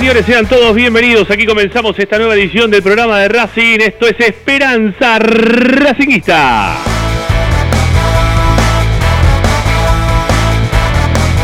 [0.00, 1.30] señores, sean todos bienvenidos.
[1.30, 3.80] Aquí comenzamos esta nueva edición del programa de Racing.
[3.80, 6.78] Esto es Esperanza Racingista.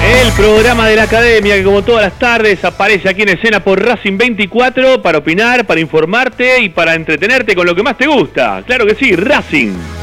[0.03, 3.85] El programa de la academia que como todas las tardes aparece aquí en escena por
[3.85, 8.63] Racing 24 para opinar, para informarte y para entretenerte con lo que más te gusta.
[8.67, 9.96] Claro que sí, Racing.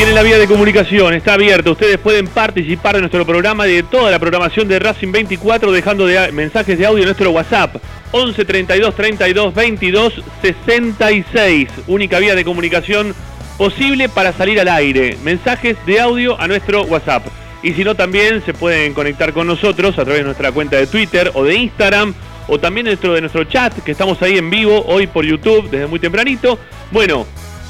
[0.00, 1.72] Tienen la vía de comunicación, está abierta.
[1.72, 6.06] Ustedes pueden participar de nuestro programa y de toda la programación de Racing 24 dejando
[6.06, 7.76] de, mensajes de audio en nuestro WhatsApp
[8.10, 11.68] 11 32 32 22 66.
[11.86, 13.14] Única vía de comunicación
[13.58, 15.18] posible para salir al aire.
[15.22, 17.26] Mensajes de audio a nuestro WhatsApp.
[17.62, 20.86] Y si no, también se pueden conectar con nosotros a través de nuestra cuenta de
[20.86, 22.14] Twitter o de Instagram
[22.48, 25.86] o también dentro de nuestro chat, que estamos ahí en vivo hoy por YouTube desde
[25.86, 26.58] muy tempranito.
[26.90, 27.26] Bueno,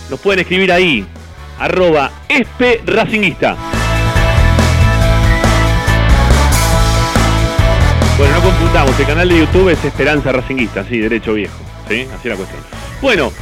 [0.08, 1.04] nos pueden escribir ahí,
[1.60, 3.56] arroba espe racinguista.
[8.16, 12.06] Bueno, no confundamos, el canal de YouTube es Esperanza Racinguista, sí, derecho viejo, ¿sí?
[12.14, 12.62] Así la cuestión.
[13.00, 13.32] Bueno,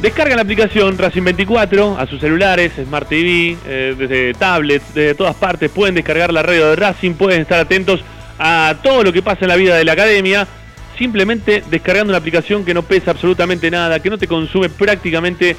[0.00, 5.34] descargan la aplicación Racing 24 a sus celulares, Smart TV, eh, desde tablets, de todas
[5.34, 8.02] partes, pueden descargar la radio de Racing, pueden estar atentos
[8.38, 10.46] a todo lo que pasa en la vida de la academia,
[10.98, 15.56] simplemente descargando una aplicación que no pesa absolutamente nada, que no te consume prácticamente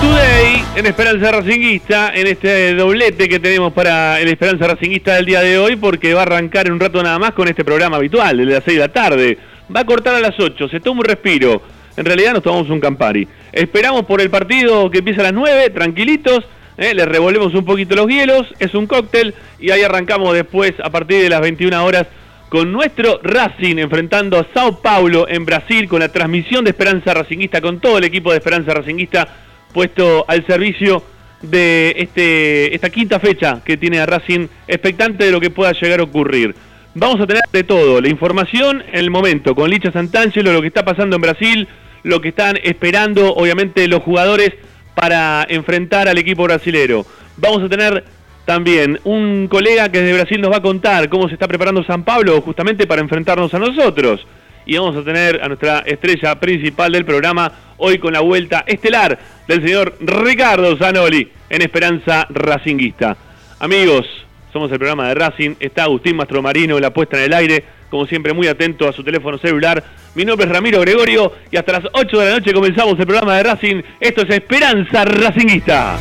[0.00, 5.42] Today en Esperanza Racinguista, en este doblete que tenemos para el Esperanza Racinguista del día
[5.42, 8.38] de hoy, porque va a arrancar en un rato nada más con este programa habitual,
[8.38, 9.38] de las 6 de la tarde.
[9.74, 11.60] Va a cortar a las 8, se toma un respiro.
[12.00, 13.28] En realidad nos tomamos un Campari.
[13.52, 16.46] Esperamos por el partido que empieza a las 9, tranquilitos.
[16.78, 16.94] ¿eh?
[16.94, 21.20] Le revolvemos un poquito los hielos, es un cóctel y ahí arrancamos después a partir
[21.20, 22.06] de las 21 horas
[22.48, 27.60] con nuestro Racing enfrentando a Sao Paulo en Brasil con la transmisión de Esperanza Racinguista,
[27.60, 29.28] con todo el equipo de Esperanza Racinguista
[29.74, 31.04] puesto al servicio
[31.42, 36.00] de este, esta quinta fecha que tiene a Racing expectante de lo que pueda llegar
[36.00, 36.54] a ocurrir.
[36.94, 40.68] Vamos a tener de todo, la información en el momento, con Licha Santangelo, lo que
[40.68, 41.68] está pasando en Brasil,
[42.02, 44.52] lo que están esperando obviamente los jugadores
[44.94, 47.06] para enfrentar al equipo brasilero.
[47.36, 48.04] Vamos a tener
[48.44, 52.04] también un colega que desde Brasil nos va a contar cómo se está preparando San
[52.04, 54.26] Pablo justamente para enfrentarnos a nosotros.
[54.66, 59.18] Y vamos a tener a nuestra estrella principal del programa hoy con la vuelta estelar
[59.48, 63.16] del señor Ricardo Zanoli en Esperanza Racinguista.
[63.58, 64.06] Amigos,
[64.52, 68.32] somos el programa de Racing, está Agustín Mastromarino la puesta en el aire, como siempre
[68.32, 69.82] muy atento a su teléfono celular.
[70.14, 73.36] Mi nombre es Ramiro Gregorio y hasta las 8 de la noche comenzamos el programa
[73.36, 73.82] de Racing.
[74.00, 75.98] Esto es Esperanza Racinguista.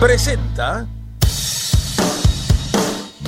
[0.00, 0.86] Presenta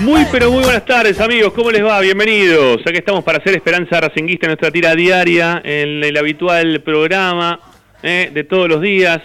[0.00, 2.00] Muy pero muy buenas tardes amigos, ¿cómo les va?
[2.00, 2.80] Bienvenidos.
[2.86, 7.60] Aquí estamos para hacer Esperanza Racinguista en nuestra tira diaria, en el habitual programa
[8.02, 9.20] eh, de todos los días.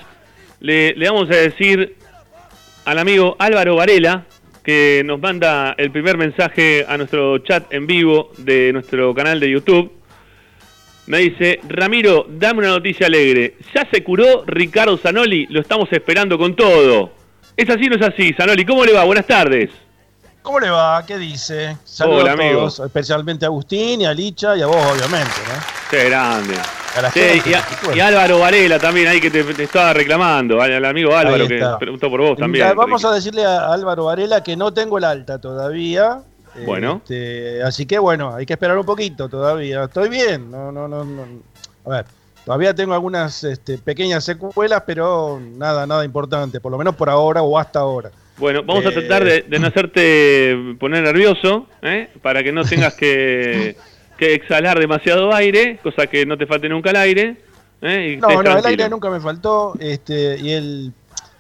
[0.60, 1.96] Le, le vamos a decir
[2.84, 4.26] al amigo Álvaro Varela,
[4.66, 9.50] que nos manda el primer mensaje a nuestro chat en vivo de nuestro canal de
[9.50, 9.94] YouTube.
[11.08, 13.56] Me dice, Ramiro, dame una noticia alegre.
[13.74, 17.14] Ya se curó Ricardo Zanoli, lo estamos esperando con todo.
[17.56, 18.34] ¿Es así o no es así?
[18.34, 19.06] Zanoli, ¿cómo le va?
[19.06, 19.85] Buenas tardes.
[20.46, 21.04] ¿Cómo le va?
[21.06, 21.76] ¿Qué dice?
[21.84, 22.60] Saludos Hola, a amigo.
[22.60, 25.60] todos, especialmente a Agustín y a Licha y a vos, obviamente, ¿no?
[25.90, 26.54] Qué grande.
[26.96, 29.92] A la Sí, gente, y, a- y Álvaro Varela también ahí que te, te estaba
[29.92, 32.68] reclamando, al, al amigo Álvaro que preguntó por vos también.
[32.68, 33.12] Ya, Vamos Ricky.
[33.12, 36.22] a decirle a Álvaro Varela que no tengo el alta todavía.
[36.66, 37.02] Bueno.
[37.04, 39.86] Este, así que bueno, hay que esperar un poquito todavía.
[39.86, 41.24] Estoy bien, no, no, no, no.
[41.86, 42.06] A ver,
[42.46, 47.42] todavía tengo algunas este, pequeñas secuelas, pero nada, nada importante, por lo menos por ahora
[47.42, 48.10] o hasta ahora.
[48.38, 48.92] Bueno, vamos a Eh.
[48.92, 52.10] tratar de, de no hacerte poner nervioso, ¿eh?
[52.22, 53.76] para que no tengas que,
[54.18, 57.38] que exhalar demasiado aire, cosa que no te falte nunca el aire.
[57.82, 58.14] ¿eh?
[58.14, 59.74] Y No, no, el aire nunca me faltó.
[59.80, 60.94] Este, y el,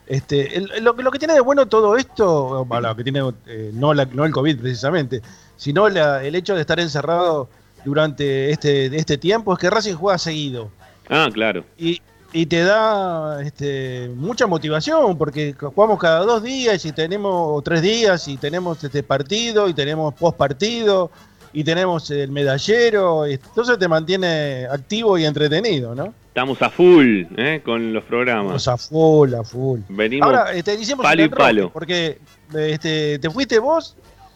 [0.08, 3.22] este, el- lo, que- lo que tiene de bueno todo esto, bueno, lo que tiene
[3.48, 5.22] eh, no, la- no el COVID precisamente,
[5.58, 7.50] sino la- el hecho de estar encerrado
[7.84, 10.72] durante este, este tiempo, es que Racing juega seguido.
[11.10, 11.64] Ah, claro.
[11.78, 12.02] Y,
[12.36, 17.82] y te da este, mucha motivación, porque jugamos cada dos días y tenemos, o tres
[17.82, 21.10] días, y tenemos este partido, y tenemos post partido,
[21.54, 26.14] y tenemos el medallero, y entonces te mantiene activo y entretenido, ¿no?
[26.28, 27.62] Estamos a full ¿eh?
[27.64, 28.48] con los programas.
[28.48, 29.80] Vamos a full, a full.
[29.88, 30.28] Venimos.
[30.28, 31.70] Ahora, este, hicimos palo y palo.
[31.70, 32.20] porque
[32.54, 33.96] este, te fuiste vos,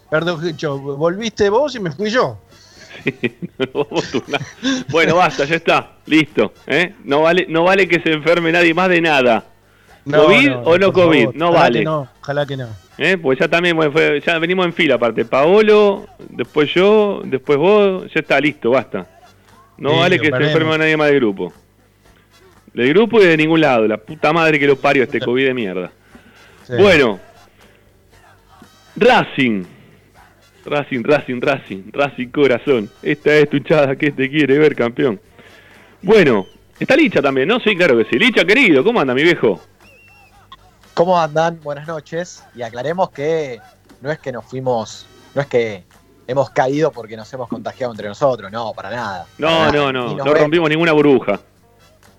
[0.10, 2.38] perdón, yo, volviste vos y me fui yo.
[4.90, 5.92] Bueno, basta, ya está.
[6.06, 6.54] Listo.
[6.68, 6.94] ¿eh?
[7.04, 9.44] No, vale, no vale que se enferme nadie más de nada.
[10.10, 11.20] ¿COVID o no COVID?
[11.26, 11.84] favor, No vale.
[11.84, 12.68] no, ojalá que no.
[12.98, 13.18] ¿eh?
[13.18, 15.26] Pues ya también fue- ya venimos en fila, aparte.
[15.26, 18.12] Paolo, después yo, después vos.
[18.14, 19.06] Ya está, listo, basta.
[19.78, 21.54] No Sí, vale que se enferme nadie más del grupo.
[22.74, 23.88] Del grupo y de ningún lado.
[23.88, 25.92] La puta madre que lo parió este COVID de mierda.
[26.66, 26.74] Sí.
[26.78, 27.20] Bueno,
[28.96, 29.64] Racing.
[30.66, 32.90] Racing, Racing, Racing, Racing Corazón.
[33.02, 35.20] Esta es tu hinchada que te quiere ver campeón.
[36.02, 36.46] Bueno,
[36.80, 37.60] está Licha también, ¿no?
[37.60, 38.18] Sí, claro que sí.
[38.18, 39.60] Licha, querido, ¿cómo anda mi viejo?
[40.94, 41.60] ¿Cómo andan?
[41.62, 42.44] Buenas noches.
[42.56, 43.60] Y aclaremos que
[44.02, 45.84] no es que nos fuimos, no es que
[46.28, 49.26] hemos caído porque nos hemos contagiado entre nosotros, no, para nada.
[49.38, 51.40] No, Para no, no, no vemos, rompimos ninguna burbuja.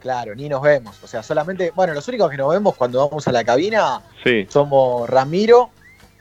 [0.01, 0.97] Claro, ni nos vemos.
[1.03, 4.47] O sea, solamente, bueno, los únicos que nos vemos cuando vamos a la cabina Sí,
[4.49, 5.71] somos Ramiro,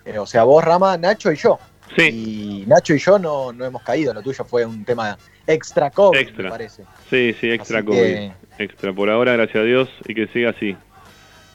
[0.06, 1.60] eh, o sea, vos, Rama, Nacho y yo.
[1.96, 5.18] Sí, Y Nacho y yo no, no hemos caído, lo tuyo fue un tema
[5.48, 6.44] extra COVID, Extra.
[6.46, 6.84] me parece.
[7.10, 7.98] sí, sí, extra Así COVID.
[7.98, 10.76] que- Extra, por ahora, gracias a Dios, y que siga así.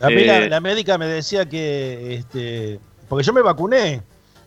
[0.00, 4.00] A mí la, Eh, la médica me decía que, este, porque yo me vacuné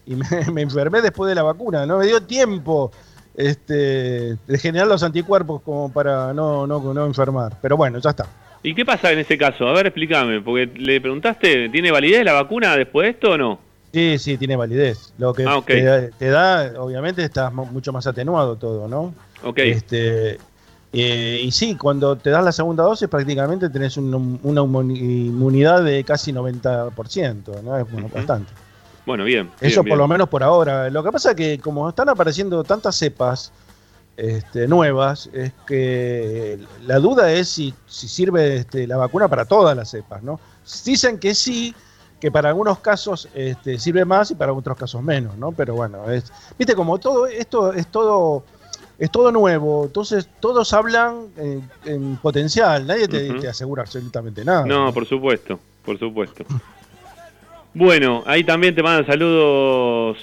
[0.05, 2.91] y me, me enfermé después de la vacuna, no me dio tiempo
[3.35, 7.53] este, de generar los anticuerpos como para no, no, no enfermar.
[7.61, 8.25] Pero bueno, ya está.
[8.63, 9.67] ¿Y qué pasa en ese caso?
[9.67, 13.59] A ver, explícame, porque le preguntaste, ¿tiene validez la vacuna después de esto o no?
[13.93, 15.13] Sí, sí, tiene validez.
[15.17, 19.13] Lo que Ah, te, da, te da, obviamente, estás mu- mucho más atenuado todo, ¿no?
[19.43, 20.39] Ok, Este,
[20.93, 25.83] eh, y sí, cuando te das la segunda dosis, prácticamente tenés un- una inmuni- inmunidad
[25.83, 27.77] de casi 90%, ¿no?
[27.77, 28.51] Es bueno, bastante.
[29.05, 29.49] bueno, bien.
[29.61, 30.89] Eso bien, por lo menos por ahora.
[30.89, 33.51] Lo que pasa es que como están apareciendo tantas cepas
[34.17, 39.75] este, nuevas, es que la duda es si, si sirve este, la vacuna para todas
[39.77, 40.39] las cepas, ¿no?
[40.83, 41.73] Dicen que sí,
[42.19, 45.51] que para algunos casos este, sirve más y para otros casos menos, ¿no?
[45.51, 48.43] Pero bueno, es, viste, como todo esto es todo
[48.99, 54.65] es todo nuevo, entonces todos hablan en, en potencial, nadie te, asegura absolutamente nada.
[54.65, 56.43] No, por supuesto, por supuesto.
[57.75, 60.17] Bueno, ahí también te mandan saludos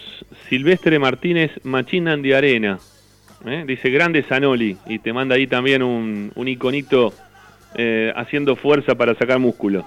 [0.48, 2.80] Silvestre Martínez Machinan de Arena.
[3.46, 3.64] ¿eh?
[3.64, 4.76] Dice grande Zanoli.
[4.86, 7.12] Y te manda ahí también un, un iconito
[7.76, 9.84] eh, haciendo fuerza para sacar músculo.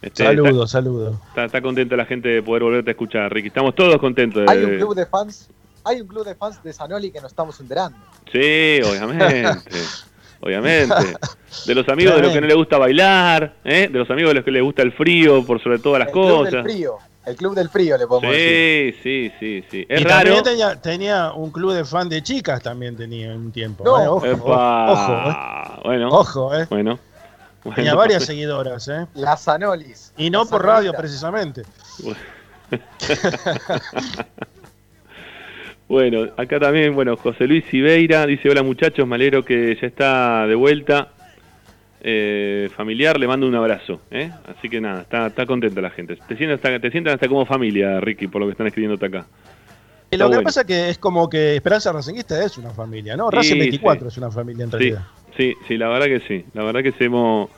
[0.00, 1.14] Este, Saludos, saludos.
[1.14, 3.48] Está, está- está contenta la gente de poder volverte a escuchar, Ricky.
[3.48, 4.44] Estamos todos contentos.
[4.44, 5.48] de- Hay un club de fans,
[5.84, 7.98] hay un club de fans de Zanoli que nos estamos enterando.
[8.32, 9.44] Sí, obviamente.
[10.40, 10.94] obviamente.
[11.66, 13.88] De los amigos de los que no les gusta bailar, ¿eh?
[13.90, 16.12] de los amigos de los que les gusta el frío por sobre todas las el
[16.12, 16.52] club cosas.
[16.52, 18.94] del frío, el club del frío le podemos decir.
[19.02, 19.86] Sí, sí, sí, sí.
[19.88, 20.24] Es y raro.
[20.34, 23.82] también tenía, tenía un club de fan de chicas, también tenía un tiempo.
[23.84, 24.00] No.
[24.00, 24.06] ¿eh?
[24.08, 24.92] Ojo, Epa.
[24.92, 25.80] ojo, eh.
[25.84, 26.66] Bueno, ojo, eh.
[26.70, 26.98] bueno.
[27.74, 29.06] Tenía varias seguidoras, ¿eh?
[29.14, 30.12] Las Zanolis.
[30.16, 31.62] Y no por radio, precisamente.
[35.88, 40.46] Bueno, acá también, bueno, José Luis Siveira dice, hola muchachos, me alegro que ya está
[40.46, 41.08] de vuelta.
[42.00, 44.02] Eh, familiar, le mando un abrazo.
[44.10, 44.30] ¿eh?
[44.46, 46.16] Así que nada, está, está contenta la gente.
[46.28, 49.26] Te sientan, hasta, te sientan hasta como familia, Ricky, por lo que están escribiéndote acá.
[50.10, 50.44] Y Está lo que bueno.
[50.46, 53.30] pasa que es como que Esperanza Racinguista es una familia, ¿no?
[53.30, 54.14] Racing Sí, 24 sí.
[54.14, 55.02] es una familia en Sí, realidad.
[55.38, 56.44] sí, sí, la verdad que sí.
[56.52, 57.48] La verdad que sí, hemos,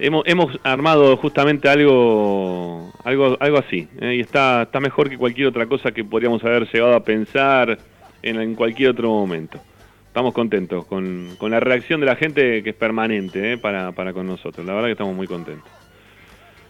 [0.00, 3.88] hemos, armado justamente algo algo algo así.
[4.00, 4.16] ¿eh?
[4.16, 7.78] Y está, está mejor que cualquier otra cosa que podríamos haber llegado a pensar
[8.22, 9.60] en, cualquier otro momento.
[10.06, 13.58] Estamos contentos con, con la reacción de la gente que es permanente ¿eh?
[13.58, 14.66] para, para con nosotros.
[14.66, 15.70] La verdad que estamos muy contentos.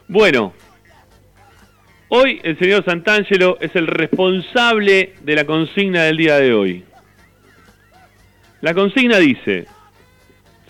[0.08, 0.52] Bueno,
[2.12, 6.84] Hoy el señor Santangelo es el responsable de la consigna del día de hoy.
[8.62, 9.66] La consigna dice,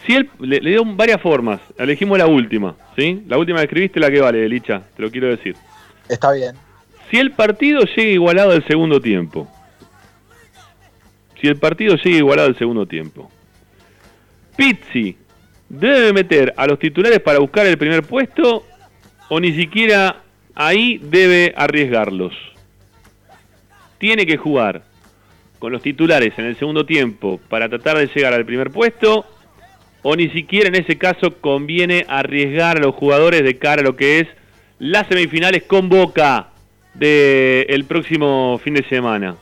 [0.07, 3.23] si él le, le dio varias formas, elegimos la última, ¿sí?
[3.28, 5.57] La última que escribiste la que vale, Licha, te lo quiero decir.
[6.09, 6.54] Está bien.
[7.11, 9.49] Si el partido llega igualado al segundo tiempo.
[11.40, 13.30] Si el partido llega igualado al segundo tiempo.
[14.57, 15.16] Pizzi
[15.69, 18.66] debe meter a los titulares para buscar el primer puesto
[19.28, 20.23] o ni siquiera
[20.54, 22.35] ahí debe arriesgarlos.
[23.99, 24.83] Tiene que jugar
[25.59, 29.25] con los titulares en el segundo tiempo para tratar de llegar al primer puesto
[30.02, 33.97] o ni siquiera en ese caso conviene arriesgar a los jugadores de cara a lo
[33.97, 34.28] que es
[34.78, 36.49] las semifinales con Boca
[36.95, 39.37] del próximo fin de semana.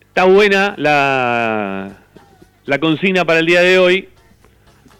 [0.00, 1.98] Está buena la,
[2.66, 4.08] la consigna para el día de hoy.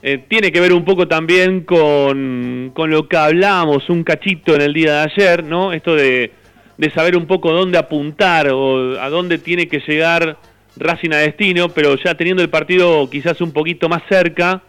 [0.02, 4.60] Eh, tiene que ver un poco también con, con, lo que hablábamos un cachito en
[4.60, 5.72] el día de ayer, ¿no?
[5.72, 6.32] Esto de,
[6.76, 10.36] de saber un poco dónde apuntar o a dónde tiene que llegar
[10.76, 14.62] Racing a destino, pero ya teniendo el partido quizás un poquito más cerca,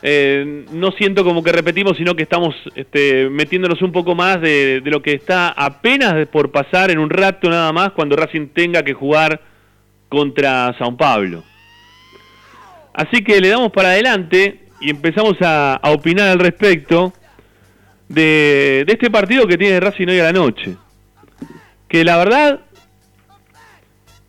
[0.00, 4.80] eh, no siento como que repetimos, sino que estamos este, metiéndonos un poco más de,
[4.84, 8.94] lo que está apenas por pasar en un rato nada más cuando Racing tenga que
[8.94, 9.40] jugar
[10.08, 11.42] contra Sao Paulo.
[12.94, 17.12] Así que le damos para adelante y empezamos a, a opinar al respecto
[18.08, 20.76] de, de, este partido que tiene Racing hoy a la noche.
[21.88, 22.60] Que la verdad,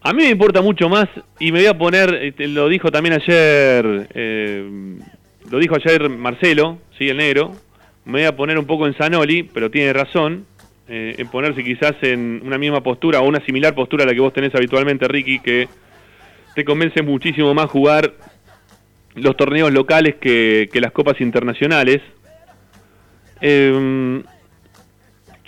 [0.01, 1.07] a mí me importa mucho más
[1.39, 4.07] y me voy a poner, este, lo dijo también ayer...
[4.13, 4.97] Eh,
[5.49, 7.53] lo dijo ayer Marcelo, sí, el negro,
[8.05, 10.45] me voy a poner un poco en Zanoli, pero tiene razón,
[10.87, 14.19] eh, en ponerse quizás en una misma postura o una similar postura a la que
[14.19, 15.67] vos tenés habitualmente, Ricky, que
[16.55, 18.13] te convence muchísimo más jugar
[19.15, 22.01] los torneos locales que, las copas internacionales.
[23.41, 24.21] Eh,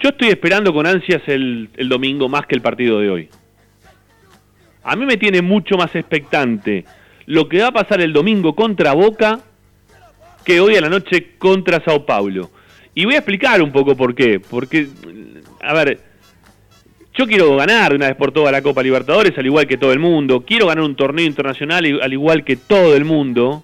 [0.01, 3.29] yo estoy esperando con ansias el, el domingo más que el partido de hoy.
[4.83, 6.85] A mí me tiene mucho más expectante
[7.27, 9.39] lo que va a pasar el domingo contra Boca
[10.43, 12.49] que hoy a la noche contra Sao Paulo.
[12.93, 14.39] Y voy a explicar un poco por qué.
[14.39, 14.87] Porque,
[15.61, 15.99] a ver,
[17.13, 19.99] yo quiero ganar una vez por todas la Copa Libertadores, al igual que todo el
[19.99, 20.43] mundo.
[20.45, 23.63] Quiero ganar un torneo internacional, al igual que todo el mundo.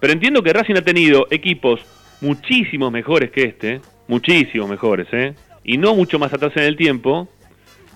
[0.00, 1.80] Pero entiendo que Racing ha tenido equipos
[2.20, 3.80] muchísimos mejores que este.
[4.06, 5.34] Muchísimos mejores, ¿eh?
[5.64, 7.28] Y no mucho más atrás en el tiempo.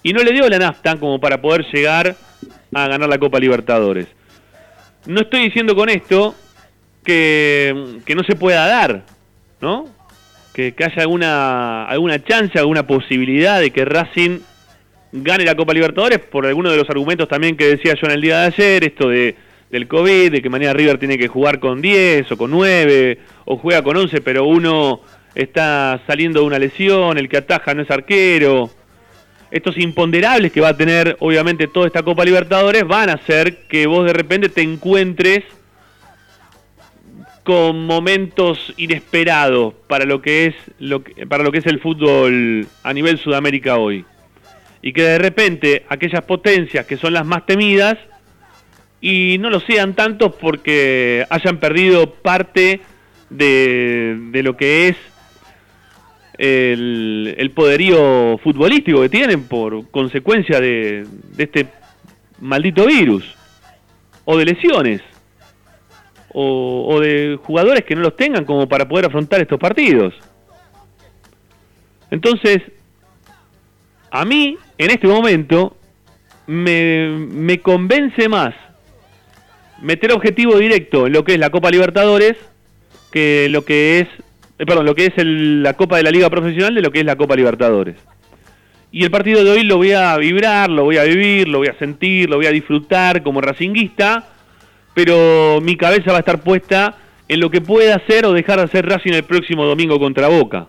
[0.02, 2.16] Y no le dio la nafta como para poder llegar
[2.74, 4.06] a ganar la Copa Libertadores.
[5.06, 6.34] No estoy diciendo con esto
[7.04, 9.02] que, que no se pueda dar,
[9.60, 9.86] ¿no?
[10.52, 14.40] Que, que, haya alguna, alguna chance, alguna posibilidad de que Racing
[15.12, 18.20] gane la Copa Libertadores por alguno de los argumentos también que decía yo en el
[18.20, 19.36] día de ayer, esto de
[19.70, 23.56] del COVID, de que mañana River tiene que jugar con 10 o con 9 o
[23.58, 25.00] juega con 11, pero uno
[25.34, 28.70] está saliendo de una lesión, el que ataja no es arquero.
[29.50, 33.86] Estos imponderables que va a tener obviamente toda esta Copa Libertadores van a hacer que
[33.86, 35.44] vos de repente te encuentres
[37.44, 42.66] con momentos inesperados para lo que es lo que, para lo que es el fútbol
[42.82, 44.04] a nivel Sudamérica hoy.
[44.82, 47.96] Y que de repente aquellas potencias que son las más temidas
[49.00, 52.82] y no lo sean tanto porque hayan perdido parte
[53.30, 54.96] de, de lo que es
[56.38, 61.66] el, poderío futbolístico que tienen por consecuencia de, este
[62.40, 63.24] maldito virus
[64.24, 65.02] o de lesiones
[66.32, 70.14] o, o, de jugadores que no los tengan como para poder afrontar estos partidos.
[72.10, 72.62] Entonces,
[74.10, 75.76] a mí, en este momento,
[76.46, 78.54] me, me convence más
[79.82, 82.36] meter objetivo directo en lo que es la Copa Libertadores
[83.10, 84.08] que lo que es,
[84.58, 87.00] eh, perdón, lo que es el, la Copa de la Liga Profesional de lo que
[87.00, 87.96] es la Copa Libertadores.
[88.90, 91.68] Y el partido de hoy lo voy a vibrar, lo voy a vivir, lo voy
[91.68, 94.24] a sentir, lo voy a disfrutar como racinguista
[94.98, 96.96] pero mi cabeza va a estar puesta
[97.28, 100.66] en lo que puede hacer o dejar de hacer Racing el próximo domingo contra Boca.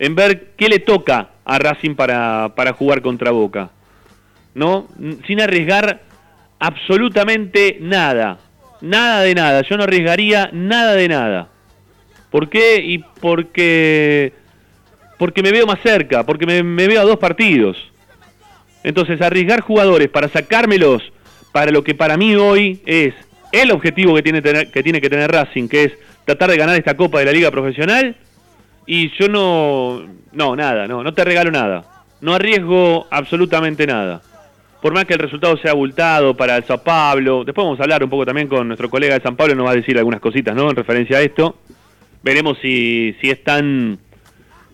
[0.00, 3.70] En ver qué le toca a Racing para, para jugar contra Boca.
[4.52, 4.88] ¿No?
[5.28, 6.00] Sin arriesgar
[6.58, 8.40] absolutamente nada.
[8.80, 9.62] Nada de nada.
[9.62, 11.50] Yo no arriesgaría nada de nada.
[12.30, 12.80] ¿Por qué?
[12.82, 14.32] Y porque,
[15.18, 17.76] porque me veo más cerca, porque me, veo a dos partidos.
[18.82, 21.02] Entonces, arriesgar jugadores para sacármelos
[21.52, 23.12] para lo que para mí hoy es
[23.52, 25.92] el objetivo que tiene, que tiene que tener Racing, que es
[26.24, 28.16] tratar de ganar esta Copa de la Liga Profesional.
[28.86, 31.84] Y yo no, no, nada, no, no te regalo nada.
[32.20, 34.22] No arriesgo absolutamente nada.
[34.80, 38.02] Por más que el resultado sea abultado para el Sao Pablo, después vamos a hablar
[38.02, 40.54] un poco también con nuestro colega de San Pablo, nos va a decir algunas cositas,
[40.54, 40.70] ¿no?
[40.70, 41.56] En referencia a esto.
[42.22, 43.98] Veremos si, si es tan,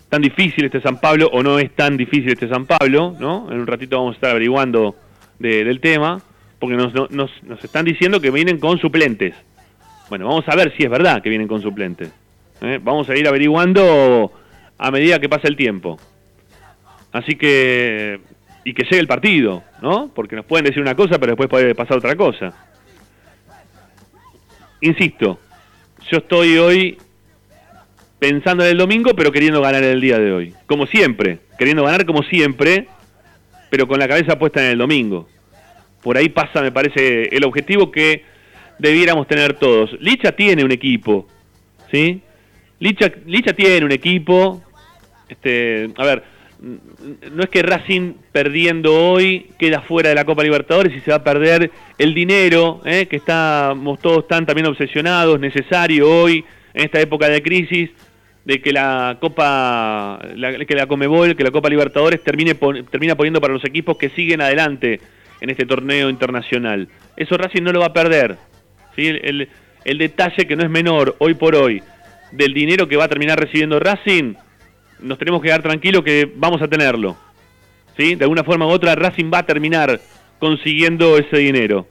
[0.08, 3.50] tan difícil este San Pablo o no es tan difícil este San Pablo, ¿no?
[3.52, 4.96] En un ratito vamos a estar averiguando
[5.38, 6.20] de- del tema,
[6.58, 9.34] porque nos, nos, nos están diciendo que vienen con suplentes.
[10.08, 12.10] Bueno, vamos a ver si es verdad que vienen con suplentes.
[12.62, 12.80] ¿eh?
[12.82, 14.32] Vamos a ir averiguando
[14.78, 15.98] a medida que pasa el tiempo.
[17.12, 18.20] Así que,
[18.64, 20.10] y que llegue el partido, ¿no?
[20.14, 22.52] Porque nos pueden decir una cosa, pero después puede pasar otra cosa.
[24.80, 25.38] Insisto,
[26.10, 26.98] yo estoy hoy
[28.18, 30.54] pensando en el domingo, pero queriendo ganar el día de hoy.
[30.66, 32.88] Como siempre, queriendo ganar como siempre,
[33.70, 35.28] pero con la cabeza puesta en el domingo.
[36.02, 38.24] Por ahí pasa, me parece, el objetivo que
[38.78, 39.90] debiéramos tener todos.
[40.00, 41.26] Licha tiene un equipo,
[41.90, 42.22] ¿sí?
[42.78, 44.62] Licha, Licha tiene un equipo.
[45.28, 46.22] Este, a ver,
[46.60, 51.18] no es que Racing perdiendo hoy queda fuera de la Copa Libertadores y se va
[51.18, 53.06] a perder el dinero, ¿eh?
[53.06, 57.90] que estamos todos tan también obsesionados, necesario hoy, en esta época de crisis,
[58.46, 62.54] de que la Copa, la- que la Comebol, que la Copa Libertadores termine
[62.90, 65.00] termina poniendo para los equipos que siguen adelante
[65.40, 66.88] en este torneo internacional.
[67.16, 68.36] Eso Racing no lo va a perder.
[68.94, 69.08] ¿sí?
[69.84, 71.82] El detalle que no es menor hoy por hoy
[72.30, 74.34] del dinero que va a terminar recibiendo Racing,
[75.00, 77.16] nos tenemos que dar tranquilos que vamos a tenerlo.
[77.96, 78.14] ¿sí?
[78.14, 80.00] De alguna forma u otra Racing va a terminar
[80.38, 81.88] consiguiendo ese dinero.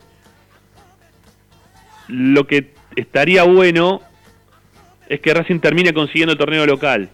[2.08, 4.00] Lo que estaría bueno
[5.10, 7.10] es que Racing termine consiguiendo el torneo local.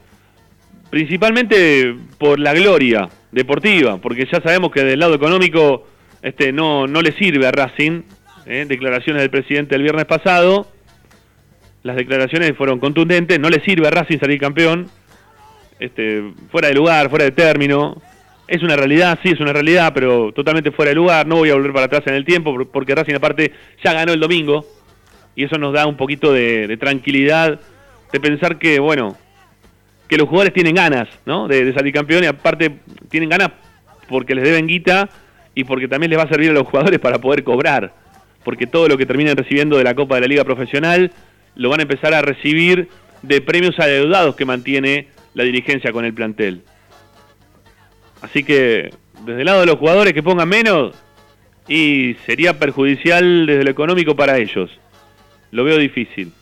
[0.89, 5.87] Principalmente por la gloria deportiva, porque ya sabemos que del lado económico
[6.21, 8.01] este, no, no le sirve a Racing.
[8.45, 8.65] ¿eh?
[8.67, 10.67] Declaraciones del presidente el viernes pasado.
[11.83, 13.39] Las declaraciones fueron contundentes.
[13.39, 14.87] No le sirve a Racing salir campeón.
[15.79, 18.01] Este, fuera de lugar, fuera de término.
[18.47, 21.25] Es una realidad, sí, es una realidad, pero totalmente fuera de lugar.
[21.25, 24.11] No voy a volver para atrás en el tiempo, por- porque Racing aparte ya ganó
[24.11, 24.65] el domingo.
[25.37, 27.61] Y eso nos da un poquito de tranquilidad,
[28.11, 29.17] de pensar que, bueno,
[30.07, 31.47] que los jugadores tienen ganas, ¿no?
[31.47, 33.51] De, de salir campeón y aparte tienen ganas
[34.09, 35.09] porque les deben guita
[35.55, 37.93] y porque también les va a servir a los jugadores para poder cobrar.
[38.43, 41.11] Porque todo lo que terminen recibiendo de la Copa de la Liga Profesional
[41.55, 42.89] lo van a empezar a recibir
[43.21, 46.63] de premios adeudados que mantiene la dirigencia con el plantel.
[48.21, 48.93] Así que,
[49.25, 50.95] desde el lado de los jugadores que pongan menos,
[51.67, 54.69] y sería perjudicial desde lo económico para ellos.
[55.51, 56.33] Lo veo difícil.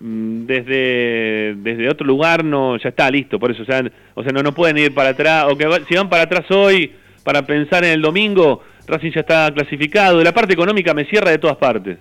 [0.00, 3.84] Mm, Desde, desde otro lugar no ya está listo, por eso, o sea,
[4.14, 6.90] o sea no, no pueden ir para atrás, o que si van para atrás hoy
[7.22, 11.38] para pensar en el domingo, Racing ya está clasificado, la parte económica me cierra de
[11.38, 11.98] todas partes.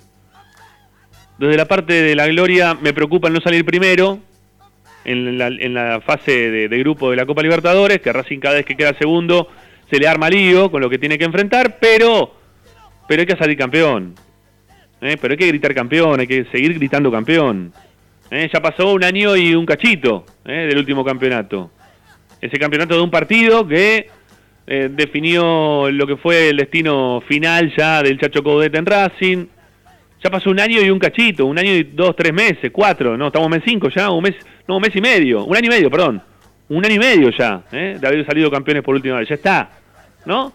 [1.38, 4.20] Desde la parte de la gloria me preocupa no salir primero
[5.04, 8.56] en la, en la fase de, de grupo de la Copa Libertadores, que Racing cada
[8.56, 9.50] vez que queda segundo
[9.90, 12.34] se le arma lío con lo que tiene que enfrentar, pero,
[13.10, 14.16] pero hay que salir campeón.
[15.02, 15.18] ¿eh?
[15.20, 17.74] Pero hay que gritar campeón, hay que seguir gritando campeón.
[18.32, 18.50] ¿Eh?
[18.52, 20.68] Ya pasó un año y un cachito ¿eh?
[20.68, 21.72] del último campeonato.
[22.42, 24.10] Ese campeonato de un partido que
[24.68, 29.46] eh, definió lo que fue el destino final ya del Chacho Coudet en Racing.
[30.24, 33.28] Ya pasó un año y un cachito, un año y dos, tres meses, cuatro, no,
[33.28, 34.36] estamos en mes cinco ya, un mes,
[34.68, 36.22] no, un mes y medio, un año y medio, perdón,
[36.68, 37.98] un año y medio ya, ¿eh?
[38.00, 39.70] de haber salido campeones por última vez, ya está,
[40.26, 40.52] ¿no?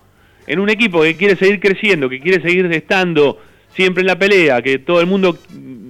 [0.47, 3.41] En un equipo que quiere seguir creciendo, que quiere seguir estando
[3.75, 5.39] siempre en la pelea, que todo el mundo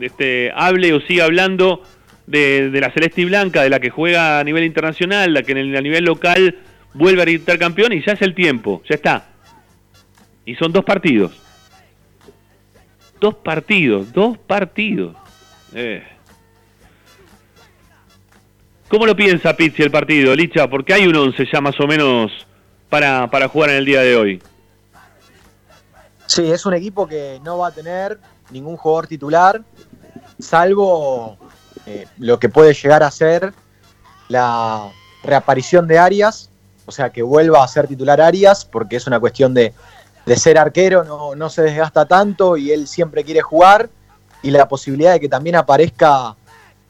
[0.01, 1.83] este, hable o siga hablando
[2.27, 5.81] de, la Celeste y Blanca, de la que juega a nivel internacional, la que a
[5.81, 6.59] nivel local
[6.95, 9.29] vuelve a gritar campeón y ya es el tiempo, ya está.
[10.45, 11.33] Y son dos partidos.
[13.21, 15.17] Dos partidos, dos partidos.
[15.75, 16.03] Eh.
[18.89, 20.69] ¿Cómo lo piensa Pizzi el partido, Licha?
[20.69, 22.31] Porque hay un 11 ya más o menos
[22.91, 24.43] para, para jugar en el día de hoy.
[26.27, 28.19] Sí, es un equipo que no va a tener
[28.51, 29.63] ningún jugador titular,
[30.39, 31.37] salvo
[31.87, 33.53] eh, lo que puede llegar a ser
[34.29, 34.91] la
[35.23, 36.51] reaparición de Arias,
[36.87, 39.73] o sea, que vuelva a ser titular Arias, porque es una cuestión de,
[40.27, 43.91] de ser arquero, no, no se desgasta tanto y él siempre quiere jugar,
[44.43, 46.37] y la posibilidad de que también aparezca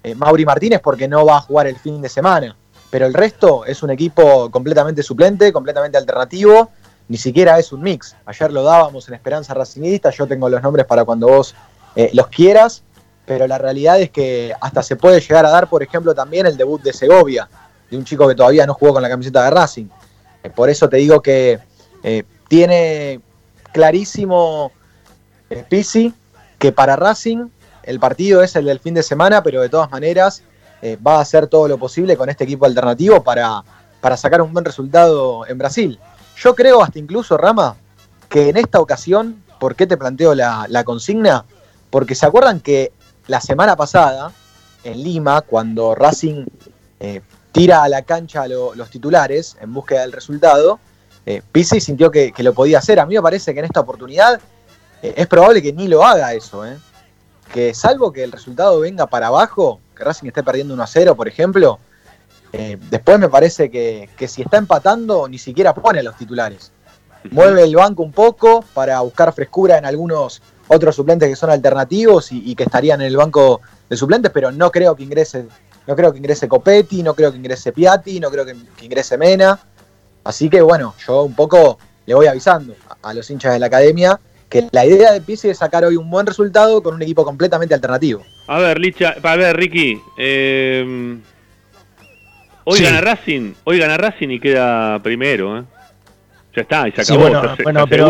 [0.02, 2.56] eh, Mauri Martínez, porque no va a jugar el fin de semana.
[2.90, 6.70] Pero el resto es un equipo completamente suplente, completamente alternativo,
[7.08, 8.16] ni siquiera es un mix.
[8.26, 11.54] Ayer lo dábamos en Esperanza Racingista, yo tengo los nombres para cuando vos
[11.96, 12.82] eh, los quieras,
[13.26, 16.56] pero la realidad es que hasta se puede llegar a dar, por ejemplo, también el
[16.56, 17.48] debut de Segovia,
[17.90, 19.86] de un chico que todavía no jugó con la camiseta de Racing.
[20.42, 21.58] Eh, por eso te digo que
[22.02, 23.20] eh, tiene
[23.72, 24.72] clarísimo
[25.50, 26.12] eh, Pizzi
[26.58, 27.48] que para Racing
[27.82, 30.42] el partido es el del fin de semana, pero de todas maneras
[31.06, 33.62] va a hacer todo lo posible con este equipo alternativo para,
[34.02, 35.98] para sacar un buen resultado en Brasil.
[36.36, 37.76] Yo creo hasta incluso, Rama,
[38.28, 41.44] que en esta ocasión, ¿por qué te planteo la, consigna?
[41.90, 42.92] Porque se acuerdan que
[43.26, 44.32] la semana pasada,
[44.82, 46.46] en Lima, cuando Racing
[47.00, 47.20] eh,
[47.52, 50.80] tira a la cancha los titulares en búsqueda del resultado,
[51.26, 51.42] eh,
[51.80, 53.00] sintió que, que lo podía hacer.
[53.00, 54.40] A mí me parece que en esta oportunidad
[55.02, 56.66] eh, es probable que ni lo haga eso.
[56.66, 56.76] ¿eh?
[57.52, 61.14] Que salvo que el resultado venga para abajo, que Racing esté perdiendo 1 a 0,
[61.14, 61.78] por ejemplo,
[62.56, 66.70] eh, después me parece que, que si está empatando ni siquiera pone a los titulares.
[67.30, 72.30] Mueve el banco un poco para buscar frescura en algunos otros suplentes que son alternativos
[72.30, 75.46] y, y que estarían en el banco de suplentes, pero no creo que ingrese,
[75.86, 79.18] no creo que ingrese Copetti, no creo que ingrese Piatti, no creo que, que ingrese
[79.18, 79.58] Mena.
[80.22, 83.66] Así que bueno, yo un poco le voy avisando a, a los hinchas de la
[83.66, 87.24] academia que la idea de Pizzi es sacar hoy un buen resultado con un equipo
[87.24, 88.22] completamente alternativo.
[88.46, 90.00] A ver, Licha, a ver, Ricky.
[90.16, 91.18] eh,
[92.64, 92.84] hoy Sí.
[92.84, 95.62] gana Racing, hoy gana Racing y queda primero, ¿eh?
[96.56, 97.28] Ya está, y se Sí, acabó.
[97.28, 98.06] bueno, se ase- bueno, se pero,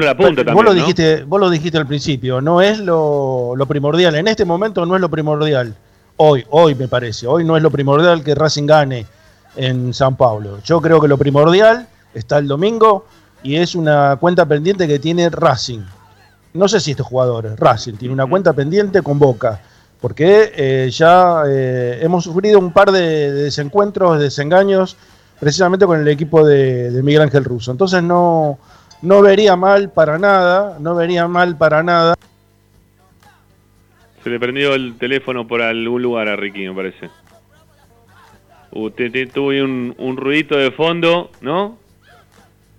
[0.00, 0.14] la
[0.54, 0.74] vos lo ¿no?
[0.74, 4.14] dijiste, vos lo dijiste al principio, no es lo, lo primordial.
[4.14, 5.74] En este momento no es lo primordial.
[6.16, 9.04] Hoy, hoy me parece, hoy no es lo primordial que Racing gane
[9.56, 10.60] en San Pablo.
[10.64, 13.06] Yo creo que lo primordial está el domingo
[13.42, 15.80] y es una cuenta pendiente que tiene Racing.
[16.54, 19.60] No sé si estos jugadores, Racing tiene una cuenta pendiente con Boca,
[20.00, 23.00] porque eh, ya eh, hemos sufrido un par de,
[23.32, 24.96] de desencuentros, de desengaños,
[25.40, 27.70] precisamente con el equipo de, de Miguel Ángel Russo.
[27.72, 28.58] Entonces no,
[29.02, 32.14] no vería mal para nada, no vería mal para nada.
[34.22, 37.08] Se le prendió el teléfono por algún lugar a Ricky, me parece.
[38.72, 41.78] Uh, te- te- tuvo un, un ruidito de fondo, ¿no?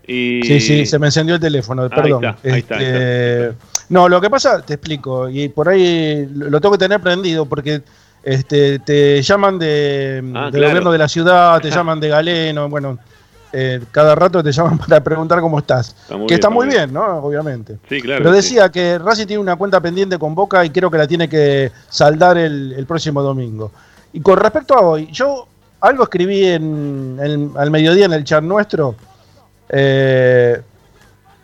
[0.06, 0.42] Y...
[0.44, 2.26] Sí, sí, se me encendió el teléfono, Ahí perdón.
[2.26, 3.54] está, ahí está, ahí Este,
[3.90, 7.82] No, lo que pasa, te explico, y por ahí lo tengo que tener prendido porque
[8.24, 10.68] este, te llaman de, Ah, del claro.
[10.68, 13.00] gobierno de la ciudad, te llaman de Galeno, bueno,
[13.52, 15.90] eh, cada rato te llaman para preguntar cómo estás.
[15.90, 17.04] Está que bien, está muy bien, ¿no?
[17.18, 17.78] Obviamente.
[17.90, 18.20] Sí, claro.
[18.24, 18.36] Pero sí.
[18.38, 21.72] decía que Racing tiene una cuenta pendiente con Boca y creo que la tiene que
[21.90, 23.72] saldar el, el próximo domingo.
[24.14, 25.48] Y con respecto a hoy, yo
[25.82, 28.94] algo escribí en, en- al mediodía en el chat nuestro,
[29.70, 30.62] eh,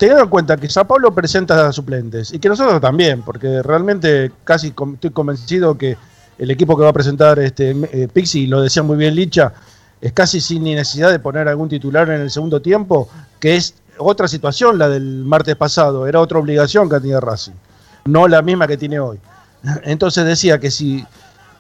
[0.06, 4.68] teniendo en cuenta que Sao Paulo presenta suplentes y que nosotros también, porque realmente casi
[4.68, 5.98] estoy convencido que
[6.38, 9.54] el equipo que va a presentar este eh, Pixi, lo decía muy bien Licha,
[10.00, 14.28] es casi sin necesidad de poner algún titular en el segundo tiempo, que es otra
[14.28, 17.54] situación la del martes pasado, era otra obligación que tenía Racing,
[18.06, 19.20] no la misma que tiene hoy.
[19.86, 21.04] Entonces decía que si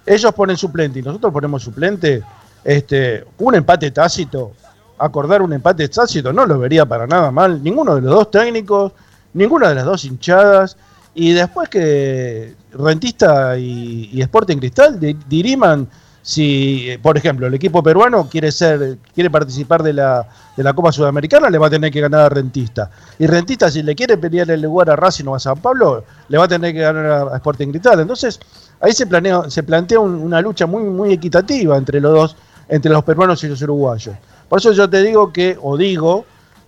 [0.05, 2.21] ellos ponen suplente y nosotros ponemos suplente,
[2.63, 4.51] este, un empate tácito,
[4.97, 8.93] acordar un empate tácito, no lo vería para nada mal, ninguno de los dos técnicos,
[9.33, 10.77] ninguna de las dos hinchadas,
[11.13, 15.87] y después que Rentista y, Sporting Cristal di- diriman
[16.21, 20.27] si, eh, por ejemplo, el equipo peruano quiere ser, quiere participar de la,
[20.57, 22.89] de la Copa Sudamericana, le va a tener que ganar a Rentista.
[23.19, 26.37] Y Rentista, si le quiere pelear el lugar a Racing o a San Pablo, le
[26.37, 27.99] va a tener que ganar a Sporting Cristal.
[27.99, 28.39] Entonces,
[28.81, 32.35] ahí se planea, se plantea un- una lucha muy, muy equitativa entre los dos,
[32.69, 34.15] entre los peruanos y los uruguayos.
[34.49, 36.25] Por eso yo te digo que, o digo,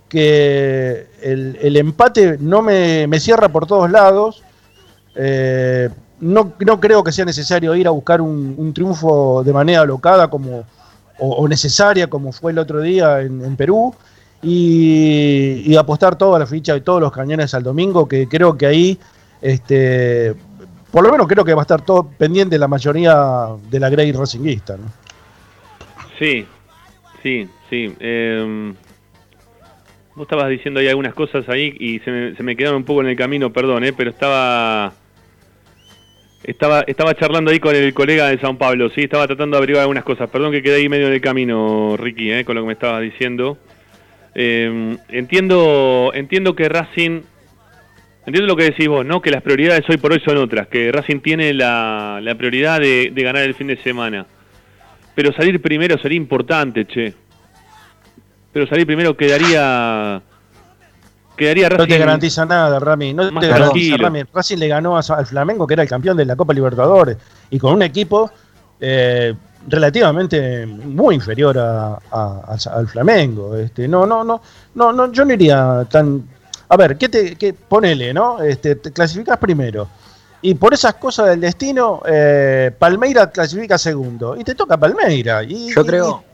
[0.08, 4.42] que el, el empate no me, me cierra por todos lados.
[5.14, 5.88] Eh,
[6.20, 10.28] no, no creo que sea necesario ir a buscar un, un triunfo de manera alocada
[10.28, 10.64] como,
[11.18, 13.94] o, necesaria como fue el otro día en, Perú
[14.42, 18.66] y, y apostar toda la ficha y todos los cañones al domingo, que creo que
[18.66, 18.98] ahí,
[19.40, 20.34] este,
[20.90, 24.10] por lo menos creo que va a estar todo pendiente la mayoría de la Grey
[24.12, 24.76] Racinguista.
[24.76, 24.84] ¿no?
[26.18, 26.46] Sí,
[27.22, 27.92] sí, sí.
[28.00, 28.72] eh,
[30.14, 33.02] vos estabas diciendo ahí algunas cosas ahí y se me, se me quedaron un poco
[33.02, 34.92] en el camino, perdón, eh, pero estaba...
[36.44, 39.82] Estaba, estaba charlando ahí con el colega de San Pablo, sí, estaba tratando de averiguar
[39.82, 40.30] algunas cosas.
[40.30, 43.02] Perdón que quedé ahí medio en el camino, Ricky, eh, con lo que me estabas
[43.02, 43.58] diciendo.
[44.34, 47.22] Eh, entiendo, entiendo que Racing,
[48.24, 49.20] entiendo lo que decís vos, ¿no?
[49.20, 53.10] Que las prioridades hoy por hoy son otras, que Racing tiene la, la prioridad de,
[53.12, 54.26] de ganar el fin de semana.
[55.18, 57.12] Pero salir primero sería importante, che.
[58.52, 60.22] Pero salir primero quedaría.
[61.36, 61.82] Quedaría Racing.
[61.82, 63.14] No te garantiza nada, Rami.
[63.14, 63.96] No te garantiza.
[63.96, 64.22] Rami.
[64.32, 67.16] Racing le ganó al Flamengo, que era el campeón de la Copa Libertadores,
[67.50, 68.30] y con un equipo
[68.80, 69.34] eh,
[69.66, 72.00] relativamente muy inferior a- a-
[72.46, 73.56] a- al Flamengo.
[73.56, 74.40] Este, no, no, no,
[74.76, 76.22] no, no, yo no iría tan.
[76.68, 78.40] A ver, ¿qué te qué, ponele, no?
[78.40, 79.88] Este, te clasificas primero.
[80.40, 84.36] Y por esas cosas del destino, eh, Palmeira clasifica segundo.
[84.36, 85.42] Y te toca Palmeira.
[85.42, 86.24] Y, Yo y- creo,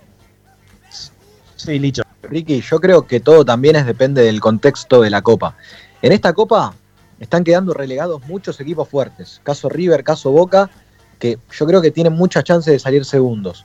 [1.56, 2.02] sí, Licho.
[2.22, 5.56] Ricky, yo creo que todo también es depende del contexto de la Copa.
[6.00, 6.74] En esta Copa
[7.20, 9.40] están quedando relegados muchos equipos fuertes.
[9.42, 10.70] Caso River, caso Boca,
[11.18, 13.64] que yo creo que tienen muchas chances de salir segundos.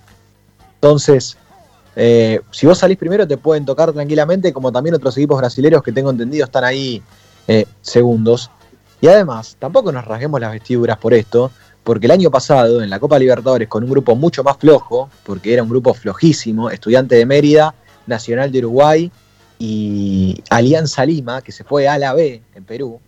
[0.76, 1.38] Entonces,
[1.96, 5.92] eh, si vos salís primero te pueden tocar tranquilamente, como también otros equipos brasileños que
[5.92, 7.02] tengo entendido están ahí
[7.48, 8.52] eh, segundos.
[9.02, 11.52] Y además, tampoco nos rasguemos las vestiduras por esto,
[11.84, 15.54] porque el año pasado en la Copa Libertadores con un grupo mucho más flojo, porque
[15.54, 17.74] era un grupo flojísimo, Estudiante de Mérida,
[18.08, 19.12] Nacional de Uruguay
[19.58, 23.00] y Alianza Lima, que se fue a la B en Perú,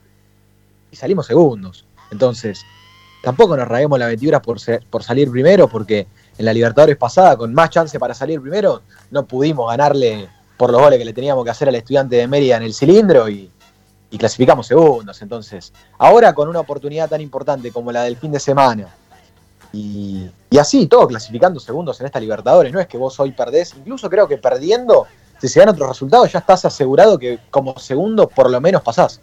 [0.91, 1.85] y salimos segundos.
[2.11, 2.61] Entonces,
[3.23, 7.35] tampoco nos raguemos la aventura por, ser- por salir primero, porque en la Libertadores pasada,
[7.35, 11.43] con más chance para salir primero, no pudimos ganarle por los goles que le teníamos
[11.43, 13.49] que hacer al estudiante de Mérida en el cilindro y,
[14.11, 15.21] y clasificamos segundos.
[15.21, 18.87] Entonces, ahora con una oportunidad tan importante como la del fin de semana,
[19.73, 23.73] y, y así, todo clasificando segundos en esta Libertadores, no es que vos hoy perdés,
[23.77, 25.07] incluso creo que perdiendo,
[25.39, 29.21] si se dan otros resultados, ya estás asegurado que como segundo por lo menos pasás.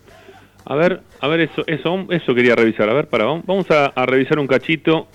[0.65, 2.89] A ver, a ver, eso, eso, eso quería revisar.
[2.89, 5.07] A ver, para, vamos a, a revisar un cachito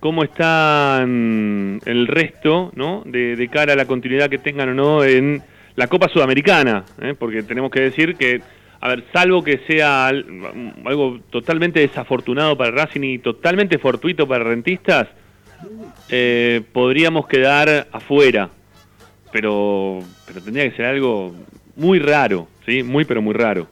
[0.00, 3.02] cómo están el resto, ¿no?
[3.04, 5.42] De, de cara a la continuidad que tengan o no en
[5.76, 7.14] la Copa Sudamericana, ¿eh?
[7.18, 8.40] porque tenemos que decir que,
[8.80, 10.24] a ver, salvo que sea al-
[10.84, 15.08] algo totalmente desafortunado para Racing y totalmente fortuito para Rentistas,
[16.08, 18.50] eh, podríamos quedar afuera,
[19.32, 21.34] pero, pero tendría que ser algo
[21.76, 22.82] muy raro, ¿sí?
[22.82, 23.68] Muy, pero muy raro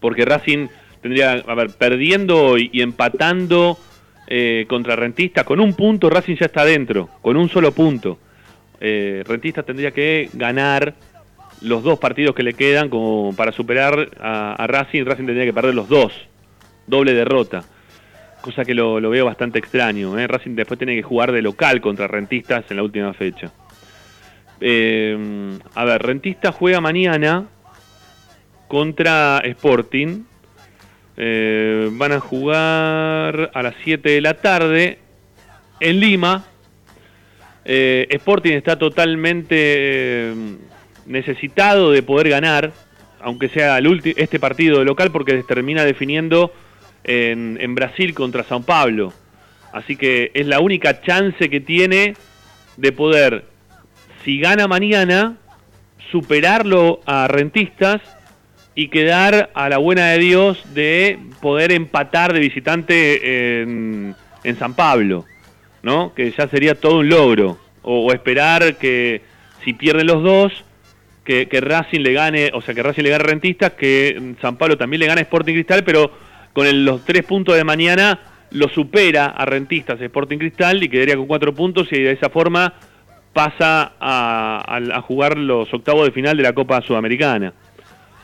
[0.00, 0.68] porque Racing
[1.02, 3.78] tendría, a ver, perdiendo y, empatando
[4.28, 8.18] eh, contra Rentista, con un punto Racing ya está dentro, con un solo punto.
[8.78, 10.94] Eh, Rentista tendría que ganar
[11.66, 15.74] los dos partidos que le quedan como para superar a, Racing, Racing tendría que perder
[15.74, 16.12] los dos,
[16.86, 17.64] doble derrota.
[18.40, 20.16] Cosa que lo, veo bastante extraño.
[20.18, 20.28] ¿eh?
[20.28, 23.50] Racing después tiene que jugar de local contra Rentistas en la última fecha.
[24.60, 27.46] Eh, a ver, Rentistas juega mañana
[28.68, 30.22] contra Sporting.
[31.16, 34.98] Eh, van a jugar a las 7 de la tarde
[35.80, 36.44] en Lima.
[37.64, 40.32] Sporting está totalmente
[41.06, 42.72] necesitado de poder ganar,
[43.20, 46.52] aunque sea el ulti- este partido local, porque termina definiendo
[47.04, 49.12] en, en Brasil contra Sao Paulo.
[49.72, 52.14] Así que es la única chance que tiene
[52.76, 53.44] de poder,
[54.24, 55.36] si gana mañana,
[56.10, 58.00] superarlo a Rentistas
[58.74, 64.14] y quedar a la buena de Dios de poder empatar de visitante en,
[64.44, 65.24] en San Pablo,
[65.82, 66.14] ¿no?
[66.14, 67.58] Que ya sería todo un logro.
[67.82, 69.22] O, o esperar que
[69.64, 70.64] si pierden los dos,
[71.26, 75.00] que, Racing le gane, o sea, que Racing le gane Rentistas, que San Pablo también
[75.00, 76.10] le gane Sporting Cristal, pero
[76.52, 78.20] con los tres puntos de mañana
[78.52, 82.74] lo supera a Rentistas Sporting Cristal y quedaría con cuatro puntos y de esa forma
[83.32, 87.52] pasa a, jugar los octavos de final de la Copa Sudamericana.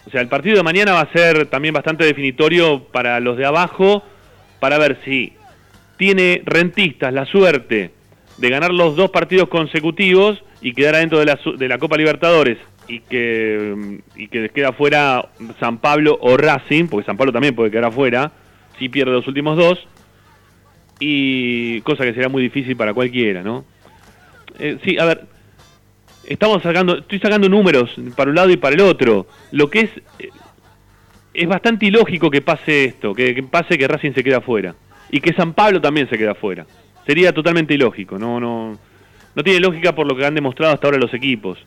[0.07, 3.45] O sea, el partido de mañana va a ser también bastante definitorio para los de
[3.45, 4.03] abajo,
[4.61, 5.33] para ver si
[5.99, 7.91] tiene rentistas la suerte
[8.39, 12.59] de ganar los dos partidos consecutivos y quedar adentro de la, de la Copa Libertadores
[12.93, 17.71] y que, y que queda fuera San Pablo o Racing, porque San Pablo también puede
[17.71, 18.33] quedar afuera,
[18.79, 19.79] si pierde los últimos dos,
[21.01, 23.65] y cosa que será muy difícil para cualquiera, ¿no?
[24.59, 25.25] Eh, sí, a ver,
[26.25, 29.27] estamos sacando, estoy sacando números para un lado y para el otro.
[29.53, 30.29] Lo que es eh,
[31.33, 34.75] es bastante ilógico que pase esto, que, que pase que Racing se queda afuera
[35.11, 36.67] y que San Pablo también se queda afuera.
[37.07, 38.79] Sería totalmente ilógico, no no
[39.35, 41.59] no tiene lógica por lo que han demostrado hasta ahora los equipos,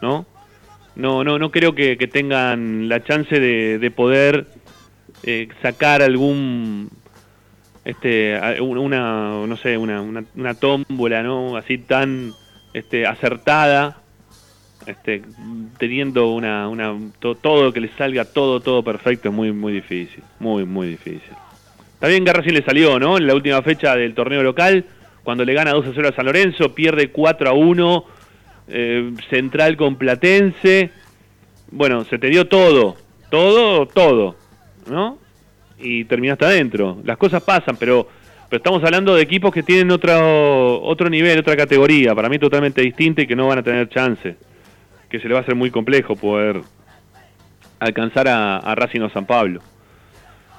[0.00, 0.24] ¿no?
[0.98, 4.46] No no no creo que, que tengan la chance de, de poder
[5.22, 6.90] eh, sacar algún
[7.84, 12.32] este una no sé una, una, una tómbola no así tan
[12.74, 13.98] este acertada
[14.86, 15.22] este
[15.78, 20.22] teniendo una, una to- todo que le salga todo todo perfecto es muy muy difícil
[20.40, 21.32] muy muy difícil.
[21.94, 24.84] Está bien que le salió no en la última fecha del torneo local
[25.24, 28.04] cuando le gana 2 a 0 a San Lorenzo pierde 4 a 1
[28.68, 30.90] eh, Central con Platense
[31.70, 32.96] bueno se te dio todo
[33.30, 34.36] todo todo
[34.88, 35.28] no
[35.80, 36.98] y terminaste adentro.
[37.04, 38.08] Las cosas pasan, pero,
[38.48, 42.82] pero estamos hablando de equipos que tienen otro, otro nivel, otra categoría, para mí totalmente
[42.82, 44.36] distinta y que no van a tener chance.
[45.08, 46.60] Que se le va a hacer muy complejo poder
[47.78, 49.60] alcanzar a, Racing o San Pablo.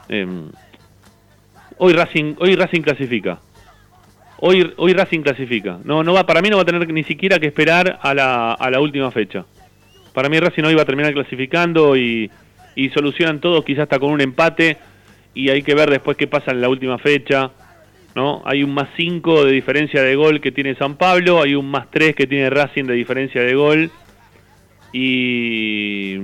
[0.08, 0.50] Em,
[1.78, 3.40] hoy Racing, hoy Racing clasifica.
[4.42, 5.80] Hoy, hoy Racing clasifica.
[5.84, 8.54] No, no va, para mí no va a tener ni siquiera que esperar a la,
[8.54, 9.46] a la última fecha.
[10.14, 12.32] Para mí Racing hoy va a terminar clasificando y,
[12.94, 14.78] solucionan todo quizás hasta con un empate
[15.34, 17.52] y hay que ver después qué pasa en la última fecha.
[18.16, 18.42] ¿no?
[18.46, 21.92] Hay un más 5 de diferencia de gol que tiene San Pablo, hay un más
[21.92, 23.92] 3 que tiene Racing de diferencia de gol
[24.94, 26.16] y,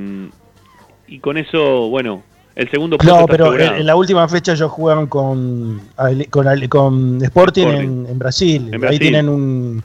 [1.08, 2.24] y con eso, bueno,
[2.56, 3.80] el segundo puesto No, está pero en, asegurado.
[3.82, 5.82] en la última fecha ellos juegan con,
[6.30, 7.68] con, con Sporting, Sporting.
[7.68, 8.70] En, en Brasil.
[8.74, 9.84] En Ahí tienen un,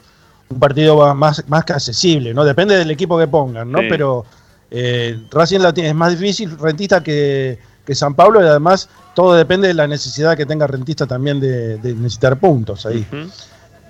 [0.49, 2.45] un partido más, más que accesible, ¿no?
[2.45, 3.81] Depende del equipo que pongan, ¿no?
[3.81, 3.87] Sí.
[3.89, 4.25] Pero
[4.71, 9.35] eh, Racing la tiene, es más difícil, rentista que, que San Pablo y además todo
[9.35, 13.05] depende de la necesidad que tenga Rentista también de, de necesitar puntos ahí.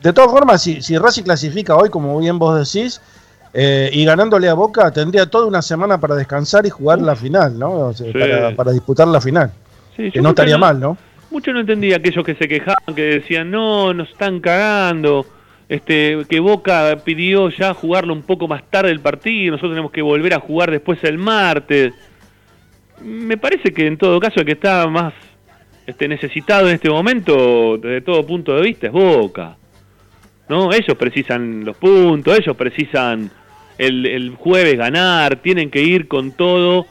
[0.02, 3.00] De todas formas, si, si Racing clasifica hoy, como bien vos decís,
[3.52, 7.58] eh, y ganándole a Boca, tendría toda una semana para descansar y jugar la final,
[7.58, 7.70] ¿no?
[7.72, 8.18] O sea, Sí.
[8.18, 9.50] para, para disputar la final.
[9.96, 10.96] Sí, Que no estaría mal, ¿no?
[11.30, 15.26] Mucho no entendía aquellos que se quejaban, que decían, no, nos están cagando,
[15.68, 20.02] este, que Boca pidió ya jugarlo un poco más tarde el partido, nosotros tenemos que
[20.02, 21.92] volver a jugar después el martes.
[23.04, 25.14] Me parece que en todo caso el que está más
[25.86, 29.56] este, necesitado en este momento, desde todo punto de vista, es Boca.
[30.50, 30.72] ¿No?
[30.72, 33.30] Ellos precisan los puntos, ellos precisan
[33.78, 36.86] el, el jueves ganar, tienen que ir con todo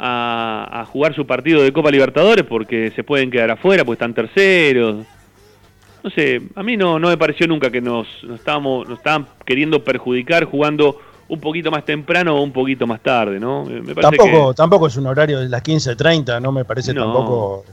[0.00, 4.12] a, a jugar su partido de Copa Libertadores porque se pueden quedar afuera, porque están
[4.14, 5.06] terceros.
[6.02, 9.26] No sé, a mí no, no me pareció nunca que nos, nos, estábamos, nos estaban
[9.46, 10.98] queriendo perjudicar jugando
[11.28, 13.64] un poquito más temprano o un poquito más tarde, ¿no?
[13.64, 16.92] Me me parece Tampoco, que- tampoco es un horario de las 15.30, no me parece
[16.92, 17.04] No.
[17.04, 17.64] tampoco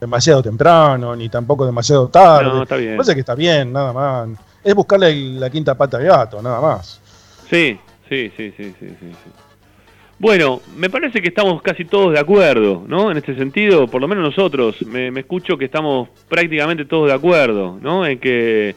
[0.00, 2.44] demasiado temprano, ni tampoco demasiado tarde.
[2.50, 2.92] No, está bien.
[2.92, 4.28] Me parece que está bien, nada más.
[4.62, 7.00] Es buscarle la quinta pata al gato, nada más.
[7.48, 9.30] Sí, sí, sí, sí, sí, sí.
[10.18, 13.10] Bueno, me parece que estamos casi todos de acuerdo, ¿no?
[13.10, 17.14] En este sentido, por lo menos nosotros, me, me escucho que estamos prácticamente todos de
[17.14, 18.04] acuerdo, ¿no?
[18.04, 18.74] En que,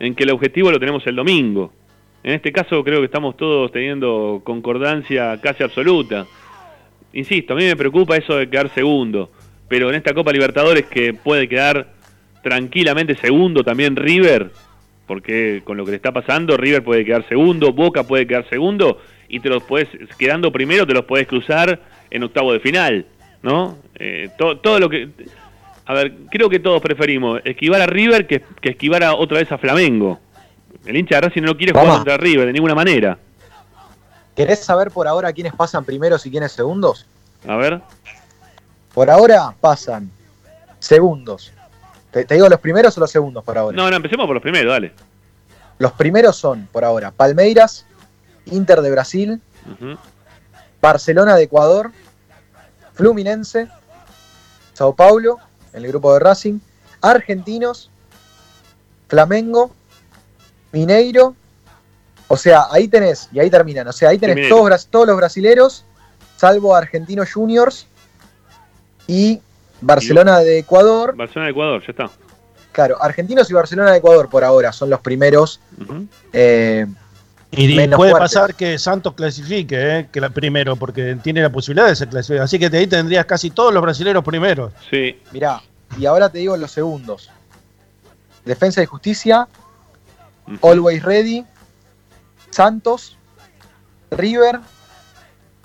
[0.00, 1.72] en que el objetivo lo tenemos el domingo.
[2.24, 6.26] En este caso creo que estamos todos teniendo concordancia casi absoluta.
[7.12, 9.30] Insisto, a mí me preocupa eso de quedar segundo,
[9.68, 11.92] pero en esta Copa Libertadores que puede quedar
[12.42, 14.50] tranquilamente segundo también River,
[15.10, 19.00] porque con lo que le está pasando, River puede quedar segundo, Boca puede quedar segundo,
[19.28, 21.80] y te los puedes, quedando primero, te los puedes cruzar
[22.12, 23.04] en octavo de final,
[23.42, 23.76] ¿no?
[23.96, 25.08] Eh, to- todo lo que.
[25.86, 29.50] A ver, creo que todos preferimos esquivar a River que, que esquivar a, otra vez
[29.50, 30.20] a Flamengo.
[30.86, 33.18] El hincha de Racing no quiere jugar contra River de ninguna manera.
[34.36, 37.04] ¿Querés saber por ahora quiénes pasan primeros y quiénes segundos?
[37.48, 37.80] A ver,
[38.94, 40.08] Por ahora pasan
[40.78, 41.52] segundos.
[42.10, 43.76] ¿Te, te digo los primeros o los segundos por ahora?
[43.76, 44.92] no, no, empecemos por los primeros, dale.
[45.78, 47.86] Los primeros son, por ahora, Palmeiras,
[48.46, 49.40] Inter de Brasil.
[50.80, 51.92] Barcelona de Ecuador,
[52.94, 53.68] Fluminense,
[54.72, 55.38] Sao Paulo,
[55.72, 56.58] en el grupo de Racing,
[57.00, 57.90] Argentinos,
[59.08, 59.70] Flamengo,
[60.72, 61.34] Mineiro.
[62.28, 63.88] O sea, ahí tenés, y ahí terminan.
[63.88, 65.84] O sea, ahí tenés todos, todos los brasileros,
[66.36, 67.86] salvo Argentinos Juniors
[69.06, 69.40] y
[69.80, 71.16] Barcelona de Ecuador.
[71.16, 72.10] Barcelona de Ecuador, ya está.
[72.72, 75.60] Claro, Argentinos y Barcelona de Ecuador por ahora son los primeros.
[76.32, 76.86] Eh,
[77.52, 78.32] Y, Menos puede fuertes.
[78.32, 82.44] pasar que Santos clasifique, eh, que la primero, porque tiene la posibilidad de ser clasificado.
[82.44, 84.72] Así que de ahí tendrías casi todos los brasileños primeros.
[84.88, 85.60] Sí, mirá,
[85.98, 87.28] y ahora te digo los segundos.
[88.44, 89.48] Defensa y Justicia.
[90.62, 91.44] Always Ready,
[92.50, 93.16] Santos,
[94.12, 94.60] River,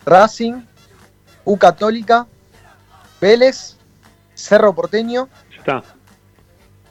[0.05, 0.61] Racing,
[1.43, 2.25] U Católica,
[3.21, 3.74] Vélez,
[4.35, 5.27] Cerro Porteño.
[5.57, 5.81] está.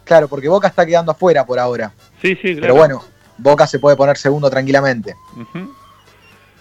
[0.05, 1.93] Claro, porque Boca está quedando afuera por ahora.
[2.21, 2.61] Sí, sí, claro.
[2.61, 3.05] Pero bueno,
[3.39, 5.15] Boca se puede poner segundo tranquilamente.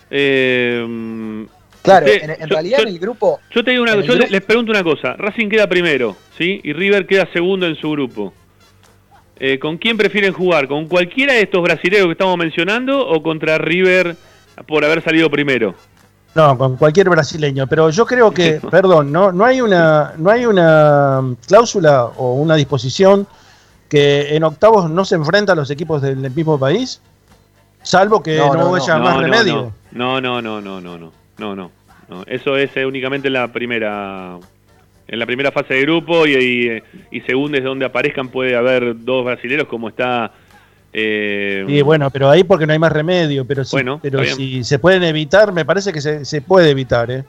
[0.09, 1.45] Eh,
[1.81, 4.13] Claro, Usted- en, en yo- realidad yo- en el grupo, Yo te digo una, yo
[4.13, 5.15] grupo- les pregunto una cosa.
[5.17, 6.61] Racing queda primero, ¿sí?
[6.63, 8.34] Y River queda segundo en su grupo.
[9.38, 10.69] Eh, ¿Con quién prefieren jugar?
[10.69, 14.15] ¿Con cualquiera de estos brasileños que estamos mencionando o contra River
[14.65, 15.75] por haber salido primero?
[16.36, 17.67] No, con cualquier brasileño.
[17.67, 22.55] Pero yo creo que, perdón, no, no hay una, no hay una cláusula o una
[22.55, 23.27] disposición
[23.89, 26.99] que en octavos no se enfrentan los equipos del, del mismo país,
[27.84, 28.75] salvo que No, no, no, no.
[28.75, 29.71] haya más remedio.
[29.91, 31.71] No, no, no, no, no, no, no, no,
[32.09, 32.23] no.
[32.25, 34.38] Eso es eh, únicamente en la primera,
[35.07, 39.03] en la primera fase de grupo y, y, y según desde donde aparezcan puede haber
[39.03, 40.31] dos brasileros como está.
[40.94, 44.64] Eh, Y bueno, pero ahí porque no hay más remedio, pero si, Bueno, pero si
[44.64, 47.24] se pueden evitar, me parece que se, se puede evitar, ¿eh?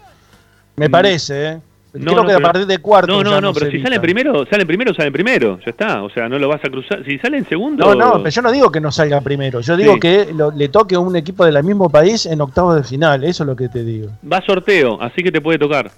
[0.76, 0.90] Me Mm.
[0.90, 1.58] parece, ¿eh?
[1.94, 3.12] No, Creo no, que a partir de cuarto.
[3.12, 3.84] No, no, no, pero si evita.
[3.86, 6.02] salen primero, salen primero, salen primero, ya está.
[6.02, 7.04] O sea, no lo vas a cruzar.
[7.04, 7.84] Si salen segundo.
[7.86, 9.60] No, no, pero yo no digo que no salga primero.
[9.60, 10.00] Yo digo Sí.
[10.00, 13.22] que lo- le toque a un equipo del mismo país en octavos de final.
[13.22, 14.08] Eso es lo que te digo.
[14.30, 15.92] Va sorteo, así que te puede tocar.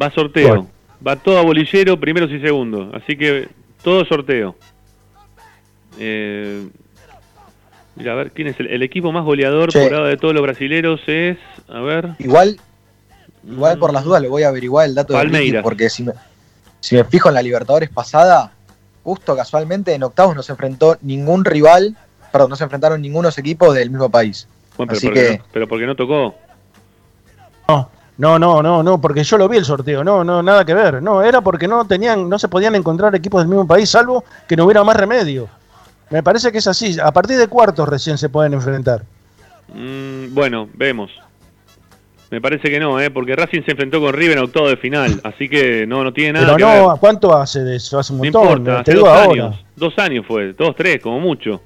[0.00, 0.48] Va sorteo.
[0.48, 0.66] Bueno.
[1.06, 2.94] Va todo a bolillero, primeros y segundos.
[2.94, 3.48] Así que
[3.82, 4.54] todo sorteo.
[6.02, 6.66] Eh,
[7.94, 9.82] mira, a ver, ¿quién es el, el equipo más goleador Che.
[9.82, 11.00] por ahora de todos los brasileros?
[11.06, 11.36] Es,
[11.68, 12.14] a ver.
[12.18, 12.58] igual,
[13.46, 16.12] igual por las dudas le voy a averiguar el dato de Ricky, porque si me,
[16.80, 18.52] si me fijo en la Libertadores pasada,
[19.04, 21.96] justo casualmente en octavos no se enfrentó ningún rival,
[22.32, 24.48] perdón, no se enfrentaron ningunos equipos del mismo país.
[24.78, 26.34] Bueno, pero, Así porque que- no, pero porque no tocó.
[27.68, 27.88] No,
[28.18, 30.02] no, no, no, no, porque yo lo vi el sorteo.
[30.02, 31.02] No, no, nada que ver.
[31.02, 34.56] No, era porque no tenían, no se podían encontrar equipos del mismo país, salvo que
[34.56, 35.48] no hubiera más remedio.
[36.10, 36.96] Me parece que es así.
[37.02, 39.02] A partir de cuartos recién se pueden enfrentar.
[39.72, 41.10] Mm, bueno, vemos.
[42.30, 43.10] Me parece que no, ¿eh?
[43.10, 46.34] porque Racing se enfrentó con River en octavo de final, así que no, no tiene
[46.34, 47.00] nada Pero que no, ver.
[47.00, 47.98] ¿cuánto hace de eso?
[47.98, 48.42] Hace un No montón.
[48.58, 49.32] importa, te hace digo dos ahora.
[49.46, 49.64] años.
[49.74, 51.60] Dos años fue, dos, tres, como mucho.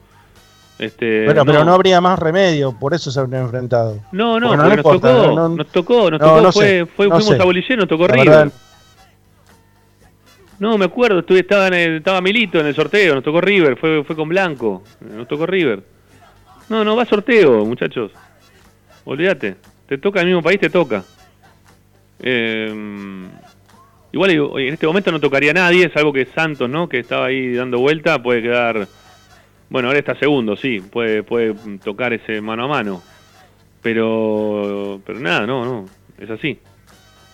[0.79, 3.99] Este, Bueno, pero no habría más remedio, por eso se habrían enfrentado.
[4.11, 6.53] No, no, Porque porque no nos, importa, tocó, no- nos tocó, nos no, tocó, no
[6.53, 7.43] fue, sé, fue- no fuimos sé.
[7.43, 8.29] a Bolillero, nos tocó La River.
[8.31, 8.53] verdad,
[10.59, 13.77] No, me acuerdo, estuve, estaba, en el- estaba Milito en el sorteo, nos tocó River,
[13.77, 15.83] fue, fue con Blanco, nos tocó River.
[16.69, 18.13] No, no va sorteo, muchachos.
[19.05, 21.05] Olvídate, te toca el mismo país, te toca.
[22.21, 22.73] Eh,
[24.13, 26.89] igual en este momento no tocaría a nadie, salvo que Santos, ¿no?
[26.89, 28.87] Que estaba ahí dando vuelta, puede quedar...
[29.69, 33.03] Bueno, ahora está segundo, sí, puede, puede tocar ese mano a mano.
[33.83, 35.85] Pero, pero nada, no, no,
[36.19, 36.59] es así.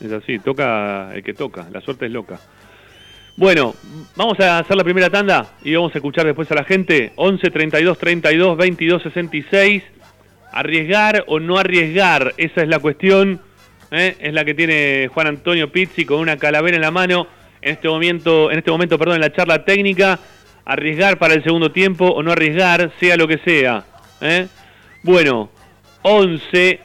[0.01, 2.41] Es así, toca el que toca, la suerte es loca.
[3.41, 3.75] Bueno,
[4.17, 7.15] vamos a hacer la primera tanda y vamos a escuchar después a la gente.
[7.17, 9.83] 11 32 32 22 66.
[10.53, 13.41] Arriesgar o no arriesgar, esa es la cuestión.
[13.93, 14.15] ¿eh?
[14.21, 17.29] Es la que tiene Juan Antonio Pizzi con una calavera en la mano
[17.63, 20.19] en este momento, en este momento, perdón, en la charla técnica.
[20.67, 23.85] Arriesgar para el segundo tiempo o no arriesgar, sea lo que sea.
[24.21, 24.49] ¿eh?
[25.03, 25.49] Bueno,
[26.03, 26.79] 11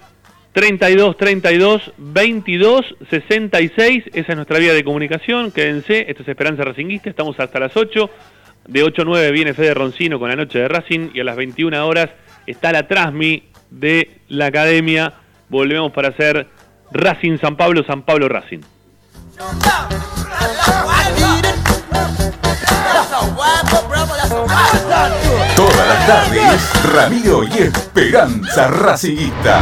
[0.56, 4.03] 32 32 22 66.
[4.14, 5.51] Esa es nuestra vía de comunicación.
[5.51, 6.06] Quédense.
[6.08, 7.10] Esto es Esperanza Racinguista.
[7.10, 8.10] Estamos hasta las 8.
[8.70, 11.10] De 8 a 9 viene Fede Roncino con la noche de Racing.
[11.14, 12.10] Y a las 21 horas
[12.47, 15.12] está la Trasmi de la academia.
[15.49, 16.47] Volvemos para hacer
[16.93, 18.62] Racing San Pablo, San Pablo Racing.
[25.58, 29.62] Todas las tardes, Ramiro y Esperanza Racingista.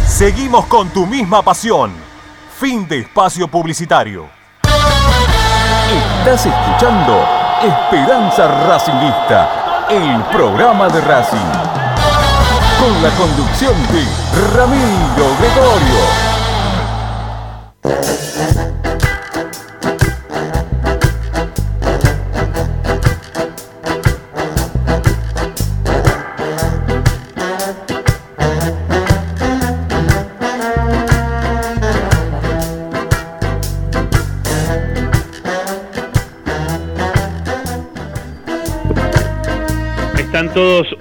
[0.06, 1.94] Seguimos con tu misma pasión.
[2.60, 4.28] Fin de espacio publicitario.
[6.20, 7.26] Estás escuchando
[7.64, 11.38] Esperanza Racingista, el programa de Racing.
[12.80, 14.04] Con la conducción de
[14.54, 16.29] Ramiro Gregorio.
[17.82, 18.59] Thank you.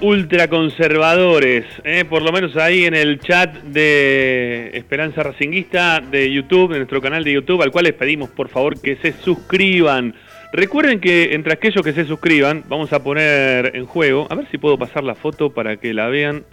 [0.01, 2.05] Ultraconservadores, ¿eh?
[2.05, 7.25] por lo menos ahí en el chat de Esperanza Racinguista de YouTube, de nuestro canal
[7.25, 10.15] de YouTube, al cual les pedimos por favor que se suscriban.
[10.53, 14.59] Recuerden que entre aquellos que se suscriban, vamos a poner en juego, a ver si
[14.59, 16.45] puedo pasar la foto para que la vean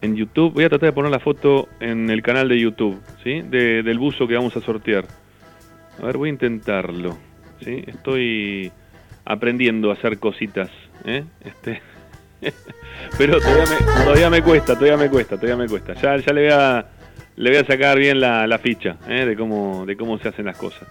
[0.00, 0.52] en YouTube.
[0.54, 3.42] Voy a tratar de poner la foto en el canal de YouTube, ¿sí?
[3.42, 5.04] De- del buzo que vamos a sortear.
[6.00, 7.18] A ver, voy a intentarlo,
[7.64, 7.82] ¿sí?
[7.86, 8.70] Estoy
[9.24, 10.70] aprendiendo a hacer cositas,
[11.04, 11.24] ¿eh?
[11.44, 11.80] Este...
[13.18, 15.94] Pero todavía me, todavía me cuesta, todavía me cuesta, todavía me cuesta.
[15.94, 16.86] Ya, ya le voy a,
[17.36, 19.24] le voy a sacar bien la, ficha, ¿eh?
[19.24, 20.86] De cómo, de cómo se hacen las cosas.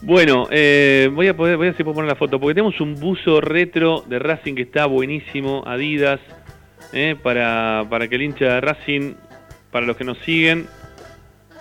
[0.00, 3.40] Bueno, eh, voy a voy a si puedo poner la foto, porque tenemos un buzo
[3.40, 6.20] retro de Racing que está buenísimo, Adidas,
[6.92, 9.14] eh, para, para que el hincha de Racing,
[9.72, 10.66] para los que nos siguen,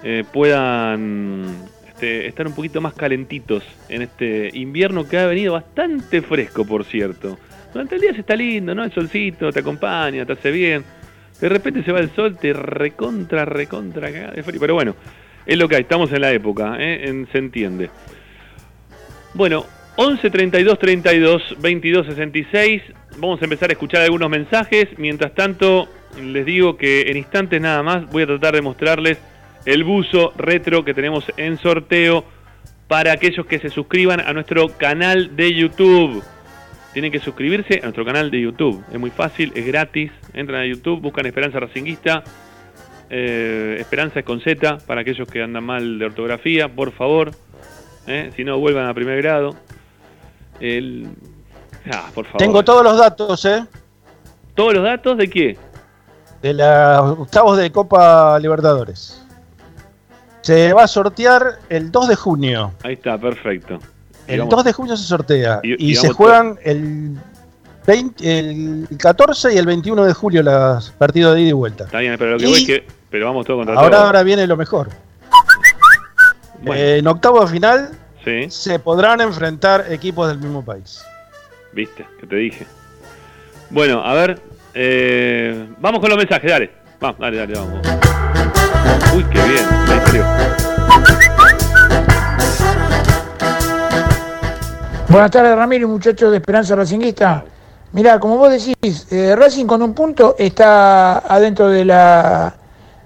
[0.03, 1.45] eh, puedan
[1.87, 6.85] este, estar un poquito más calentitos en este invierno que ha venido bastante fresco, por
[6.85, 7.39] cierto.
[7.73, 8.83] Durante el día se está lindo, ¿no?
[8.83, 10.83] El solcito te acompaña, te hace bien.
[11.39, 14.59] De repente se va el sol, te recontra, recontra de frío.
[14.59, 14.95] Pero bueno,
[15.45, 17.25] es lo que hay, estamos en la época, ¿eh?
[17.31, 17.89] Se entiende.
[19.33, 19.65] Bueno,
[19.97, 22.81] 11 32 32 22 66.
[23.17, 24.87] Vamos a empezar a escuchar algunos mensajes.
[24.97, 25.87] Mientras tanto,
[26.21, 29.17] les digo que en instantes nada más voy a tratar de mostrarles
[29.65, 32.23] el buzo retro que tenemos en sorteo
[32.87, 36.23] para aquellos que se suscriban a nuestro canal de YouTube.
[36.97, 38.83] Tienen que suscribirse a nuestro canal de YouTube.
[38.91, 40.11] Es muy fácil, es gratis.
[40.33, 42.23] Entran a YouTube, buscan Esperanza Racinguista.
[43.07, 47.33] Eh, Esperanza es con Z para aquellos que andan mal de ortografía, por favor.
[48.07, 48.31] ¿eh?
[48.35, 49.55] Si no, vuelvan a primer grado.
[50.59, 51.09] El...
[51.85, 52.39] Ah, por favor.
[52.39, 53.63] Tengo todos los datos, ¿eh?
[54.55, 55.55] ¿Todos los datos de qué?
[56.41, 59.23] De los octavos de Copa Libertadores.
[60.41, 62.73] Se va a sortear el 2 de junio.
[62.81, 63.77] Ahí está, perfecto.
[64.27, 65.59] El vamos- 2 de junio se sortea.
[65.63, 67.17] Y- se juegan el,
[67.85, 71.85] 20 el 14 y el 21 de julio los partidos de ida y vuelta.
[71.85, 72.87] Está bien, pero lo que Y- voy es que.
[73.09, 74.05] Pero vamos todo contra Ahora, todo.
[74.07, 74.89] ahora viene lo mejor.
[76.61, 76.81] Bueno.
[76.81, 77.91] Eh, en octavo de final
[78.25, 81.01] Sí, se podrán enfrentar equipos del mismo país.
[81.71, 82.67] viste, que te dije.
[83.69, 84.41] Bueno, a ver.
[84.73, 86.71] eh, vamos con los mensajes, dale.
[86.99, 87.87] Vamos, dale, dale, vamos.
[89.15, 89.65] Uy, qué bien.
[89.87, 91.36] ahí
[95.09, 97.45] Buenas tardes, Ramiro, muchachos de Esperanza Racinguista.
[97.93, 102.53] Mirá, como vos decís, eh, Racing con un punto está adentro de la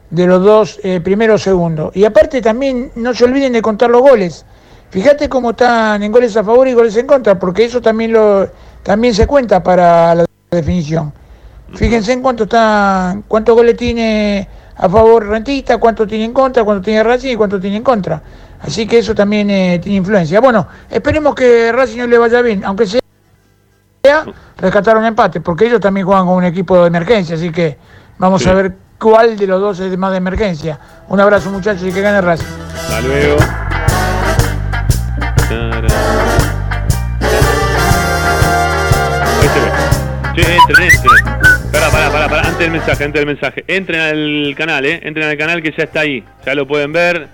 [0.10, 1.96] de los dos eh, primeros segundos.
[1.96, 4.46] Y aparte también no se olviden de contar los goles.
[4.90, 8.50] Fíjate cómo están en goles a favor y goles en contra, porque eso también lo
[8.82, 11.14] también se cuenta para la definición.
[11.76, 16.82] Fíjense en cuánto están, cuántos goles tiene a favor Rentista, cuánto tiene en contra, cuánto
[16.82, 18.24] tiene Racing y cuánto tiene en contra.
[18.64, 20.40] Así que eso también eh, tiene influencia.
[20.40, 23.02] Bueno, esperemos que Racing no le vaya bien, aunque sea
[24.58, 27.78] rescatar un empate, porque ellos también juegan con un equipo de emergencia, así que
[28.20, 28.50] vamos Sí.
[28.50, 30.80] a ver cuál de los dos es más de emergencia.
[31.08, 32.46] Un abrazo muchachos y que gane Racing.
[32.76, 33.38] Hasta luego.
[35.50, 35.88] Ve.
[40.34, 41.72] Che, entren, entren.
[41.72, 42.42] Pará, pará, pará, pará.
[42.48, 43.64] Antes del mensaje, antes del mensaje.
[43.68, 45.00] Entren al canal, eh.
[45.04, 46.24] Entren al canal que ya está ahí.
[46.46, 47.28] Ya lo pueden ver.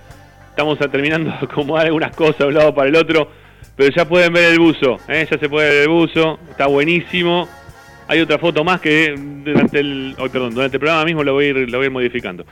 [0.57, 3.29] Estamos terminando de acomodar algunas cosas de un lado para el otro.
[3.75, 5.27] Pero ya pueden ver el buzo, eh.
[5.29, 6.39] Ya se puede ver el buzo.
[6.49, 7.47] Está buenísimo.
[8.07, 11.45] Hay otra foto más que durante el, oh, perdón, durante el programa mismo lo voy
[11.45, 12.43] a ir, lo voy a ir modificando.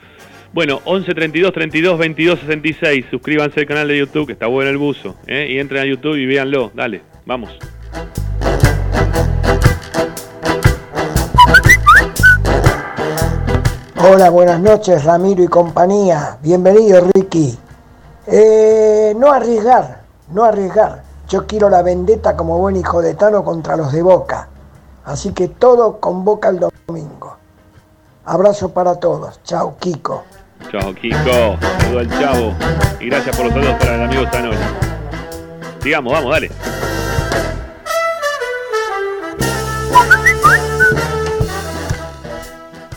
[0.53, 3.05] Bueno, 11 32 32 22 66.
[3.09, 5.15] Suscríbanse al canal de YouTube, que está bueno el buzo.
[5.25, 5.47] ¿eh?
[5.49, 6.71] Y entren a YouTube y véanlo.
[6.75, 7.57] Dale, vamos.
[13.97, 16.37] Hola, buenas noches Ramiro y compañía.
[16.43, 17.64] Bienvenido Ricky.
[18.27, 20.01] Eh, no arriesgar,
[20.31, 21.03] no arriesgar.
[21.27, 24.47] Yo quiero la vendetta como buen hijo de Tano contra los de Boca.
[25.05, 27.37] Así que todo con Boca el domingo.
[28.25, 29.39] Abrazo para todos.
[29.43, 30.23] Chao, Kiko.
[30.71, 31.57] Chao, Kiko.
[31.79, 32.53] Saludo al chavo.
[32.99, 34.57] Y gracias por los saludos para el amigo Zanoli.
[35.81, 36.51] Sigamos, vamos, dale.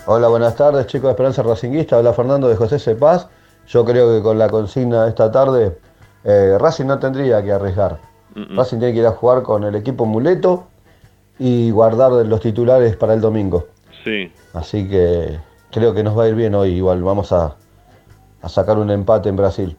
[0.07, 3.29] Hola, buenas tardes chicos de Esperanza Racinguista, habla Fernando de José Cepaz.
[3.69, 5.79] Yo creo que con la consigna de esta tarde,
[6.25, 7.99] eh, Racing no tendría que arriesgar.
[8.35, 10.69] Racing tiene que ir a jugar con el equipo muleto
[11.39, 13.67] y guardar los titulares para el domingo.
[14.05, 14.33] Sí.
[14.55, 15.39] Así que
[15.71, 17.57] creo que nos va a ir bien hoy, igual vamos a,
[18.43, 19.77] a sacar un empate en Brasil.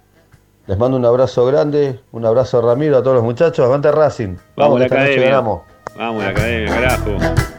[0.68, 4.36] Les mando un abrazo grande, un abrazo a Ramiro, a todos los muchachos, avante Racing.
[4.56, 5.40] Vamos, que la academia.
[5.98, 7.59] Vamos, la academia, carajo.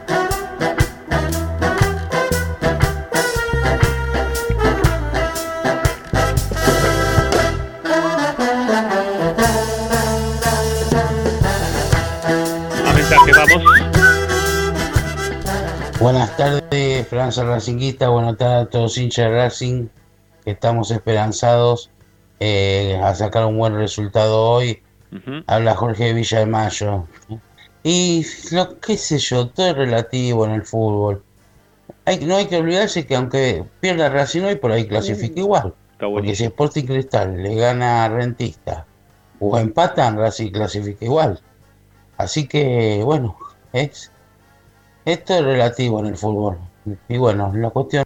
[16.41, 19.89] Esperanza Racinguista, buenas tardes a todos hinchas de Racing,
[20.43, 21.91] que estamos esperanzados
[22.39, 24.83] eh, a sacar un buen resultado hoy.
[25.47, 27.05] Habla Jorge Villa de Mayo.
[27.83, 31.23] Y lo qué sé yo, todo es relativo en el fútbol.
[32.07, 35.75] Hay, no hay que olvidarse que aunque pierda Racing hoy, por ahí clasifica igual.
[35.99, 38.87] Porque si Sporting Cristal le gana a Rentista
[39.41, 41.39] o empatan, Racing clasifica igual.
[42.17, 43.37] Así que, bueno,
[43.75, 44.11] es
[45.05, 46.59] esto es relativo en el fútbol.
[47.09, 48.05] Y bueno, la cuestión,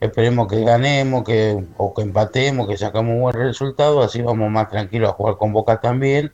[0.00, 4.68] esperemos que ganemos que o que empatemos, que sacamos un buen resultado, así vamos más
[4.68, 6.30] tranquilos a jugar con Boca también.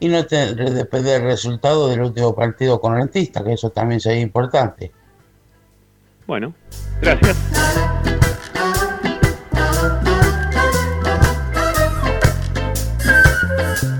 [0.00, 4.20] Y no te- depender del resultado del último partido con Rentista, que eso también sería
[4.20, 4.92] importante.
[6.26, 6.52] Bueno,
[7.00, 7.36] gracias.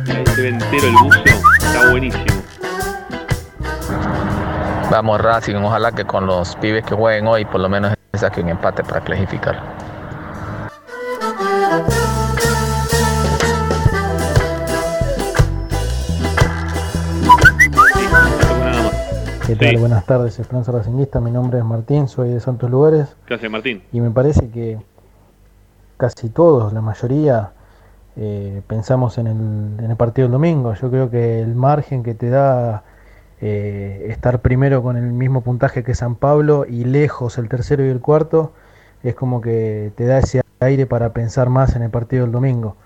[0.08, 1.22] Ahí se ve entero el buzo,
[1.58, 2.37] está buenísimo.
[4.90, 8.52] Vamos Racing, ojalá que con los pibes que jueguen hoy por lo menos saquen un
[8.52, 9.60] empate para clasificar.
[19.46, 19.76] ¿Qué tal?
[19.76, 21.20] Buenas tardes, Esperanza Racinguista.
[21.20, 23.14] Mi nombre es Martín, soy de Santos Lugares.
[23.26, 23.82] ¿Qué hace Martín?
[23.92, 24.78] Y me parece que
[25.98, 27.50] casi todos, la mayoría,
[28.16, 30.72] eh, pensamos en el, en el partido del domingo.
[30.72, 32.84] Yo creo que el margen que te da
[33.40, 37.88] eh, estar primero con el mismo puntaje que San Pablo y lejos el tercero y
[37.88, 38.52] el cuarto
[39.02, 42.76] es como que te da ese aire para pensar más en el partido del domingo.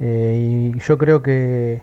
[0.00, 1.82] Eh, y yo creo que,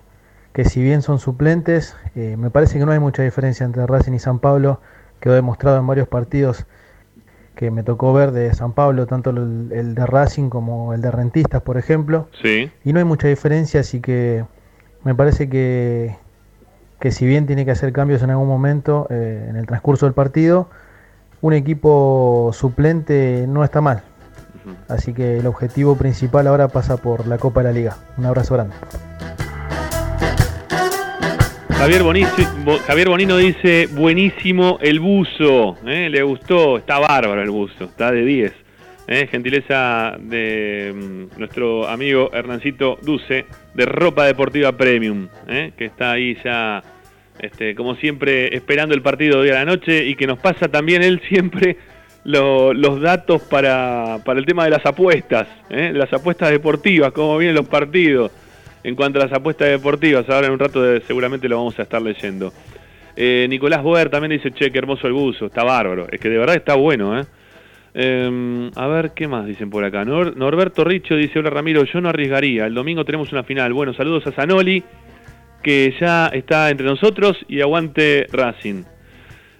[0.54, 4.14] que si bien son suplentes, eh, me parece que no hay mucha diferencia entre Racing
[4.14, 4.82] y San Pablo.
[5.20, 6.66] Quedó demostrado en varios partidos
[7.56, 11.12] que me tocó ver de San Pablo, tanto el, el de Racing como el de
[11.12, 12.28] Rentistas, por ejemplo.
[12.42, 12.72] Sí.
[12.84, 14.44] Y no hay mucha diferencia, así que
[15.04, 16.16] me parece que,
[17.02, 20.14] que si bien tiene que hacer cambios en algún momento eh, en el transcurso del
[20.14, 20.70] partido,
[21.42, 24.04] un equipo suplente no está mal.
[24.88, 27.98] Así que el objetivo principal ahora pasa por la Copa de la Liga.
[28.18, 28.76] Un abrazo grande.
[31.80, 32.04] Javier,
[32.86, 36.08] Javier Bonino dice, buenísimo el buzo, ¿eh?
[36.12, 38.54] le gustó, está bárbaro el buzo, está de 10.
[39.12, 39.28] ¿Eh?
[39.30, 45.72] Gentileza de mm, nuestro amigo Hernancito Duce, de Ropa Deportiva Premium, ¿eh?
[45.78, 46.82] que está ahí ya,
[47.40, 51.04] este, como siempre, esperando el partido de a la noche y que nos pasa también
[51.04, 51.78] él siempre
[52.24, 55.92] lo- los datos para, para el tema de las apuestas, ¿eh?
[55.94, 58.32] las apuestas deportivas, cómo vienen los partidos.
[58.84, 61.84] En cuanto a las apuestas deportivas, ahora en un rato de- seguramente lo vamos a
[61.84, 62.52] estar leyendo.
[63.18, 66.08] Nicolás Boer también dice, che, qué hermoso el buzo, está bárbaro.
[66.12, 67.26] Es que de verdad está bueno, ¿eh?
[67.94, 70.06] Eh, a ver, ¿qué más dicen por acá?
[70.06, 72.66] Nor- Norberto Richo dice, hola Ramiro, yo no arriesgaría.
[72.66, 73.74] El domingo tenemos una final.
[73.74, 74.84] Bueno, saludos a Zanoli,
[75.62, 78.84] que ya está entre nosotros, y aguante Racing.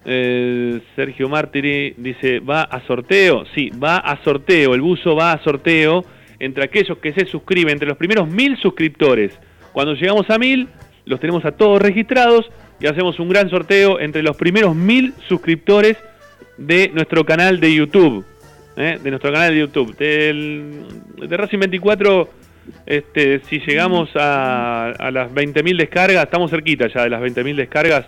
[0.06, 3.44] Eh, Sergio Martiri dice, ¿va a sorteo?
[3.54, 4.74] Sí, va a sorteo.
[4.74, 6.04] El buzo va a sorteo
[6.40, 9.38] entre aquellos que se suscriben, entre los primeros mil suscriptores.
[9.74, 10.70] Cuando llegamos a mil,
[11.06, 15.98] los tenemos a todos registrados y hacemos un gran sorteo entre los primeros mil suscriptores
[16.66, 18.26] de nuestro canal de YouTube.
[18.78, 18.98] ¿eh?
[19.02, 19.96] De nuestro canal de YouTube.
[19.98, 20.86] Del,
[21.18, 22.30] de Racing 24,
[22.86, 28.06] este, si llegamos a, a las 20.000 descargas, estamos cerquita ya de las 20.000 descargas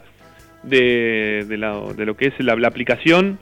[0.63, 3.37] de, de, la- de lo que es la, aplicación.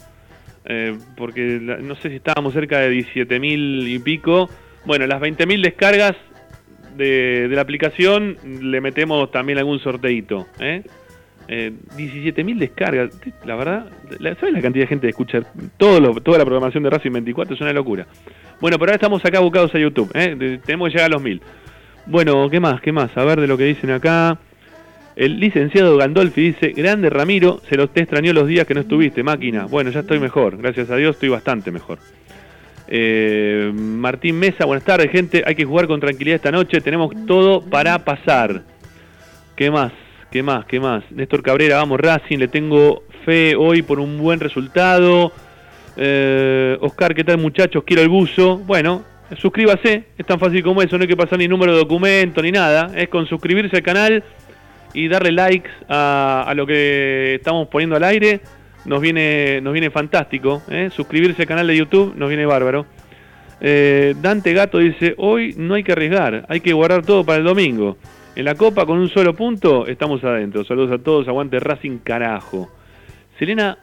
[0.65, 4.49] eh, porque la- no sé si estábamos cerca de 17.000 y pico.
[4.85, 6.15] Bueno, las 20.000 descargas
[6.95, 10.47] de, de la aplicación le metemos también algún sorteito.
[10.59, 10.83] ¿eh?
[11.53, 13.09] Eh, 17.000 descargas,
[13.43, 13.85] la verdad,
[14.39, 15.41] ¿sabes la cantidad de gente que escucha
[15.75, 17.55] todo toda la programación de Racing 24?
[17.55, 18.07] Es una locura.
[18.61, 20.59] Bueno, pero ahora estamos acá buscados a YouTube, ¿eh?
[20.65, 21.41] Tenemos que llegar a los 1000.
[22.05, 22.79] Bueno, ¿qué más?
[22.79, 23.17] ¿Qué más?
[23.17, 24.37] A ver de lo que dicen acá.
[25.17, 29.21] El licenciado Gandolfi dice, grande Ramiro, se los te extrañó los días que no estuviste,
[29.21, 29.65] máquina.
[29.65, 31.99] Bueno, ya estoy mejor, gracias a Dios estoy bastante mejor.
[32.87, 37.59] Eh, Martín Mesa, buenas tardes gente, hay que jugar con tranquilidad esta noche, tenemos todo
[37.59, 38.61] para pasar.
[39.57, 39.91] ¿Qué más?
[40.31, 40.65] ¿Qué más?
[40.65, 41.03] ¿Qué más?
[41.11, 45.33] Néstor Cabrera, vamos Racing, le tengo fe hoy por un buen resultado.
[45.97, 47.83] Eh, Oscar, ¿qué tal muchachos?
[47.85, 48.57] Quiero el buzo.
[48.59, 49.03] Bueno,
[49.35, 52.49] suscríbase, es tan fácil como eso, no hay que pasar ni número de documento ni
[52.49, 52.93] nada.
[52.95, 54.23] Es con suscribirse al canal
[54.93, 58.39] y darle likes a, lo que estamos poniendo al aire.
[58.85, 60.63] Nos viene, nos viene fantástico.
[60.69, 60.89] ¿eh?
[60.95, 62.85] Suscribirse al canal de YouTube nos viene bárbaro.
[63.59, 67.43] Eh, Dante Gato dice, hoy no hay que arriesgar, hay que guardar todo para el
[67.43, 67.97] domingo.
[68.33, 70.63] En la copa con un solo punto estamos adentro.
[70.63, 72.69] Saludos a todos, aguante Racing carajo.
[73.37, 73.77] Selena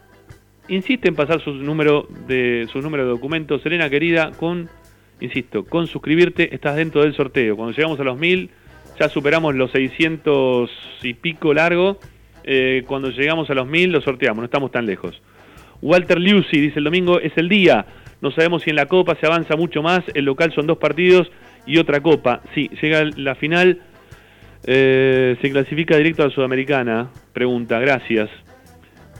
[0.67, 3.61] insiste en pasar su número de su número de documentos.
[3.61, 4.67] Selena querida, con
[5.21, 7.55] insisto, con suscribirte estás dentro del sorteo.
[7.55, 8.49] Cuando llegamos a los 1000
[8.99, 10.69] ya superamos los 600
[11.03, 11.99] y pico largo.
[12.43, 15.21] Eh, cuando llegamos a los 1000 lo sorteamos, no estamos tan lejos.
[15.81, 17.85] Walter Lucy dice el domingo es el día.
[18.19, 20.01] No sabemos si en la Copa se avanza mucho más.
[20.15, 21.31] El local son dos partidos
[21.67, 22.41] y otra Copa.
[22.55, 23.83] Sí, llega la final.
[24.63, 27.09] Eh, se clasifica directo a la Sudamericana.
[27.33, 28.29] Pregunta, gracias.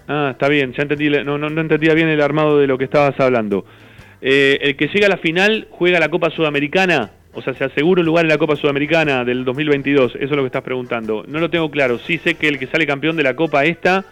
[0.07, 1.09] Ah, está bien, ya entendí.
[1.09, 3.65] No, no, no entendía bien el armado de lo que estabas hablando.
[4.21, 7.11] Eh, el que llega a la final juega la Copa Sudamericana.
[7.33, 10.15] O sea, se asegura un lugar en la Copa Sudamericana del 2022.
[10.15, 11.23] Eso es lo que estás preguntando.
[11.27, 11.99] No lo tengo claro.
[11.99, 14.03] Sí sé que el que sale campeón de la Copa esta,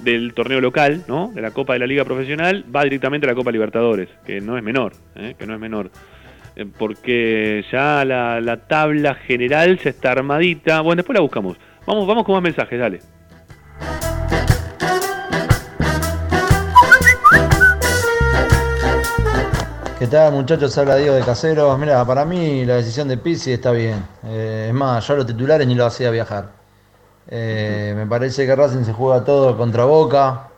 [0.00, 1.30] del torneo local, ¿no?
[1.34, 4.56] De la Copa de la Liga Profesional, va directamente a la Copa Libertadores, que no
[4.56, 5.34] es menor, ¿eh?
[5.38, 5.90] que no es menor.
[6.56, 10.80] Eh, porque ya la, la tabla general ya está armadita.
[10.80, 11.58] Bueno, después la buscamos.
[11.86, 13.00] Vamos, vamos con más mensajes, dale.
[19.98, 20.76] ¿Qué tal muchachos?
[20.76, 21.78] Habla Diego de Caseros.
[21.78, 24.04] Mira, para mí la decisión de Pizzi está bien.
[24.24, 26.50] Eh, es más, yo a los titulares ni lo hacía viajar.
[27.28, 30.48] Eh, me parece que Racing se juega todo contra Boca.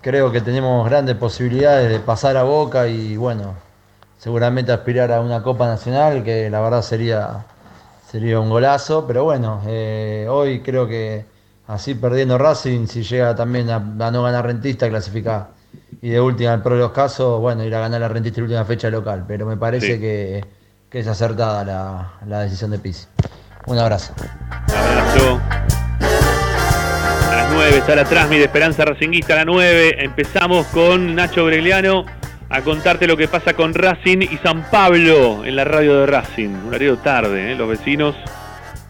[0.00, 3.54] Creo que tenemos grandes posibilidades de pasar a Boca y bueno,
[4.20, 7.46] seguramente aspirar a una Copa Nacional, que la verdad sería,
[8.10, 9.06] sería un golazo.
[9.06, 11.24] Pero bueno, eh, hoy creo que
[11.66, 15.48] así perdiendo Racing, si llega también a, a no ganar rentista, clasificar.
[16.02, 18.44] Y de última, el pro de los casos, bueno, ir a ganar la rentista en
[18.44, 19.24] la última fecha local.
[19.26, 20.00] Pero me parece Sí.
[20.00, 20.44] que,
[20.90, 23.06] que es acertada la, la decisión de Pizzi.
[23.66, 24.12] Un abrazo.
[24.68, 25.40] Abrazo.
[27.30, 30.04] A las 9 está la Trasmi de Esperanza Racinguista a las 9.
[30.04, 32.04] Empezamos con Nacho Breliano
[32.50, 36.48] a contarte lo que pasa con Racing y San Pablo en la radio de Racing.
[36.48, 37.54] Un horario tarde, ¿eh?
[37.54, 38.16] los vecinos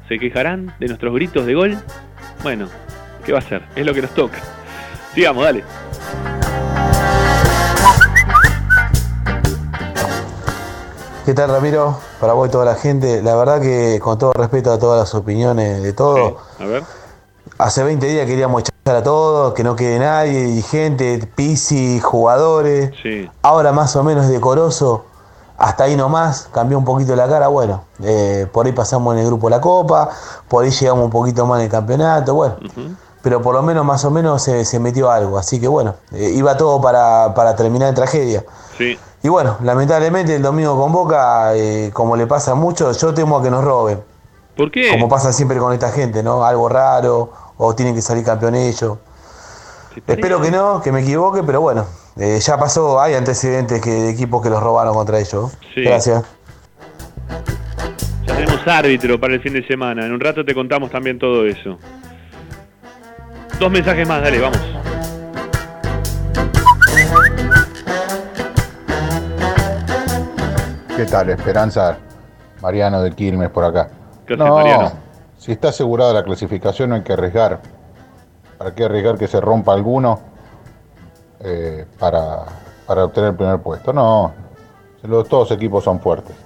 [0.09, 1.79] se quejarán de nuestros gritos de gol.
[2.43, 2.69] Bueno,
[3.25, 3.63] ¿qué va a ser?
[3.77, 4.39] Es lo que nos toca.
[5.15, 5.63] Sigamos, dale.
[11.27, 11.99] ¿Qué tal Ramiro?
[12.19, 15.15] Para vos y toda la gente, la verdad que con todo respeto a todas las
[15.15, 16.83] opiniones de todos, A ver.
[17.59, 23.29] hace 20 días queríamos echar a todos, que no quede nadie, dirigente, Pisi, jugadores, Sí.
[23.43, 25.05] ahora más o menos decoroso,
[25.59, 29.27] hasta ahí nomás, cambió un poquito la cara, bueno, eh, por ahí pasamos en el
[29.27, 30.09] grupo la Copa,
[30.49, 32.57] por ahí llegamos un poquito más en el campeonato, bueno,
[33.23, 36.31] pero por lo menos más o menos se, se metió algo, así que bueno, eh,
[36.35, 38.45] iba todo para, para terminar en tragedia.
[38.79, 38.99] Sí.
[39.23, 43.37] Y bueno, lamentablemente el domingo con Boca, eh, como le pasa a muchos, yo temo
[43.39, 44.03] a que nos roben.
[44.57, 44.91] ¿Por qué?
[44.91, 46.45] Como pasa siempre con esta gente, ¿no?
[46.45, 47.31] Algo raro,
[47.63, 48.97] o tienen que salir campeón ellos.
[50.07, 51.85] Espero que no, que me equivoque, pero bueno,
[52.17, 55.53] eh, ya pasó, hay antecedentes que, de equipos que los robaron contra ellos.
[55.75, 55.83] Sí.
[55.83, 56.25] Gracias.
[58.27, 60.07] Ya tenemos árbitro para el fin de semana.
[60.07, 61.77] En un rato te contamos también todo eso.
[63.59, 64.61] Dos mensajes más, dale, vamos.
[70.97, 71.99] ¿Qué tal, Esperanza?
[72.63, 73.91] Mariano de Quilmes por acá.
[74.27, 75.10] ¿Qué haces, Mariano?
[75.41, 77.61] Si está asegurada la clasificación no hay que arriesgar.
[78.59, 80.21] ¿Para qué arriesgar que se rompa alguno
[81.41, 82.45] eh, para,
[82.87, 83.91] para obtener el primer puesto?
[83.95, 84.33] No,
[85.03, 86.37] los, todos los equipos son fuertes.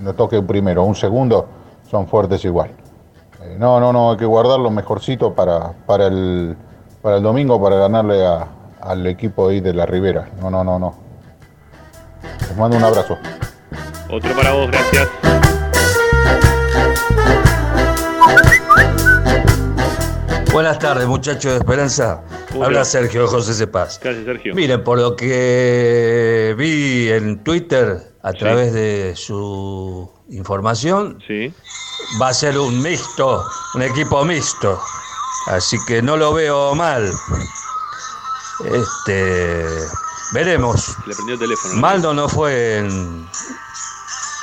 [0.00, 1.46] No toque un primero un segundo,
[1.90, 2.70] son fuertes igual.
[3.42, 6.56] Eh, no, no, no, hay que guardar lo mejorcito para, para, el,
[7.02, 8.46] para el domingo para ganarle a-
[8.80, 10.28] al equipo ahí de la Ribera.
[10.40, 10.94] No, no, no, no.
[12.42, 13.18] Les mando un abrazo.
[14.08, 15.08] Otro para vos, gracias.
[20.58, 22.20] Buenas tardes, muchachos de Esperanza.
[22.52, 22.66] Hola.
[22.66, 24.00] Habla Sergio José Cepaz.
[24.02, 24.56] Gracias, Sergio.
[24.56, 28.38] Miren, por lo que vi en Twitter a Sí.
[28.38, 31.54] través de su información, Sí.
[32.20, 33.44] va a ser un mixto,
[33.74, 34.80] un equipo mixto.
[35.46, 37.08] Así que no lo veo mal.
[38.64, 39.64] Este,
[40.32, 40.88] veremos.
[41.06, 41.74] Le prendió el teléfono.
[41.74, 41.80] ¿no?
[41.80, 43.28] Maldo no fue en-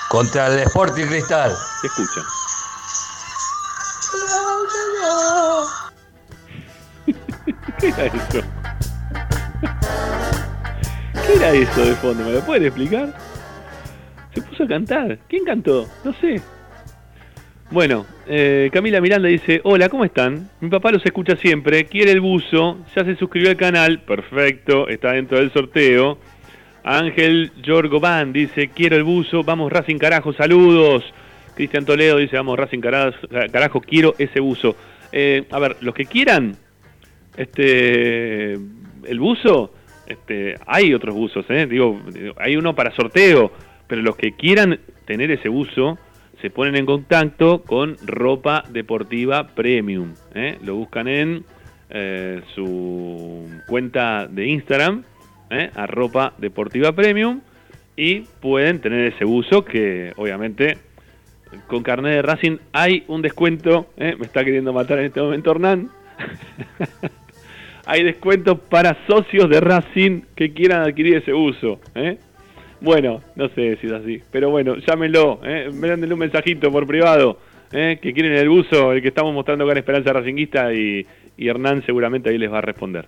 [0.07, 1.53] contra el Sporting Cristal.
[1.82, 2.22] Te escucha.
[7.80, 8.41] ¿Qué era eso?
[11.26, 12.23] ¿Qué era eso de fondo?
[12.23, 13.13] ¿Me lo pueden explicar?
[14.34, 15.19] Se puso a cantar.
[15.28, 15.88] ¿Quién cantó?
[16.03, 16.41] No sé.
[17.71, 20.49] Bueno, eh, Camila Miranda dice, hola, ¿cómo están?
[20.61, 25.13] Mi papá los escucha siempre, quiere el buzo, ya se suscribió al canal, perfecto, está
[25.13, 26.19] dentro del sorteo.
[26.84, 31.03] Ángel Jorgoban dice, quiero el buzo, vamos Racing carajo, saludos.
[31.55, 33.17] Cristian Toledo dice, vamos Racing carajo,
[33.51, 34.76] carajo quiero ese buzo.
[35.11, 36.55] Eh, a ver, los que quieran
[37.38, 39.71] este el buzo,
[40.07, 41.65] este, hay otros buzos, ¿eh?
[41.67, 42.01] digo,
[42.38, 43.51] hay uno para sorteo,
[43.88, 45.97] pero los que quieran tener ese buzo
[46.41, 50.13] se ponen en contacto con ropa deportiva premium.
[50.33, 50.57] ¿eh?
[50.63, 51.45] Lo buscan en
[51.89, 55.03] eh, su cuenta de Instagram,
[55.49, 55.69] ¿eh?
[55.73, 57.41] a ropa deportiva premium,
[57.95, 60.77] y pueden tener ese buzo que obviamente
[61.67, 63.88] con carnet de Racing hay un descuento.
[63.97, 64.15] ¿eh?
[64.17, 65.89] Me está queriendo matar en este momento Hernán.
[67.86, 71.79] hay descuentos para socios de Racing que quieran adquirir ese uso.
[71.93, 72.17] ¿eh?
[72.81, 75.69] Bueno, no sé si es así, pero bueno, llámenlo, ¿eh?
[75.73, 77.39] mándenle un mensajito por privado,
[77.71, 77.99] ¿eh?
[78.01, 81.05] que quieren el buzo, el que estamos mostrando acá en Esperanza Racinguista y,
[81.38, 83.05] Hernán seguramente ahí les va a responder.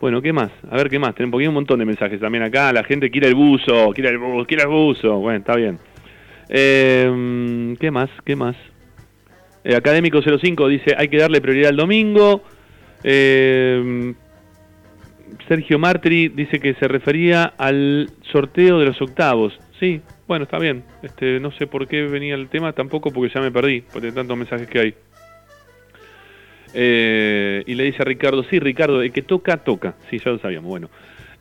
[0.00, 0.50] Bueno, ¿qué más?
[0.70, 1.14] A ver, ¿qué más?
[1.14, 2.72] Tenemos un montón de mensajes también acá.
[2.72, 5.18] La gente quiere el buzo, quiere el buzo, quiere el buzo.
[5.18, 5.78] Bueno, está bien.
[6.48, 8.08] Eh, ¿Qué más?
[8.24, 8.56] ¿Qué más?
[9.62, 12.42] Eh, Académico 05 dice, hay que darle prioridad al domingo.
[13.02, 14.14] Eh,
[15.48, 19.58] Sergio Martri dice que se refería al sorteo de los octavos.
[19.78, 20.84] Sí, bueno, está bien.
[21.02, 24.36] Este, no sé por qué venía el tema tampoco porque ya me perdí, por tantos
[24.36, 24.94] mensajes que hay.
[26.72, 29.94] Eh, y le dice a Ricardo, sí, Ricardo, el que toca, toca.
[30.08, 30.68] Sí, ya lo sabíamos.
[30.68, 30.90] Bueno.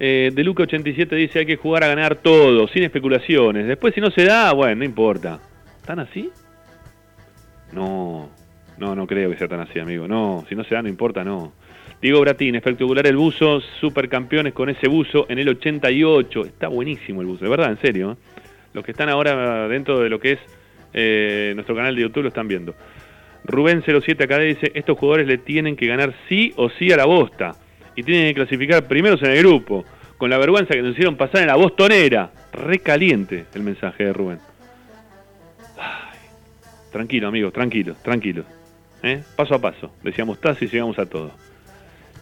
[0.02, 3.68] Eh, de Luca 87 dice hay que jugar a ganar todo, sin especulaciones.
[3.68, 5.40] Después si no se da, bueno, no importa.
[5.86, 6.32] ¿Tan así?
[7.74, 8.30] No,
[8.80, 10.08] no, no creo que sea tan así, amigo.
[10.08, 11.52] No, si no se da, no importa, no.
[12.02, 16.46] Diego Bratín, espectacular el buzo, supercampeones con ese buzo en el 88.
[16.46, 18.12] Está buenísimo el buzo, de verdad, en serio.
[18.14, 18.16] ¿eh?
[18.74, 20.40] Los que están ahora dentro de lo que es
[20.94, 22.74] eh, nuestro canal de YouTube lo están viendo.
[23.44, 27.06] Rubén 07 acá dice, estos jugadores le tienen que ganar sí o sí a la
[27.06, 27.56] bosta.
[27.96, 29.84] Y tienen que clasificar primeros en el grupo.
[30.18, 32.32] Con la vergüenza que nos hicieron pasar en la bostonera.
[32.54, 34.40] Recaliente el mensaje de Rubén.
[36.92, 38.59] Tranquilo, amigos, tranquilo, tranquilo.
[39.04, 39.24] ¿Eh?
[39.36, 39.92] Paso a paso.
[40.04, 41.32] Decíamos tas y llegamos a todo.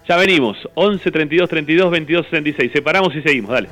[0.07, 0.57] Ya venimos.
[0.75, 2.71] 11 32 32 22 66.
[2.71, 3.51] Separamos y seguimos.
[3.51, 3.69] Dale.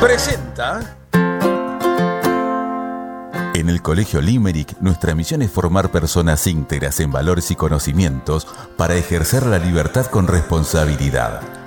[0.00, 0.96] Presenta.
[3.54, 8.46] En el Colegio Limerick, nuestra misión es formar personas íntegras en valores y conocimientos
[8.76, 11.63] para ejercer la libertad con responsabilidad.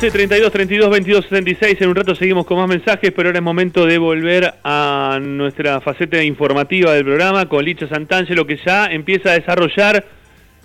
[0.00, 1.82] Once 32 32 22 76.
[1.82, 5.82] En un rato seguimos con más mensajes, pero ahora es momento de volver a nuestra
[5.82, 10.06] faceta informativa del programa con Licha Santangelo, que ya empieza a desarrollar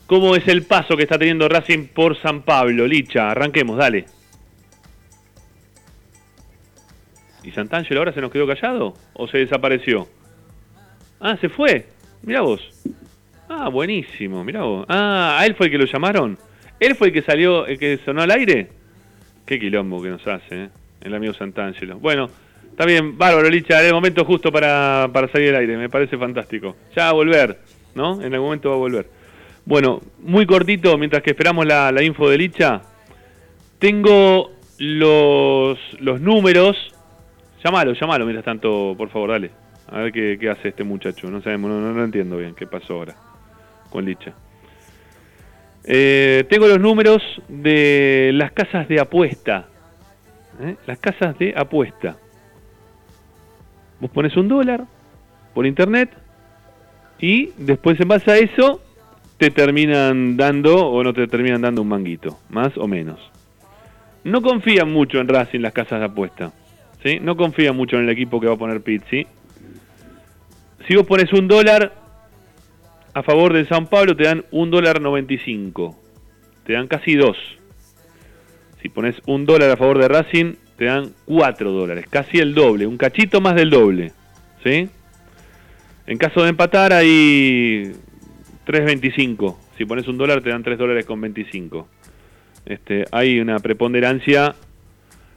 [0.08, 2.88] cómo es el paso que está teniendo Racing por San Pablo.
[2.88, 4.06] Licha, arranquemos, dale.
[7.44, 8.94] ¿Y Santangelo ahora se nos quedó callado?
[9.16, 10.08] ¿O se desapareció?
[11.20, 11.88] Ah, se fue.
[12.22, 12.62] Mira vos.
[13.50, 14.86] Ah, buenísimo, mira vos.
[14.88, 16.40] Ah, ¿a él fue el que lo llamaron?
[16.80, 18.85] ¿Él fue el que salió, el que sonó al aire?
[19.46, 20.70] Qué quilombo que nos hace, ¿eh?
[21.02, 22.00] el amigo Santangelo.
[22.00, 22.30] Bueno,
[22.72, 26.76] está bien, bárbaro, Licha, el momento justo para, para salir al aire, me parece fantástico.
[26.96, 27.60] Ya va a volver,
[27.94, 28.22] ¿no?
[28.22, 29.08] En algún momento va a volver.
[29.66, 32.82] Bueno, muy cortito, mientras que esperamos la, info de Licha,
[33.78, 36.76] tengo los, los números.
[37.64, 39.52] Llámalo, llámalo mientras tanto, por favor, dale.
[39.92, 41.30] A ver qué, qué hace este muchacho.
[41.30, 43.16] No sabemos, no, no, no entiendo bien qué pasó ahora
[43.92, 44.34] con Licha.
[45.88, 49.68] Eh, tengo los números de las casas de apuesta.
[50.62, 50.76] ¿eh?
[50.88, 52.18] Las casas de apuesta.
[54.00, 54.86] Vos pones un dólar
[55.54, 56.10] por internet
[57.20, 58.82] y después en base a eso
[59.38, 63.20] te terminan dando o no te terminan dando un manguito, más o menos.
[64.24, 66.52] No confían mucho en Racing las casas de apuesta.
[67.04, 67.20] ¿sí?
[67.22, 69.28] No confían mucho en el equipo que va a poner Pizzi.
[70.88, 71.94] Si vos pones un dólar,
[73.16, 75.98] a favor de San Pablo te dan un dólar 95.
[76.66, 77.38] Te dan casi dos.
[78.82, 82.08] Si pones un dólar a favor de Racing, te dan 4 dólares.
[82.10, 82.86] Casi el doble.
[82.86, 84.12] Un cachito más del doble.
[84.66, 84.90] ¿Sí?
[86.08, 87.94] En caso de empatar hay
[88.68, 89.56] 3.25.
[89.78, 91.88] Si pones un dólar te dan 3 dólares con 25.
[92.66, 94.56] Este, hay una preponderancia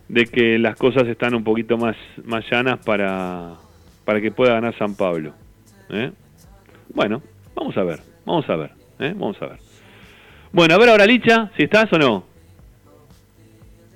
[0.08, 3.54] de que las cosas están un poquito más, más llanas para,
[4.04, 5.32] para que pueda ganar San Pablo.
[5.90, 6.10] ¿eh?
[6.92, 7.22] Bueno,
[7.58, 9.12] Vamos a ver, vamos a ver, ¿eh?
[9.16, 9.58] vamos a ver.
[10.52, 12.24] Bueno, a ver ahora Licha, si estás o no.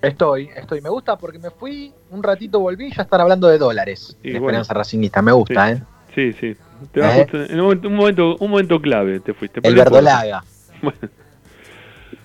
[0.02, 0.80] Estoy, estoy.
[0.80, 4.16] Me gusta porque me fui, un ratito volví y ya están hablando de dólares.
[4.20, 4.46] Sí, de bueno.
[4.58, 5.74] Esperanza Racingista, me gusta, Sí.
[5.74, 5.82] ¿eh?
[6.14, 6.56] Sí, sí.
[6.90, 7.18] Te ¿Eh?
[7.20, 9.60] justo en un momento, un momento, clave te fuiste.
[9.62, 10.42] El verdolaga.
[10.82, 10.98] Bueno.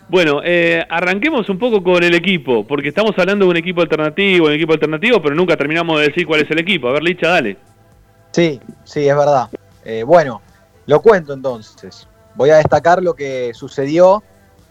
[0.10, 4.48] Bueno, eh, arranquemos un poco con el equipo, porque estamos hablando de un equipo alternativo,
[4.48, 6.88] un equipo alternativo, pero nunca terminamos de decir cuál es el equipo.
[6.88, 7.58] A ver, Licha, dale.
[8.32, 9.50] Sí, sí, es verdad.
[9.86, 10.42] Eh, bueno,
[10.88, 12.08] lo cuento entonces.
[12.36, 14.24] Voy a destacar lo que sucedió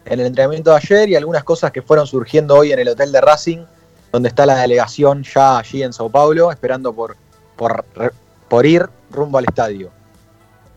[0.05, 3.11] en el entrenamiento de ayer y algunas cosas que fueron surgiendo hoy en el hotel
[3.11, 3.65] de Racing,
[4.11, 7.15] donde está la delegación ya allí en Sao Paulo, esperando por,
[7.55, 7.85] por,
[8.49, 9.91] por ir rumbo al estadio.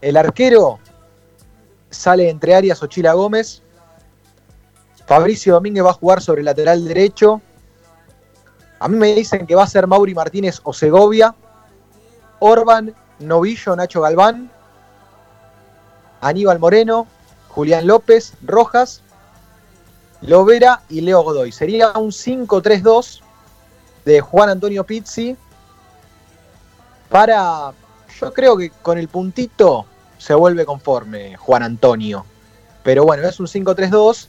[0.00, 0.78] El arquero
[1.90, 3.62] sale entre áreas Ochila Gómez.
[5.06, 7.40] Fabricio Domínguez va a jugar sobre el lateral derecho.
[8.78, 11.34] A mí me dicen que va a ser Mauri Martínez o Segovia.
[12.38, 14.50] Orban, Novillo, Nacho Galván.
[16.20, 17.06] Aníbal Moreno,
[17.48, 19.02] Julián López, Rojas,
[20.22, 21.52] Lovera y Leo Godoy.
[21.52, 23.20] Sería un 5-3-2
[24.04, 25.36] de Juan Antonio Pizzi
[27.08, 27.72] para,
[28.20, 29.86] yo creo que con el puntito
[30.18, 32.24] se vuelve conforme Juan Antonio.
[32.82, 34.28] Pero bueno, es un 5-3-2.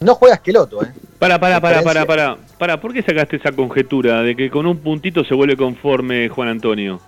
[0.00, 0.92] No juega Esqueloto, ¿eh?
[1.18, 2.80] Para, para, para, para, para, para.
[2.80, 7.00] ¿Por qué sacaste esa conjetura de que con un puntito se vuelve conforme Juan Antonio?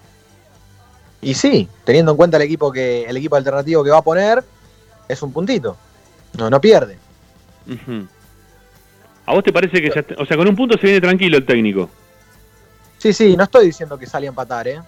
[1.23, 4.43] Y sí, teniendo en cuenta el equipo que el equipo alternativo que va a poner,
[5.09, 5.77] es un puntito.
[6.39, 6.97] No, no pierde.
[9.27, 11.47] ¿A vos te parece que ya, o sea, con un punto se viene tranquilo el
[11.47, 11.89] técnico?
[12.99, 14.81] Sí, sí, no estoy diciendo que sale a empatar, ¿eh?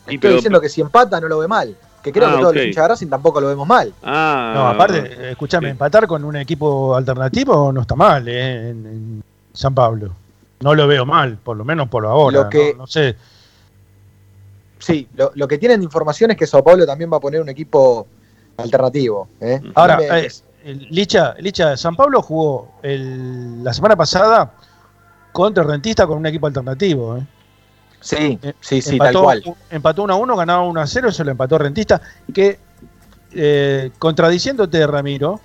[0.00, 1.76] Estoy pero- diciendo que si empata no lo ve mal.
[2.02, 2.56] Que creo Ah, que todos ok.
[2.56, 3.94] los hinchas de Racing tampoco lo vemos mal.
[4.02, 8.70] Ah, No, aparte, escúchame, empatar con un equipo alternativo no está mal, ¿eh?
[8.70, 10.10] En, en San Pablo.
[10.60, 12.42] No lo veo mal, por lo menos por ahora.
[12.42, 13.14] Lo que- no, no sé.
[14.82, 17.40] Sí, lo, lo que tienen de información es que Sao Paulo también va a poner
[17.40, 18.06] un equipo
[18.56, 19.28] alternativo.
[19.40, 19.60] ¿eh?
[19.74, 20.30] Ahora, Me- eh,
[20.90, 24.52] Licha, Licha, San Pablo jugó el- la semana pasada
[25.32, 27.16] contra Rentista con un equipo alternativo.
[27.16, 27.26] ¿eh?
[28.00, 29.56] Sí, sí, sí, empató, tal cual.
[29.70, 32.00] Empató 1 a 1, ganaba 1 a 0, eso lo empató Rentista.
[32.34, 32.58] Que,
[33.32, 35.40] eh, contradiciéndote, Ramiro,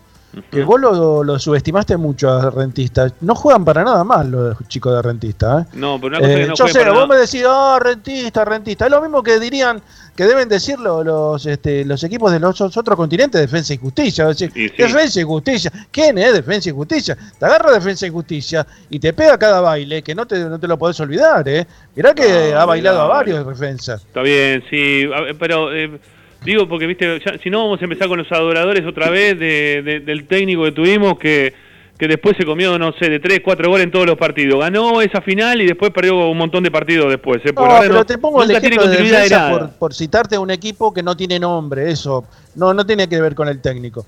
[0.52, 3.12] que vos lo, lo subestimaste mucho a Rentista.
[3.22, 5.62] No juegan para nada mal los chicos de Rentista.
[5.62, 5.66] ¿eh?
[5.74, 7.08] No, pero una cosa Eh, que no yo sé, para vos nada.
[7.08, 8.86] me decís, ah, rentista, rentista.
[8.86, 9.82] Es lo mismo que dirían,
[10.16, 14.28] que deben decir lo- los, este, los equipos de los otros continentes, Defensa y Justicia.
[14.28, 15.72] Decir, Defensa y Justicia.
[15.92, 17.18] ¿Quién es Defensa y Justicia?
[17.40, 20.68] Te agarra Defensa y Justicia y te pega cada baile, que no te, no te
[20.68, 21.66] lo podés olvidar, ¿eh?
[21.96, 23.96] Mirá que No, ha bailado a varios Defensa.
[23.96, 25.06] Está bien, sí,
[25.40, 26.00] pero eh,
[26.44, 29.82] digo porque, viste, ya- si no vamos a empezar con los adoradores otra vez de-
[29.84, 31.54] de- del técnico que tuvimos que,
[31.98, 34.60] que después se comió, no sé, de 3, 4 goles en todos los partidos.
[34.60, 37.42] Ganó esa final y después perdió un montón de partidos después.
[37.44, 37.52] ¿eh?
[37.56, 41.02] No, pero no- te pongo el ejemplo de defensa por, por citarte un equipo que
[41.02, 42.26] no tiene nombre, eso.
[42.56, 44.06] No, no tiene que ver con el técnico.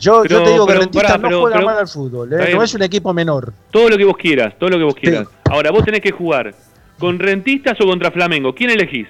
[0.00, 1.88] Yo, Pero- yo te digo que pero, Rentista pará, no pero- juega pero- mal al
[1.88, 2.54] fútbol, ¿eh?
[2.54, 3.52] No es un equipo menor.
[3.72, 5.26] Todo lo que vos quieras, todo lo que vos quieras.
[5.50, 6.54] Ahora, vos tenés que jugar
[6.98, 8.54] con rentistas o contra Flamengo.
[8.54, 9.06] ¿Quién elegís?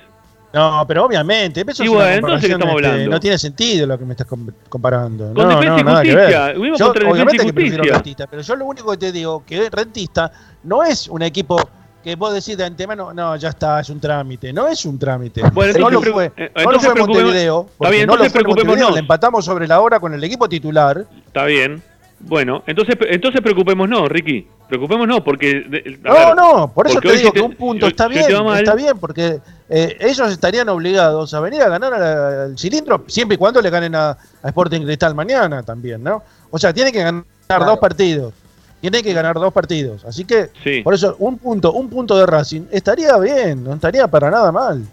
[0.59, 3.11] No, pero obviamente, eso Y es bueno, una entonces, ¿qué comparación, estamos este, hablando?
[3.11, 5.35] no tiene sentido lo que me estás com- comparando.
[5.35, 6.57] Con no, Defensa no, y nada que Justicia, ver.
[6.77, 7.95] Yo, obviamente que prefiero Justicia.
[7.95, 10.33] Rentista, pero yo lo único que te digo que Rentista
[10.65, 11.57] no es un equipo
[12.03, 14.53] que vos decís de antemano, no, ya está, es un trámite.
[14.53, 15.43] No es un trámite.
[15.53, 18.25] Bueno, no lo entonces fue, eh, no lo entonces fue Montevideo, Está bien, no lo
[18.25, 21.05] entonces fue Montevideo, le empatamos sobre la hora con el equipo titular.
[21.27, 21.83] Está bien.
[22.21, 24.47] Bueno, entonces entonces preocupémonos, Ricky.
[24.69, 25.65] Preocupémonos porque...
[25.69, 28.25] de- No, ver, no, por eso porque te digo que un punto está bien,
[28.59, 33.39] está bien, porque eh, ellos estarían obligados a venir a ganar al cilindro siempre y
[33.39, 36.23] cuando le ganen a, a Sporting Cristal mañana también, ¿no?
[36.51, 38.35] O sea, tienen que ganar dos partidos.
[38.81, 40.05] Tienen que ganar dos partidos.
[40.05, 40.51] Así que,
[40.85, 44.85] por eso, un punto, un punto de Racing estaría bien, no estaría para nada mal.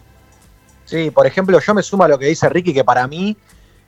[0.85, 3.35] Sí, por ejemplo, yo me sumo a lo que dice Ricky, que para mí,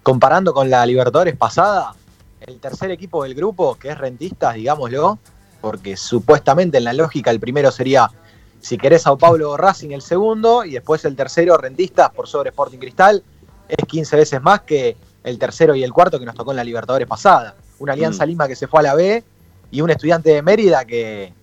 [0.03, 1.93] comparando con la Libertadores pasada,
[2.41, 5.17] el tercer equipo del grupo, que es Rentistas, digámoslo,
[5.61, 8.09] porque supuestamente en la lógica el primero sería,
[8.59, 12.49] si querés, Sao Paulo o Racing el segundo, y después el tercero, Rentistas, por sobre
[12.49, 13.23] Sporting Cristal,
[13.67, 16.63] es 15 veces más que el tercero y el cuarto que nos tocó en la
[16.63, 17.55] Libertadores pasada.
[17.79, 18.29] Una Alianza Mm.
[18.29, 19.23] Lima que se fue a la B
[19.71, 21.33] y un estudiante de Mérida que,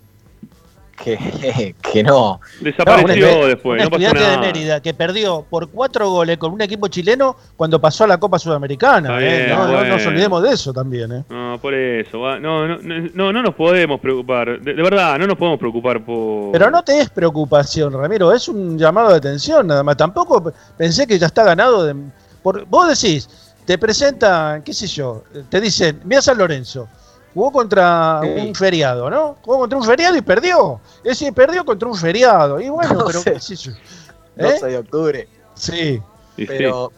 [0.95, 2.41] que, que no.
[2.61, 4.41] Desapareció No, un- después, un no pasó estudiante de nada.
[4.41, 8.39] Mérida que perdió por cuatro goles con un equipo chileno cuando pasó a la Copa
[8.39, 9.19] Sudamericana.
[9.21, 9.47] ¿eh?
[9.49, 11.13] no, nos olvidemos de eso también.
[11.13, 11.25] ¿eh?
[11.29, 12.21] No, por eso.
[12.21, 12.39] va.
[12.39, 12.79] No, no,
[13.15, 14.61] no, no nos podemos preocupar.
[14.61, 16.53] De, de verdad, no nos podemos preocupar por...
[16.53, 19.97] Pero no te es preocupación, Ramiro, es un llamado de atención nada más.
[19.97, 21.85] Tampoco pensé que ya está ganado.
[21.85, 21.95] De,
[22.43, 23.29] por, vos decís,
[23.65, 26.89] te presentan, qué sé yo, te dicen, mira San Lorenzo,
[27.35, 29.37] jugó contra un feriado, ¿no?
[29.43, 30.80] Jugó contra un feriado y perdió.
[30.99, 32.61] Es decir, perdió contra un feriado.
[32.61, 33.32] Y bueno, No pero sé.
[33.35, 33.72] qué sé yo.
[33.72, 34.43] ¿Eh?
[34.53, 35.28] 12 de octubre.
[35.55, 36.01] Sí.
[36.37, 36.91] Pero,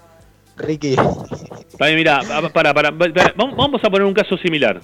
[0.57, 0.97] Ricky,
[1.81, 4.81] mirá, pa- para, para, para, vamos vamos a poner un caso similar.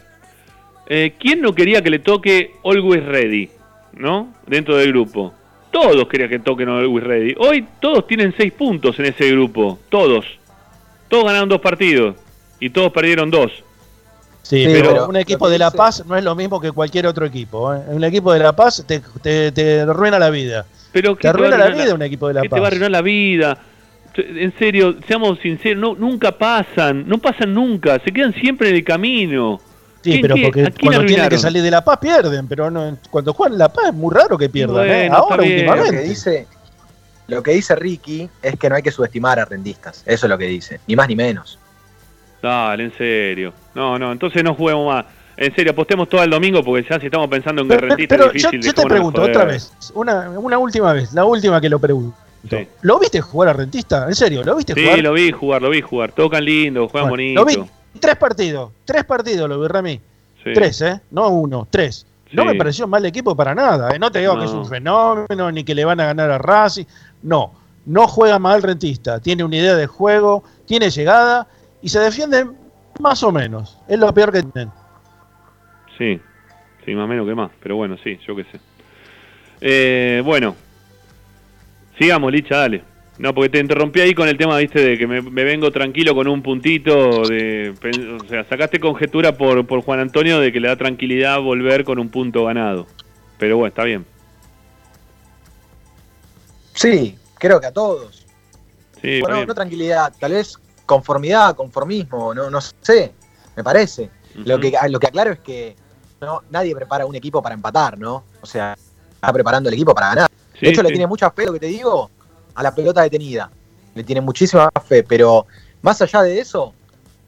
[0.87, 3.51] Eh, ¿Quién no quería que le toque Always Ready?
[3.95, 4.29] ¿No?
[4.47, 5.33] Dentro del grupo.
[5.71, 7.35] Todos querían que toquen Always Ready.
[7.39, 9.79] Hoy todos tienen seis puntos en ese grupo.
[9.89, 10.27] Todos.
[11.09, 12.17] Todos ganaron dos partidos.
[12.61, 13.51] y todos perdieron dos.
[14.43, 17.07] Sí, Sí, pero, pero un equipo de La Paz no es lo mismo que cualquier
[17.07, 17.73] otro equipo.
[17.75, 17.81] ¿eh?
[17.89, 20.67] Un equipo de La Paz te, te, te arruina la vida.
[20.93, 22.57] Pero te ¿qué arruina la vida un equipo de La ¿Qué Paz.
[22.57, 23.59] te va a arruinar la vida?
[24.15, 28.85] En serio, seamos sinceros, no, nunca pasan, no pasan nunca, se quedan siempre en el
[28.85, 29.59] camino.
[30.03, 33.33] Sí, ¿Quién- pero porque cuando tienen que salir de La Paz pierden, pero no, cuando
[33.33, 34.87] juegan en La Paz es muy raro que pierdan.
[34.87, 35.09] ¿eh?
[35.11, 35.65] Ahora bien.
[35.67, 36.09] Lo que últimamente.
[36.09, 36.47] dice,
[37.29, 40.03] lo que dice Ricky es que no hay que subestimar a rentistas.
[40.05, 41.59] Eso es lo que dice, ni más ni menos.
[42.43, 43.53] Dale, en serio.
[43.75, 45.05] No, no, entonces no juguemos más.
[45.37, 48.17] En serio, apostemos todo el domingo porque ya si estamos pensando en que Pero, rentista
[48.17, 48.61] pero es yo, difícil.
[48.71, 52.17] yo te dejémonos pregunto otra vez, una, una última vez, la última que lo pregunto.
[52.51, 52.67] Sí.
[52.83, 54.07] ¿Lo viste jugar a Rentista?
[54.09, 54.43] ¿En serio?
[54.43, 54.99] ¿Lo viste Sí, jugar?
[54.99, 56.13] lo vi jugar, lo vi jugar.
[56.13, 57.41] Tocan lindo, juegan Bueno, bonito.
[57.41, 57.71] Lo vi
[58.01, 60.01] tres partidos, tres partidos lo vi, Rami.
[60.43, 60.51] Sí.
[60.53, 61.01] Tres, ¿eh?
[61.13, 62.05] No uno, tres.
[62.33, 62.49] No Sí.
[62.49, 63.95] me pareció mal equipo para nada.
[63.95, 63.99] ¿eh?
[63.99, 66.85] No te digo que es un fenómeno, ni que le van a ganar a Racing.
[67.23, 67.53] No,
[67.87, 69.21] no juega mal Rentista.
[69.21, 71.47] Tiene una idea de juego, tiene llegada
[71.83, 72.47] y se defiende
[73.01, 73.79] más o menos.
[73.89, 74.73] Es lo peor que tienen.
[75.99, 76.21] Sí,
[76.85, 78.61] sí, más o menos que más, pero bueno, sí, yo qué sé.
[79.61, 80.57] Eh, bueno,
[81.99, 82.85] sigamos, Licha, dale.
[83.19, 86.15] No, porque te interrumpí ahí con el tema, viste, de que me, me vengo tranquilo
[86.15, 87.75] con un puntito, de,
[88.21, 91.99] o sea, sacaste conjetura por, por Juan Antonio de que le da tranquilidad volver con
[91.99, 92.87] un punto ganado.
[93.39, 94.07] Pero bueno, está bien.
[96.75, 98.27] Sí, creo que a todos.
[99.03, 99.49] Sí, bueno, bien.
[99.49, 100.59] no tranquilidad, tal vez
[100.93, 103.15] conformidad, conformismo, no, no sé,
[103.57, 104.11] me parece.
[104.35, 105.77] Lo que lo que aclaro es que
[106.21, 108.25] no, nadie prepara un equipo para empatar, ¿no?
[108.41, 108.77] O sea,
[109.15, 110.31] está preparando el equipo para ganar.
[110.55, 112.11] Sí, de hecho, le tiene mucha fe, lo que te digo,
[112.55, 113.51] a la pelota detenida.
[113.95, 115.47] Le tiene muchísima fe, pero
[115.83, 116.73] más allá de eso,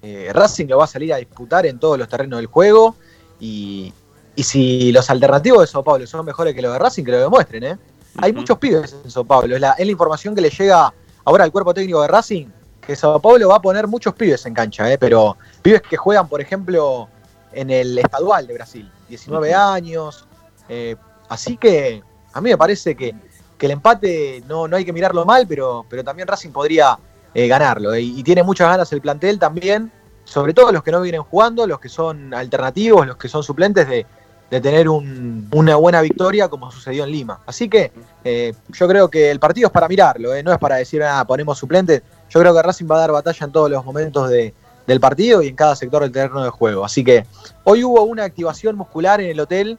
[0.03, 2.97] eh, Racing lo va a salir a disputar en todos los terrenos del juego
[3.41, 3.93] y,
[4.37, 7.21] y si los alternativos de Sao Paulo son mejores que los de Racing, que lo
[7.21, 7.79] demuestren, ¿eh?
[8.19, 10.95] Hay muchos pibes en Sao Paulo, es la, es la información que le llega
[11.25, 12.47] ahora al cuerpo técnico de Racing,
[12.85, 14.99] que Sao Paulo va a poner muchos pibes en cancha, ¿eh?
[14.99, 17.09] pero pibes que juegan, por ejemplo,
[17.53, 19.59] en el estadual de Brasil, 19 Ujú.
[19.59, 20.27] años,
[20.69, 20.97] eh,
[21.29, 22.03] así que
[22.33, 23.15] a mí me parece que,
[23.57, 26.99] que el empate no, no hay que mirarlo mal, pero, pero también Racing podría
[27.33, 28.03] eh, ganarlo, ¿eh?
[28.03, 29.91] y, y tiene muchas ganas el plantel también,
[30.25, 33.89] sobre todo los que no vienen jugando, los que son alternativos, los que son suplentes
[33.89, 34.07] de,
[34.51, 37.41] de tener un- una buena victoria como sucedió en Lima.
[37.47, 37.93] Así que
[38.25, 41.59] eh, yo creo que el partido es para mirarlo, no es para decir, ah, ponemos
[41.59, 42.03] suplentes.
[42.35, 44.53] Yo creo que Racing va a dar batalla en todos los momentos de-
[44.89, 46.85] del partido y en cada sector del terreno de juego.
[46.85, 47.25] Así que
[47.63, 49.79] hoy hubo una activación muscular en el hotel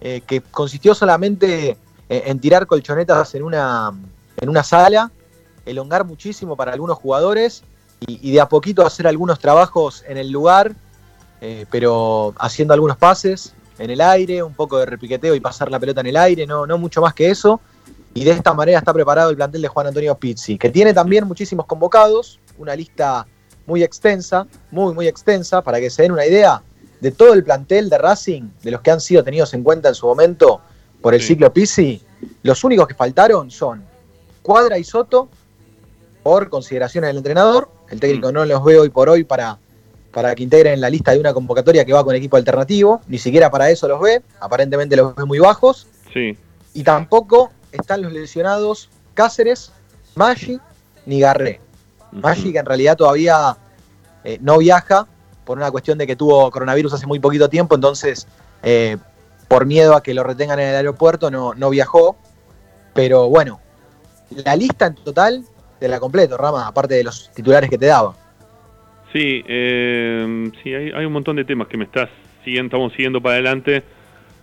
[0.00, 1.76] eh, que consistió solamente
[2.08, 3.92] en tirar colchonetas en una,
[4.36, 5.12] en una sala,
[5.64, 7.62] elongar muchísimo para algunos jugadores
[8.00, 10.74] y, y de a poquito hacer algunos trabajos en el lugar,
[11.40, 15.78] eh, pero haciendo algunos pases en el aire, un poco de repiqueteo y pasar la
[15.78, 17.60] pelota en el aire, no, no mucho más que eso.
[18.14, 21.26] Y de esta manera está preparado el plantel de Juan Antonio Pizzi, que tiene también
[21.26, 23.26] muchísimos convocados, una lista
[23.66, 26.62] muy extensa, muy, muy extensa, para que se den una idea
[27.00, 29.94] de todo el plantel de Racing, de los que han sido tenidos en cuenta en
[29.94, 30.60] su momento
[31.00, 32.02] por el ciclo Pizzi.
[32.42, 33.84] Los únicos que faltaron son
[34.42, 35.28] Cuadra y Soto,
[36.22, 37.70] por consideración del entrenador.
[37.88, 39.58] El técnico no los ve hoy por hoy para,
[40.12, 43.00] para que integren la lista de una convocatoria que va con equipo alternativo.
[43.08, 44.22] Ni siquiera para eso los ve.
[44.40, 45.86] Aparentemente los ve muy bajos.
[46.12, 46.36] Sí.
[46.74, 49.72] Y tampoco están los lesionados Cáceres,
[50.14, 50.58] Maggi
[51.06, 51.60] ni Garré.
[52.12, 53.56] Maggi que en realidad todavía
[54.24, 55.06] eh, no viaja
[55.44, 58.28] por una cuestión de que tuvo coronavirus hace muy poquito tiempo, entonces
[58.62, 58.96] eh,
[59.48, 62.16] por miedo a que lo retengan en el aeropuerto no, no viajó.
[62.94, 63.60] Pero bueno,
[64.44, 65.44] la lista en total
[65.78, 68.14] te la completo, Rama, aparte de los titulares que te daba.
[69.12, 72.08] Sí, eh, sí hay, hay un montón de temas que me estás
[72.44, 73.82] siguiendo, estamos siguiendo para adelante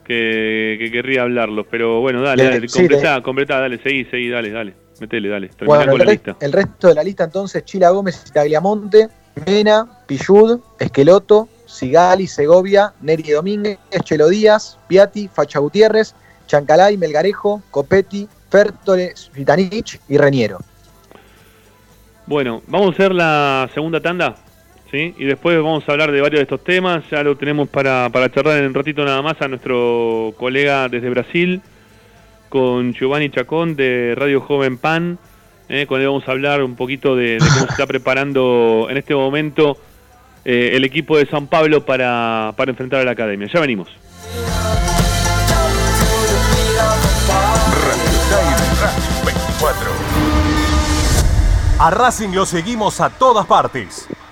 [0.08, 4.06] que, que querría hablarlos, pero bueno, dale, Le- dale, sí, completá, le- completá, dale, seguí,
[4.06, 6.36] seguí, dale, dale, metele, dale, terminá Bueno, con el, la lista.
[6.40, 9.10] el resto de la lista entonces, Chila Gómez y Tagliamonte,
[9.46, 16.16] Mena, Pillud, Esqueloto, Sigali, Segovia, Neri Domínguez, Chelo Díaz, Piatti, Facha Gutiérrez,
[16.48, 20.60] Chancalay, Melgarejo, Copetti, Fertole, Vitanich y Reniero.
[22.26, 24.36] Bueno, vamos a hacer la segunda tanda,
[24.92, 25.14] ¿sí?
[25.18, 27.04] Y después vamos a hablar de varios de estos temas.
[27.10, 31.10] Ya lo tenemos para, para charlar en un ratito nada más a nuestro colega desde
[31.10, 31.62] Brasil,
[32.50, 35.20] con Giovanni Chacón de Radio Joven Pan.
[35.70, 35.86] ¿eh?
[35.88, 39.78] Con él vamos a hablar un poquito de, cómo se está preparando en este momento
[40.46, 43.48] eh, el equipo de San Pablo para, para enfrentar a la academia.
[43.52, 43.90] Ya venimos.
[48.82, 49.92] Racing 24.
[51.80, 54.08] A Racing lo seguimos a todas partes,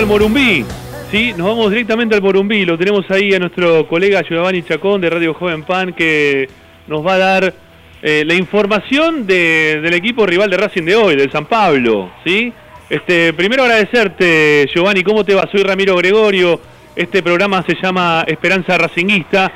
[0.00, 0.64] Al Morumbí.
[1.10, 2.64] Sí, nos vamos directamente al Morumbí.
[2.64, 6.48] Lo tenemos ahí a nuestro colega Giovanni Chacón de Radio Joven Pan que
[6.86, 7.54] nos va a dar
[8.02, 12.10] eh, la información de- del equipo rival de Racing de hoy, del San Pablo.
[12.24, 12.50] ¿sí?
[12.88, 15.02] Este, primero agradecerte, Giovanni.
[15.02, 15.46] ¿Cómo te va?
[15.52, 16.58] Soy Ramiro Gregorio.
[16.96, 19.52] Este programa se llama Esperanza Racinguista.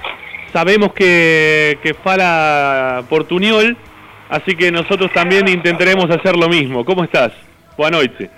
[0.53, 3.77] Sabemos que, que fala Portuñol,
[4.29, 6.85] así que nosotros también intentaremos hacer lo mismo.
[6.85, 7.33] ¿Cómo estás?
[7.79, 8.29] Buenas noches.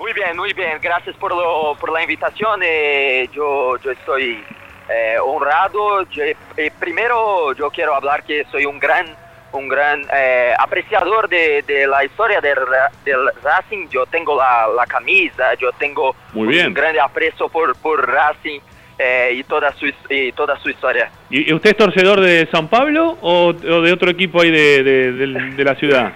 [0.00, 0.78] Muy bien, muy bien.
[0.80, 2.60] Gracias por, lo- por la invitación.
[2.64, 4.42] eh, yo, yo estoy
[4.88, 6.02] eh, honrado.
[6.10, 9.14] Yo- eh, primero, yo quiero hablar que soy un gran,
[9.52, 13.88] un gran eh, apreciador de, de la historia del, Ra- del Racing.
[13.90, 18.60] Yo tengo la, la camisa, yo tengo Muy un grande aprecio por, por Racing
[18.98, 21.10] eh, y, toda su, y toda su historia.
[21.28, 23.52] ¿Y usted es torcedor de San Pablo o, o
[23.82, 26.12] de otro equipo ahí de, de- del- de la ciudad?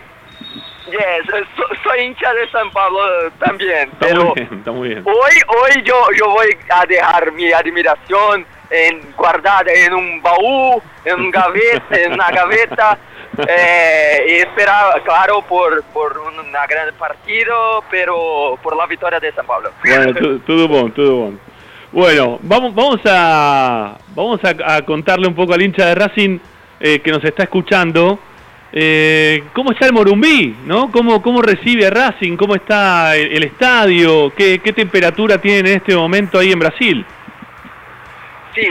[0.94, 1.26] Yes,
[1.56, 3.00] so- soy hincha de San Pablo
[3.38, 4.24] también, Está pero...
[4.26, 5.02] muy bien, está muy bien.
[5.04, 11.14] Hoy, hoy yo, yo voy a dejar mi admiración en, guardada en un baúl, en,
[11.20, 12.98] un gaveta, en una gaveta,
[13.48, 19.46] eh, y esperar, claro, por, por un gran partido, pero por la victoria de San
[19.46, 19.70] Pablo.
[19.84, 21.38] Bueno, tudo bom, tudo bom.
[21.90, 26.38] Bueno, vamos, vamos a vamos a, a contarle un poco al hincha de Racing
[26.80, 28.18] eh, que nos está escuchando
[28.76, 30.90] eh, cómo está el Morumbí, ¿no?
[30.90, 32.36] ¿Cómo, cómo recibe a Racing?
[32.36, 34.32] ¿Cómo está el, el estadio?
[34.36, 37.06] ¿Qué, ¿Qué temperatura tiene en este momento ahí en Brasil?
[38.54, 38.68] Sí,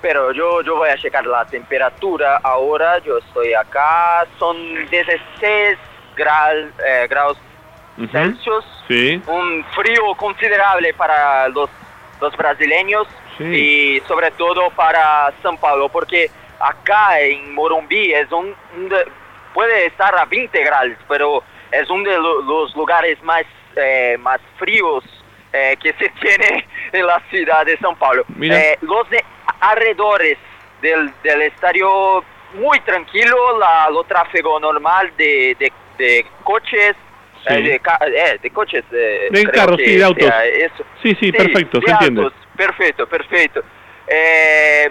[0.00, 4.56] pero yo, yo voy a checar la temperatura ahora, yo estoy acá, son
[4.90, 5.78] 16
[6.16, 7.36] gra- eh, grados
[7.98, 8.08] Ujú.
[8.12, 8.64] Celsius.
[8.86, 9.20] Sí.
[9.26, 11.68] un frío considerable para los,
[12.20, 13.06] los brasileños
[13.36, 13.44] Sí.
[13.44, 16.28] y sobre todo para São Paulo, porque
[16.60, 19.06] acá en Morumbi es un, un de-
[19.54, 23.44] puede estar a 20 grados, pero es uno de lo- los lugares más,
[23.76, 25.04] eh, más fríos
[25.52, 28.24] eh, que se tiene en la ciudad de São Paulo.
[28.42, 29.24] Eh, los de-
[29.60, 30.38] alrededores
[30.82, 32.22] del, del estadio
[32.54, 36.94] muy tranquilo, la, lo tráfico normal de, de, de coches,
[37.46, 37.54] Sí.
[37.54, 38.84] eh, de, ca- eh, de coches.
[38.90, 40.24] eh, De carros, sí, de autos.
[40.24, 40.42] sea.
[41.02, 42.22] Sí, sí, perfecto, de se entiende.
[42.22, 43.62] autos, Perfecto, perfecto.
[44.10, 44.90] Eh,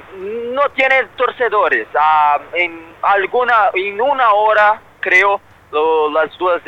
[0.53, 1.88] no tiene torcedores.
[1.99, 5.41] ah, en alguna, en una hora, creo,
[5.72, 6.61] lo- las dos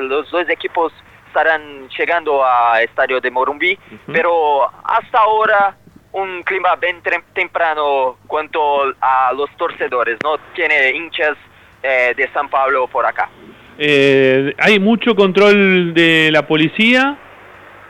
[0.00, 0.92] los dos equipos
[1.26, 3.78] estarán llegando a estadio de Morumbi,
[4.12, 5.76] pero hasta ahora
[6.12, 10.16] un clima bien tem- temprano cuanto a los torcedores.
[10.22, 11.36] No tiene hinchas
[11.82, 13.28] eh, de San Pablo por acá.
[13.78, 17.18] Eh, hay mucho control de la policía.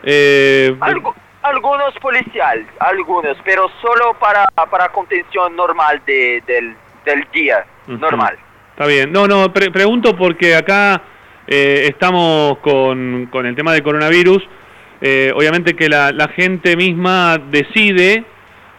[0.03, 1.15] Eh, Algo-
[1.45, 8.37] algunos policial, algunos, pero solo para, para contención normal de, del, del día, normal.
[8.71, 9.13] Está bien.
[9.13, 11.03] No, no, pre- pregunto porque acá
[11.47, 14.43] eh, estamos con, con el tema del coronavirus.
[15.01, 18.25] Eh, obviamente que la, la gente misma decide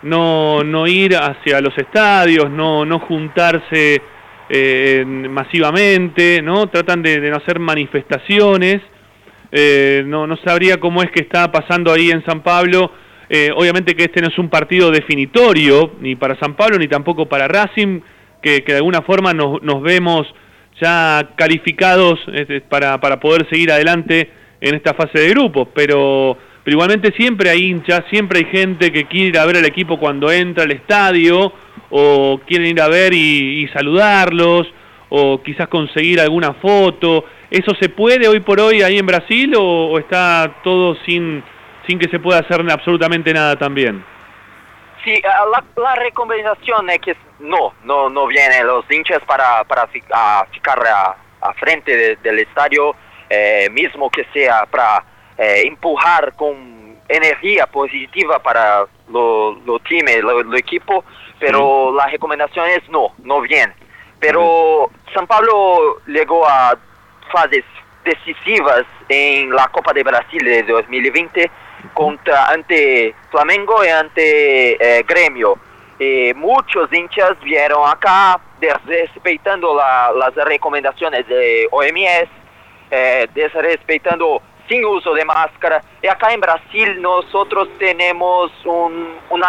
[0.01, 4.01] no, no ir hacia los estadios, no, no juntarse
[4.49, 6.67] eh, masivamente, ¿no?
[6.67, 8.81] Tratan de, de no hacer manifestaciones.
[9.57, 12.91] Eh, no, no sabría cómo es que está pasando ahí en San Pablo.
[13.29, 17.27] Eh, obviamente que este no es un partido definitorio, ni para San Pablo, ni tampoco
[17.27, 18.01] para Racing,
[18.41, 20.27] que, de alguna forma nos, nos vemos
[20.81, 24.29] ya calificados este, para, para poder seguir adelante
[24.59, 25.69] en esta fase de grupos.
[25.73, 29.65] Pero, pero igualmente siempre hay hinchas, siempre hay gente que quiere ir a ver al
[29.65, 31.53] equipo cuando entra al estadio,
[31.91, 34.67] o quieren ir a ver y saludarlos,
[35.17, 37.25] o quizás conseguir alguna foto.
[37.49, 41.43] ¿Eso se puede hoy por hoy ahí en Brasil o, o está todo sin,
[41.87, 44.03] sin que se pueda hacer absolutamente nada también?
[45.03, 50.45] Sí, la, la recomendación es que no, no, no vienen los hinchas para, para a
[50.51, 52.95] ficar a, a frente de- del estadio,
[53.29, 55.03] eh, mismo que sea para
[55.37, 61.05] eh, empujar con energía positiva para lo, lo time, lo, lo equipo,
[61.39, 63.73] pero la recomendación es no, no viene.
[64.19, 66.77] Pero San Pablo llegó a
[67.31, 67.63] fases
[68.03, 71.51] decisivas en la Copa de Brasil de 2020
[71.93, 75.57] contra ante Flamengo y ante eh, Gremio.
[75.99, 82.29] Eh, muchos hinchas vieron acá desrespetando la- las recomendaciones de OMS,
[82.91, 85.81] eh, desrespetando sin uso de máscara.
[86.01, 89.47] Y acá en Brasil nosotros tenemos un- una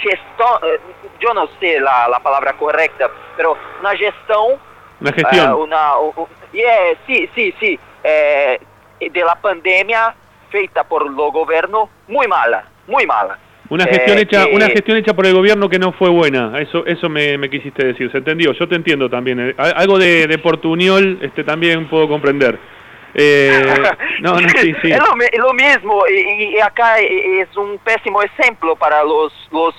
[0.00, 0.78] gestión, eh,
[1.20, 4.58] yo no sé la, la palabra correcta, pero una gestión
[5.00, 5.46] Una gestión.
[5.48, 7.78] Ah, una, u- u- yeah, sí, sí, sí.
[8.02, 8.58] eh,
[9.00, 10.14] de la pandemia
[10.50, 13.38] feita por el gobierno muy mala, muy mala.
[13.70, 16.58] Una gestión Eh, hecha, que- una gestión hecha por el gobierno que no fue buena.
[16.58, 18.10] Eso, eso me, me quisiste decir.
[18.12, 18.52] Se entendió.
[18.52, 19.40] Yo te entiendo también.
[19.40, 22.58] Eh, a- Algo de, de portuñol, este, también puedo comprender.
[23.14, 23.62] Eh,
[24.20, 24.90] no, no, sí, sí.
[24.92, 25.14] Es lo,
[25.46, 29.74] lo mismo y, y acá es un pésimo ejemplo para los, los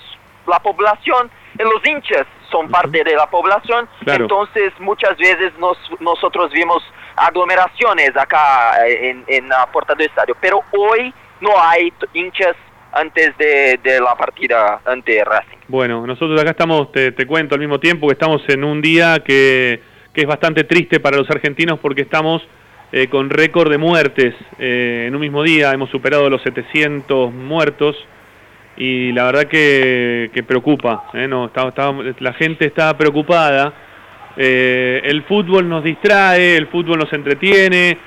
[0.47, 1.29] la población.
[1.59, 4.23] y Los hinchas son parte de la población, Claro.
[4.25, 6.81] entonces muchas veces nos, nosotros vimos
[7.17, 12.55] aglomeraciones acá en, en la puerta del estadio, pero hoy no hay hinchas
[12.93, 15.57] antes de, de la partida ante Racing.
[15.67, 19.19] Bueno, nosotros acá estamos, te, te cuento al mismo tiempo que estamos en un día
[19.19, 19.81] que,
[20.13, 22.47] que es bastante triste para los argentinos porque estamos
[22.91, 27.95] eh, con récord de muertes eh, en un mismo día, hemos superado los 700 muertos
[28.77, 31.27] y la verdad que, que preocupa, ¿eh?
[31.27, 33.73] no, está- está- la gente está preocupada,
[34.37, 37.97] Eh, el fútbol nos distrae, el fútbol nos entretiene,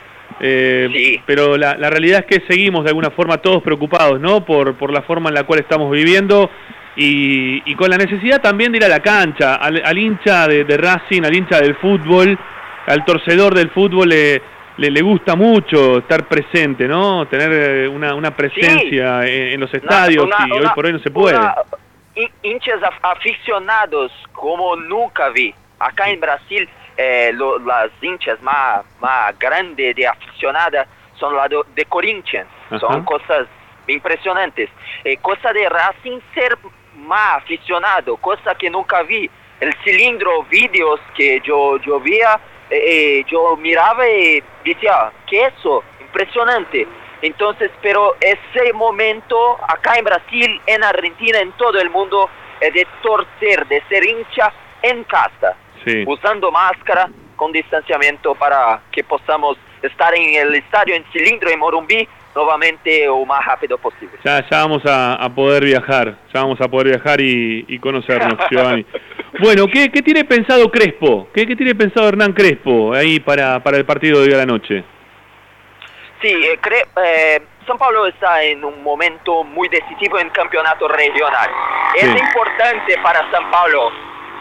[0.40, 4.44] eh, pero la, la realidad es que seguimos de alguna forma todos preocupados, ¿no?
[4.44, 6.50] Por, por la forma en la cual estamos viviendo
[6.96, 10.64] y, y con la necesidad también de ir a la cancha, al, al hincha de,
[10.64, 12.38] de Racing, al hincha del fútbol,
[12.86, 14.12] al torcedor del fútbol
[14.78, 17.26] le, le, gusta mucho estar presente, ¿no?
[17.26, 20.98] Tener eh, una, una presencia en, en los estadios Una- y hoy por hoy no
[21.00, 21.38] se puede.
[22.42, 25.54] hinchas af- aficionados como nunca vi.
[25.78, 30.88] Acá en Brasil, eh, lo- las hinchas más, más grandes de aficionadas
[31.18, 32.48] son las de, de Corinthians.
[32.70, 32.80] Ajá.
[32.80, 33.46] Son cosas
[33.86, 34.68] impresionantes.
[35.04, 36.56] Eh, cosa de Racing ser
[36.96, 39.30] más aficionado, cosa que nunca vi.
[39.60, 42.38] El cilindro, vídeos que yo, yo veía,
[42.70, 45.82] eh, yo miraba y decía, ¿qué es eso?
[46.00, 46.86] Impresionante.
[47.22, 52.28] Entonces, pero ese momento acá en Brasil, en Argentina, en todo el mundo,
[52.60, 56.04] es de torcer, de ser hincha en casa, Sí.
[56.06, 62.08] usando máscara, con distanciamiento para que podamos estar en el estadio en cilindro en Morumbí
[62.34, 64.16] nuevamente lo más rápido posible.
[64.24, 68.34] Ya, ya vamos a, a poder viajar, ya vamos a poder viajar y, y conocernos,
[68.50, 68.84] Giovanni.
[69.40, 71.28] Bueno, ¿qué, qué tiene pensado Crespo?
[71.34, 74.46] ¿Qué, qué tiene pensado Hernán Crespo ahí para, para el partido de hoy a la
[74.46, 74.84] noche?
[76.22, 81.48] Sí, eh, cre- eh, São Paulo está en un momento muy decisivo en campeonato regional.
[81.94, 83.92] Es importante para São Paulo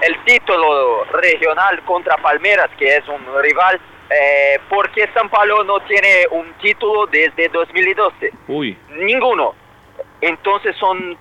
[0.02, 6.26] el título regional contra Palmeiras, que es un rival, eh, porque São Paulo no tiene
[6.32, 8.32] un título desde 2012.
[8.48, 9.54] Uy, Ninguno.
[10.22, 11.16] Entonces son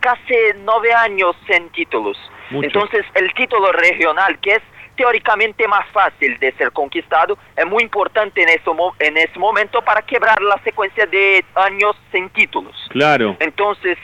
[0.00, 0.34] casi
[0.64, 2.16] nueve años sin títulos.
[2.50, 2.66] Mucho.
[2.66, 4.62] Entonces el título regional, que es
[4.96, 9.80] teóricamente más fácil de ser conquistado, es muy importante en ese, mo- en ese momento
[9.82, 12.74] para quebrar la secuencia de años sin títulos.
[12.90, 13.36] claro.
[13.40, 13.96] Entonces,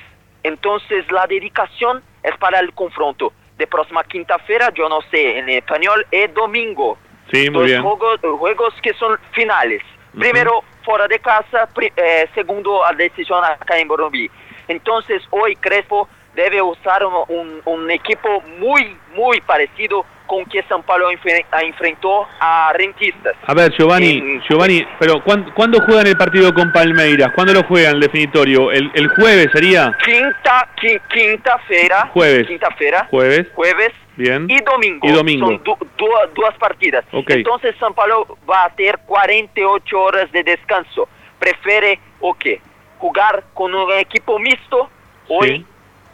[0.42, 6.06] entonces la dedicación es para el confronto de próxima quinta-feira, yo no sé, en español
[6.10, 6.98] es domingo.
[7.32, 7.82] Sí, muy bien.
[7.82, 9.82] Juegos, juegos que son finales.
[10.16, 14.30] Primero fuera de casa, eh, segundo a decisión acá en Morumbi.
[14.68, 20.82] Entonces hoy Crespo debe usar un, un- un equipo muy, muy parecido con que São
[20.82, 23.34] Paulo enfre- a- enfrentó a Rentistas.
[23.46, 27.30] A ver, Giovanni, Giovanni, pero ¿cuándo, ¿cuándo juegan el partido con Palmeiras?
[27.34, 28.70] ¿Cuándo lo juegan el definitorio?
[28.70, 29.96] ¿El, el jueves sería?
[30.04, 32.08] Quinta, qui- quinta-feira.
[32.12, 32.46] Jueves.
[32.48, 33.06] Quinta-feira.
[33.10, 33.46] Jueves.
[33.54, 33.92] Jueves.
[34.16, 34.46] Bien.
[34.50, 35.06] Y domingo.
[35.06, 35.46] Y domingo.
[35.46, 36.08] Son du- du-
[36.42, 37.04] dos partidas.
[37.12, 37.30] Ok.
[37.30, 41.08] Entonces São Paulo va a tener 48 horas de descanso.
[41.38, 42.60] Prefiere o qué?
[42.98, 44.90] Jugar con un equipo mixto.
[45.28, 45.64] Hoy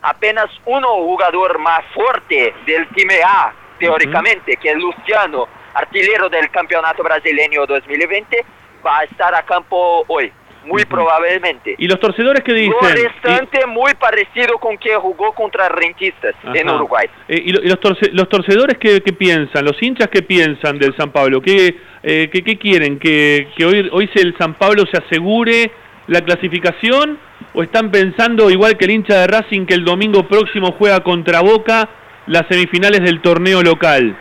[0.03, 7.03] apenas uno jugador más fuerte del time A, teóricamente, que es Luciano, artillero del Campeonato
[7.03, 8.45] Brasileño 2020,
[8.85, 10.33] va a estar a campo hoy.
[10.65, 11.75] Muy probablemente.
[11.77, 12.73] ¿Y los torcedores qué dicen?
[12.81, 16.69] Lo restante muy parecido con que jugó contra Rentistas en.
[16.71, 17.09] Uruguay.
[17.27, 19.65] Eh, ¿Y, lo- y los, torce- los torcedores qué, qué piensan?
[19.65, 21.41] ¿Los hinchas qué piensan del San Pablo?
[21.43, 21.75] ¿Qué,
[22.05, 23.01] eh, qué, qué quieren?
[23.01, 25.73] ¿Que, que hoy, hoy se- el San Pablo se asegure
[26.07, 27.19] la clasificación?
[27.55, 31.41] ¿O están pensando, igual que el hincha de Racing, que el domingo próximo juega contra
[31.41, 31.89] Boca
[32.27, 34.17] las semifinales del torneo local?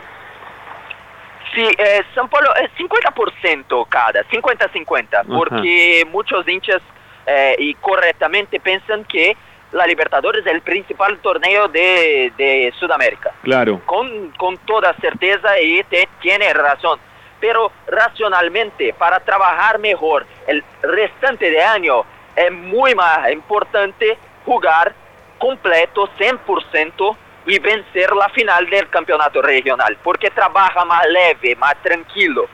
[1.56, 6.82] Sí, eh, São Paulo es 50% cada, 50-50, porque muchos hinchas
[7.26, 9.36] eh, y correctamente piensan que
[9.74, 13.32] la Libertadores es el principal torneo de, de Sudamérica.
[13.44, 13.82] Claro.
[13.86, 17.00] con, con toda certeza y te- tiene razón.
[17.40, 22.04] Pero racionalmente, para trabajar mejor el restante de año,
[22.36, 24.94] es muy más importante jugar
[25.38, 32.48] completo, 100%, y vencer la final del campeonato regional, porque trabaja más leve, más tranquilo.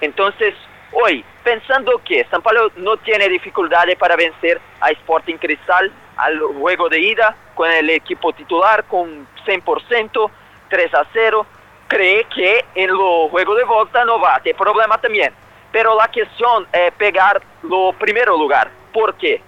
[0.00, 0.54] Entonces,
[0.92, 6.88] hoy, pensando que San Paulo no tiene dificultades para vencer a Sporting Cristal al juego
[6.88, 10.30] de ida con el equipo titular con 100%,
[10.68, 11.46] 3 a 0,
[11.88, 15.32] cree que en los juegos de vuelta no va a tener problema también.
[15.72, 18.70] Pero la cuestión es pegar lo primero lugar.
[18.92, 19.40] ¿Por qué?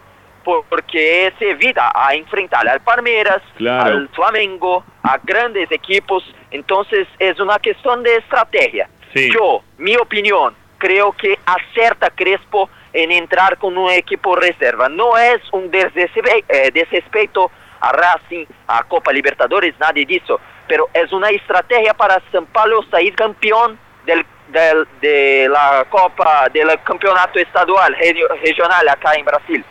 [0.44, 3.90] Por- Porque se evita a enfrentar al Palmeiras, Claro.
[3.96, 6.22] al Flamengo, a grandes equipos.
[6.50, 8.88] Entonces es una cuestión de estrategia.
[9.14, 9.30] Sí.
[9.32, 14.88] Yo, mi opinión, creo que acerta Crespo en entrar con un equipo reserva.
[14.88, 17.50] No es un eh, desrespeito
[17.80, 22.82] a Racing, a Copa Libertadores, nada de eso, pero es una estrategia para São Paulo
[22.90, 29.64] salir campeón del, del- de la Copa, del campeonato estadual, regio- regional acá en Brasil.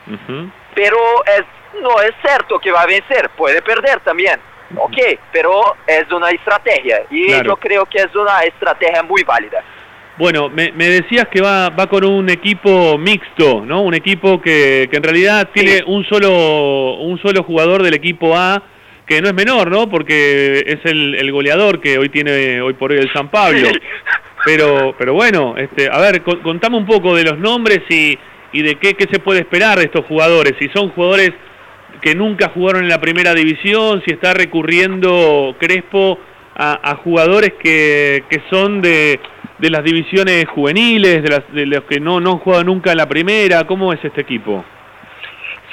[0.75, 0.97] Pero
[1.37, 1.43] es,
[1.81, 4.39] no es cierto que va a vencer, puede perder también.
[4.77, 4.97] Ok,
[5.33, 7.43] pero es una estrategia y Claro.
[7.49, 9.61] yo creo que es una estrategia muy válida.
[10.17, 13.81] Bueno, me, me decías que va, va con un equipo mixto, ¿no?
[13.81, 18.61] Un equipo que, que en realidad tiene un solo un solo jugador del equipo A
[19.07, 19.89] que no es menor, ¿no?
[19.89, 23.67] Porque es el, el goleador que hoy tiene hoy por hoy el San Pablo.
[24.45, 28.17] Pero pero bueno, este, a ver, con- contame un poco de los nombres y,
[28.51, 30.53] y de qué, qué se puede esperar de estos jugadores.
[30.59, 31.31] Si son jugadores
[32.01, 36.17] que nunca jugaron en la primera división, si está recurriendo Crespo
[36.55, 39.19] a, jugadores que, que son de,
[39.59, 42.97] de las divisiones juveniles, de, las, de los que no, no han jugado nunca en
[42.97, 44.63] la primera, ¿cómo es este equipo?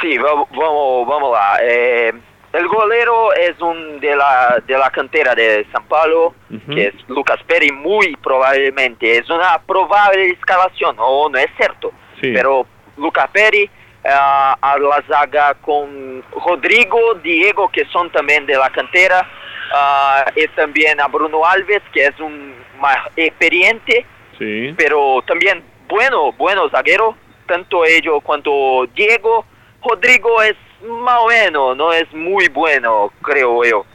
[0.00, 1.58] Sí, vamos, vamos, vamos lá.
[1.62, 2.12] Eh,
[2.52, 6.34] el golero es un de la, de la cantera de San Paulo,
[6.72, 9.18] que es Lucas Peri, muy probablemente.
[9.18, 11.92] Es una probable escalación, o no es cierto.
[12.20, 12.32] Sí.
[12.32, 12.66] Pero
[12.96, 13.68] Lucas Peri,
[14.04, 19.28] ah, a la zaga con Rodrigo, Diego, que son también de la cantera,
[19.72, 24.06] ah, y también a Bruno Alves, que es un más experiente,
[24.38, 24.72] Sí.
[24.76, 27.16] pero también bueno, bueno zaguero,
[27.46, 29.44] tanto ellos cuanto Diego.
[29.82, 30.54] Rodrigo es
[30.86, 33.86] más o menos, no es muy bueno, creo yo.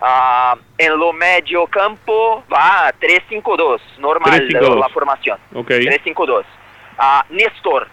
[0.00, 4.78] Ah, en lo medio campo va 3-5-2, normal 3-5-2.
[4.78, 5.38] la formación.
[5.54, 5.68] Ok.
[5.70, 6.44] 3-5-2.
[6.98, 7.88] Ah, Néstor,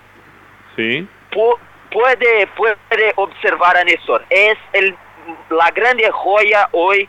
[0.76, 1.07] Sí.
[1.32, 1.57] pu-
[1.91, 4.26] puede, puede observar a Néstor.
[4.30, 4.95] Es el,
[5.49, 7.07] la grande joya hoy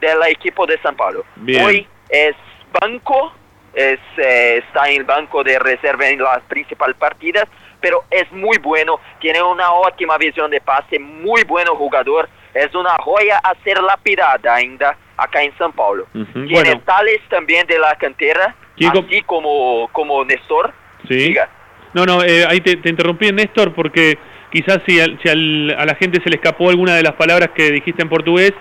[0.00, 1.24] del equipo de San Paulo.
[1.36, 1.64] Bien.
[1.64, 2.36] Hoy es
[2.80, 3.32] banco,
[3.74, 7.46] es, eh, está en el banco de reserva en las principales partidas,
[7.86, 12.96] pero es muy bueno, tiene una óptima visión de pase, muy bueno jugador, es una
[12.98, 16.08] joya a ser lapidada ainda acá en San Paulo.
[16.12, 16.32] Ujú.
[16.32, 20.72] Tiene Bueno, tales también de la cantera, ¿Quién com- así como, como Néstor.
[21.06, 21.14] sí.
[21.28, 21.48] Diga.
[21.94, 24.18] No, no, eh, ahí te, te interrumpí, Néstor, porque
[24.50, 27.50] quizás si, al- si al- a la gente se le escapó alguna de las palabras
[27.54, 28.52] que dijiste en portugués,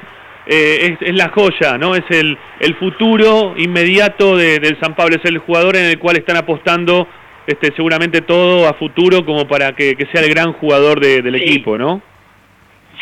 [0.45, 1.95] eh, es, es la joya, ¿no?
[1.95, 6.15] Es el, el futuro inmediato de- del San Pablo, es el jugador en el cual
[6.17, 7.07] están apostando
[7.47, 11.35] este, seguramente todo a futuro como para que, que sea el gran jugador de- del
[11.37, 11.43] Sí.
[11.43, 12.01] equipo, ¿no?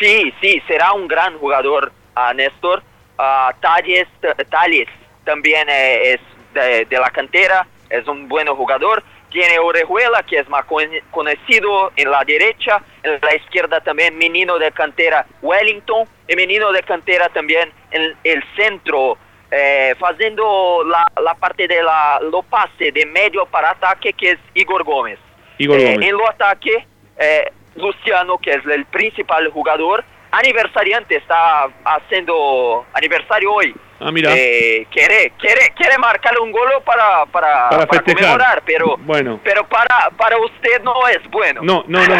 [0.00, 2.82] Sí, sí, será un gran jugador a Néstor.
[3.18, 4.88] Ah, Tales, t- Tales
[5.24, 6.20] también eh, es
[6.52, 9.02] de, de la cantera, es un buen jugador.
[9.30, 14.58] Tiene Orejuela, que es más con- conocido en la derecha, en la izquierda también menino
[14.58, 19.16] de cantera Wellington, y menino de cantera también en el centro,
[19.54, 24.38] eh, haciendo la, la parte de la, lo pase de medio para ataque, que es
[24.54, 25.18] Igor Gómez.
[25.58, 26.08] Igor Eh, Gómez.
[26.08, 26.86] en lo ataque,
[27.18, 33.74] eh, Luciano, que es el principal jugador, aniversariante, está haciendo aniversario hoy.
[34.00, 34.30] Ah, mira.
[34.36, 39.40] Eh, quiere, quiere, quiere marcar un gol para, para, Para conmemorar, pero, Bueno.
[39.44, 41.60] pero para, para usted no es bueno.
[41.62, 42.16] No, no, no,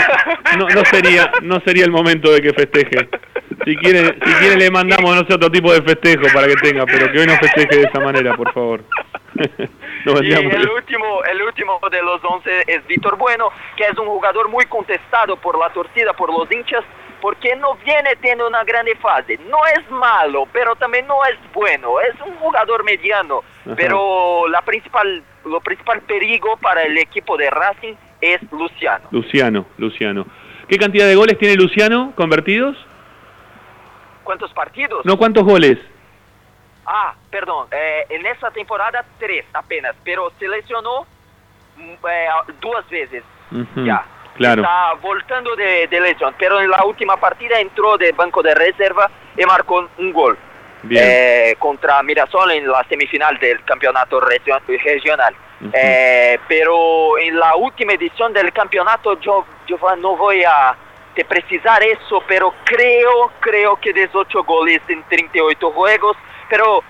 [0.57, 3.09] no, no sería, no sería el momento de que festeje.
[3.65, 6.85] Si quiere, si quiere le mandamos, no sé, otro tipo de festejo para que tenga,
[6.87, 8.85] pero que hoy no festeje de esa manera, por favor.
[10.05, 14.07] Nos Y el último, el último de los 11 es Víctor Bueno, que es un
[14.07, 16.85] jugador muy contestado por la torcida, por los hinchas,
[17.25, 19.39] porque no viene teniendo una grande fase.
[19.49, 21.99] No es malo, pero también no es bueno.
[21.99, 23.75] Es un jugador mediano, Ajá.
[23.75, 29.09] pero la principal, lo principal perigo para el equipo de Racing es Luciano.
[29.11, 30.27] Luciano, Luciano.
[30.69, 32.77] ¿Qué cantidad de goles tiene Luciano convertidos?
[34.23, 35.07] ¿Cuántos partidos?
[35.07, 35.79] No, ¿cuántos goles?
[36.85, 41.07] Ah, perdón, eh, en esta temporada tres apenas, pero se lesionó
[41.79, 42.29] mm, eh,
[42.61, 43.25] dos veces.
[43.51, 44.05] Ujú, Ya.
[44.35, 44.63] Claro.
[44.63, 49.11] Está voltando de, de lesión, pero en la última partida entró de banco de reserva
[49.37, 50.37] y marcó un gol
[50.83, 51.03] Bien.
[51.07, 55.35] eh, contra Mirasol en la semifinal del campeonato regio- regional.
[55.73, 60.77] Eh, pero en la última edición del campeonato yo, yo no voy a
[61.15, 66.17] te precisar eso, pero creo, creo que 18 goles en 38 juegos,
[66.51, 66.83] pero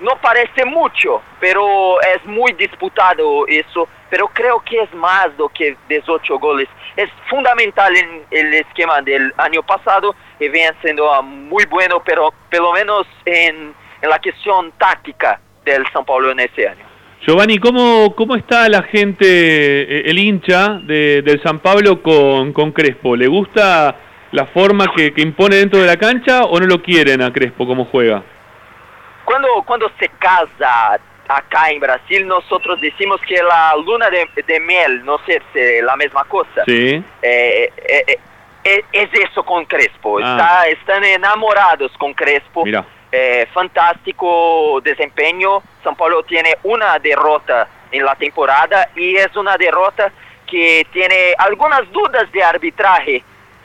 [0.00, 5.76] no parece mucho, pero es muy disputado eso, pero creo que es más do que
[5.88, 6.68] 18 goles.
[6.96, 12.32] Es fundamental en el esquema del año pasado y viene siendo ah, muy bueno, pero
[12.50, 16.84] por lo menos en, la cuestión táctica del São Paulo en ese año.
[17.20, 22.72] Giovanni, ¿cómo, cómo está la gente, eh, el hincha de, del San Pablo con, con
[22.72, 23.14] Crespo?
[23.14, 23.94] ¿Le gusta
[24.32, 27.66] la forma que, que impone dentro de la cancha o no lo quieren a Crespo
[27.66, 28.24] como juega?
[29.30, 30.98] Cuando, cuando se casa
[31.28, 35.84] acá en Brasil nosotros decimos que la luna de, de miel, no sé si es
[35.84, 36.64] la misma cosa.
[36.66, 37.00] Sí.
[37.22, 38.18] Eh, eh, eh,
[38.64, 40.18] es, es eso con Crespo.
[40.18, 40.32] Ah.
[40.32, 42.64] Está, están enamorados con Crespo.
[42.64, 42.84] Mira.
[43.54, 45.62] Fantástico desempeño.
[45.84, 50.10] São Paulo tiene una derrota en la temporada y es una derrota
[50.44, 53.22] que tiene algunas dudas de arbitraje,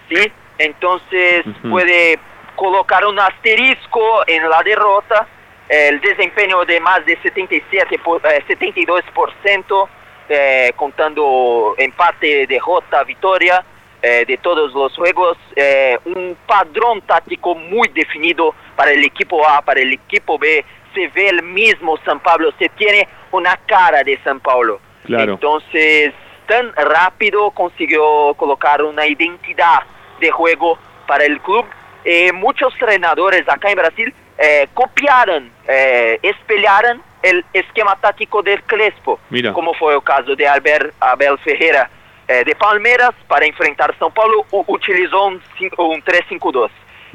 [0.10, 0.32] ¿sí?
[0.60, 2.20] Entonces puede
[2.56, 5.28] colocar un asterisco en la derrota.
[5.68, 9.90] El desempeño de más de 77, por- eh, 72%,
[10.30, 13.64] eh, contando empate, derrota, victoria
[14.02, 15.38] eh, de todos los juegos.
[15.56, 20.64] eh, un padrón táctico muy definido para el equipo A, para el equipo B.
[20.94, 24.80] Se ve el mismo San Pablo, se tiene una cara de San Paulo.
[25.06, 25.34] Claro.
[25.34, 26.14] Entonces,
[26.48, 29.82] tan rápido consiguió colocar una identidad
[30.20, 30.78] de juego
[31.08, 31.66] para el club.
[32.04, 39.20] Eh, muchos entrenadores acá en Brasil eh, copiaron, eh, espelharon el esquema táctico del Crespo,
[39.30, 39.54] Mira.
[39.54, 41.90] como fue el caso de Albert Abel Ferreira
[42.28, 46.70] eh, de Palmeiras para enfrentar São Paulo, u- utilizó un, cin- un 3-5-2.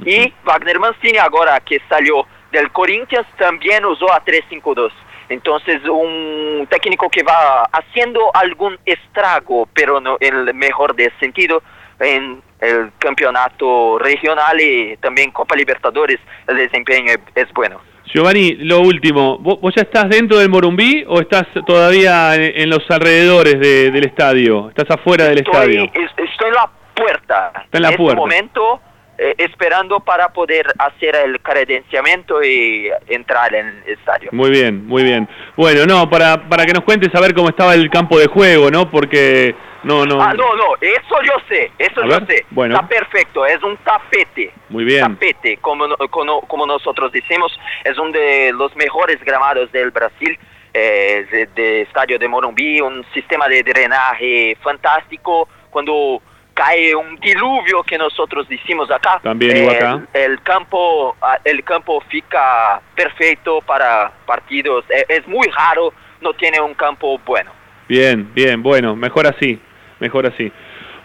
[0.05, 4.91] Y Wagner Mancini, ahora que salió del Corinthians, también usó a 3-5-2.
[5.29, 11.63] Entonces, un técnico que va haciendo algún estrago, pero no en el mejor de sentido,
[12.01, 17.81] en el campeonato regional y también Copa Libertadores, el desempeño es- bueno.
[18.13, 23.61] Giovanni, lo último, ¿vos, ya estás dentro del Morumbí o estás todavía en, los alrededores
[23.61, 24.69] de- del estadio?
[24.69, 25.85] ¿Estás afuera del estadio?
[25.85, 27.53] Estoy, es- estoy en la puerta.
[27.65, 28.21] Está en la este puerta.
[28.21, 28.81] momento,
[29.17, 34.31] eh, esperando para poder hacer el credenciamiento y entrar en el estadio.
[34.33, 35.29] Muy bien, muy bien.
[35.57, 38.71] Bueno, no, para, para que nos cuentes a ver cómo estaba el campo de juego,
[38.71, 38.91] ¿no?
[38.91, 40.21] Porque no, no.
[40.23, 42.47] Ah, no, no, eso yo sé, eso A yo ver, sé.
[42.51, 42.75] bueno.
[42.75, 44.53] Está perfecto, es un tapete.
[44.69, 45.01] Muy bien.
[45.01, 50.39] Tapete, como, como, como nosotros decimos, es uno de los mejores gramados del Brasil,
[50.75, 55.49] eh, de, de Estadio de Morumbi, un sistema de drenaje fantástico.
[55.71, 56.21] Cuando
[56.55, 60.03] cae un diluvio que nosotros decimos acá, También igual acá.
[60.13, 64.85] El, el campo, ah, el campo fica perfecto para partidos.
[64.91, 67.51] Eh, es muy raro, no tiene un campo bueno.
[67.89, 69.61] Bien, bien, bueno, mejor así,
[70.01, 70.51] mejor así.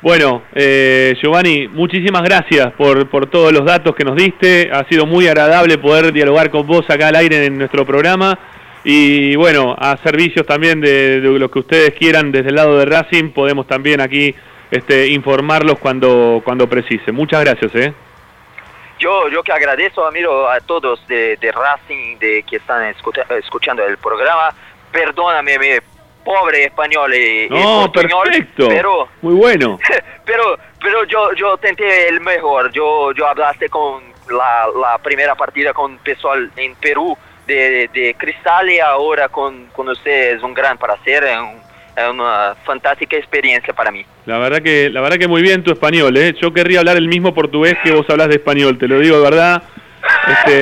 [0.02, 4.70] Bueno, eh, Giovanni, muchísimas gracias por, por todos los datos que nos diste.
[4.72, 8.38] Ha sido muy agradable poder dialogar con vos acá al aire en nuestro programa.
[8.84, 12.86] Y bueno, a servicios también de, de lo que ustedes quieran desde el lado de
[12.86, 14.36] Racing, podemos también aquí
[14.70, 17.12] este, informarlos cuando, cuando precise.
[17.12, 17.94] Muchas gracias, ¿eh?
[19.00, 23.98] Yo, yo que agradezco, Amiro, a todos de, Racing de que están escucha- escuchando el
[23.98, 24.54] programa.
[24.92, 25.58] Perdóname,
[26.26, 28.68] pobre español y, y No, portuñol, perfecto.
[28.68, 29.80] pero Muy bueno.
[30.26, 32.72] pero pero yo yo tenté el mejor.
[32.74, 37.16] Yo yo hablaste con la, la primera partida con pessoal en Perú
[37.48, 41.64] de, de Cristal y ahora con, con usted es un gran placer, es, un-
[41.96, 44.04] es una fantástica experiencia para mí.
[44.26, 46.34] La verdad que la verdad que muy bien tu español, ¿eh?
[46.42, 49.24] Yo querría hablar el mismo portugués que vos hablas de español, te lo digo de
[49.24, 49.64] verdad.
[50.28, 50.62] Este,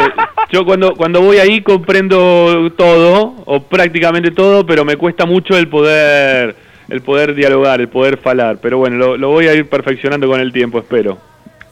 [0.49, 5.67] yo cuando cuando voy ahí comprendo todo o prácticamente todo, pero me cuesta mucho el
[5.67, 6.55] poder
[6.89, 10.39] el poder dialogar, el poder falar, pero bueno, lo, lo voy a ir perfeccionando con
[10.39, 11.17] el tiempo, espero.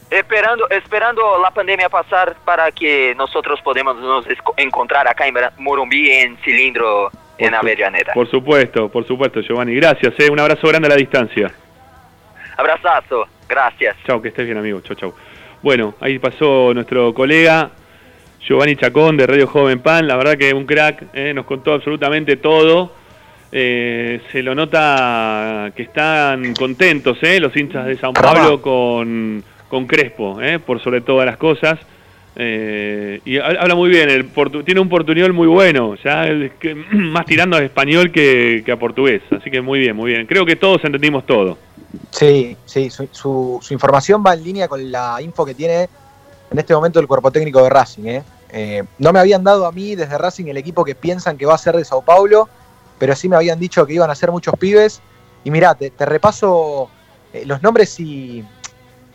[0.10, 4.26] Esperando, esperando la pandemia pasar para que nosotros podamos nos
[4.58, 8.14] encontrar acá en Morumbi en Cilindro, en Avellaneda.
[8.14, 9.74] Por supuesto, por supuesto, Giovanni.
[9.76, 10.30] Gracias, ¿eh?
[10.30, 11.52] Un abrazo grande a la distancia.
[12.58, 13.96] Abrazazo, gracias.
[14.06, 14.82] Chao, que estés bien, amigo.
[14.82, 15.14] Chau, chau.
[15.62, 17.70] Bueno, ahí pasó nuestro colega
[18.48, 20.08] Giovanni Chacón de Radio Joven Pan.
[20.08, 21.34] La verdad que un crack, ¿eh?
[21.34, 22.94] nos contó absolutamente todo.
[23.52, 27.40] Eh, se lo nota que están contentos ¿eh?
[27.40, 30.58] los hinchas de San Pablo con, con Crespo, ¿eh?
[30.60, 31.78] por sobre todas las cosas.
[32.36, 34.26] Eh, y ha- habla muy bien, el
[34.66, 38.78] tiene un portuñol muy bueno, ya el que- más tirando a español que, que a
[38.80, 39.22] portugués.
[39.32, 40.26] Así que muy bien, muy bien.
[40.26, 41.58] Creo que todos entendimos todo.
[42.12, 45.90] Sí, sí, su, su- su información va en línea con la info que tiene
[46.50, 48.04] en este momento el cuerpo técnico de Racing.
[48.06, 48.24] ¿eh?
[48.50, 51.56] Eh, no me habían dado a mí desde Racing el equipo que piensan que va
[51.56, 52.50] a ser de Sao Paulo,
[53.00, 55.02] pero sí me habían dicho que iban a ser muchos pibes.
[55.44, 56.90] Y mirá, te, te repaso
[57.34, 58.46] eh, los nombres y,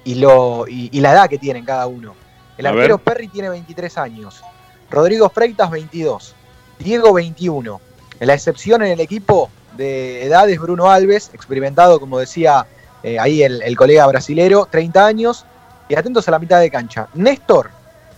[0.05, 2.15] y, lo, y, y la edad que tienen cada uno.
[2.59, 3.05] El A arquero ver.
[3.05, 4.43] Perry tiene 23 años,
[4.91, 6.35] Rodrigo Freitas 22,
[6.79, 7.81] Diego 21.
[8.21, 12.67] La excepción en el equipo de edad es Bruno Alves, experimentado, como decía
[13.03, 15.45] eh, ahí el, el colega brasilero, 30 años.
[15.89, 17.07] Y atentos a la mitad de cancha.
[17.15, 17.71] Néstor,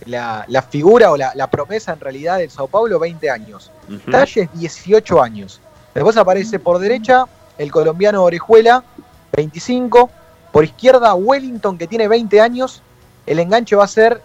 [0.05, 3.71] la, la figura o la, la promesa en realidad del Sao Paulo, 20 años.
[3.87, 4.11] Ujú.
[4.11, 5.61] Talles, 18 años.
[5.93, 7.25] Después aparece por derecha
[7.57, 8.83] el colombiano Orejuela,
[9.33, 10.09] 25.
[10.51, 12.81] Por izquierda, Wellington, que tiene 20 años.
[13.25, 14.21] El enganche va a ser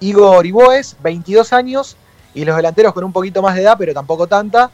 [0.00, 1.96] Igor Iboes, 22 años.
[2.34, 4.70] Y los delanteros con un poquito más de edad, pero tampoco tanta.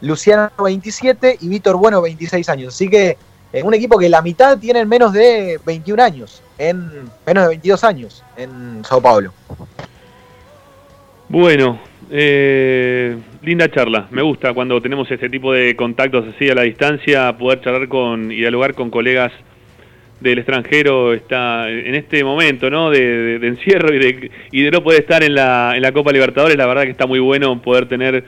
[0.00, 2.74] Luciano 27 y Víctor Bueno 26 años.
[2.74, 3.16] Así que
[3.52, 6.88] es un equipo que la mitad tienen menos de 21 años, en
[7.26, 9.32] menos de 22 años en Sao Paulo.
[11.28, 14.08] Bueno, eh, linda charla.
[14.10, 18.32] Me gusta cuando tenemos este tipo de contactos así a la distancia, poder charlar con
[18.32, 19.32] y dialogar con colegas
[20.20, 22.90] del extranjero está en este momento ¿no?
[22.90, 26.56] de, encierro y de, y de no poder estar en la, en la Copa Libertadores.
[26.56, 28.24] La verdad que está muy bueno poder tener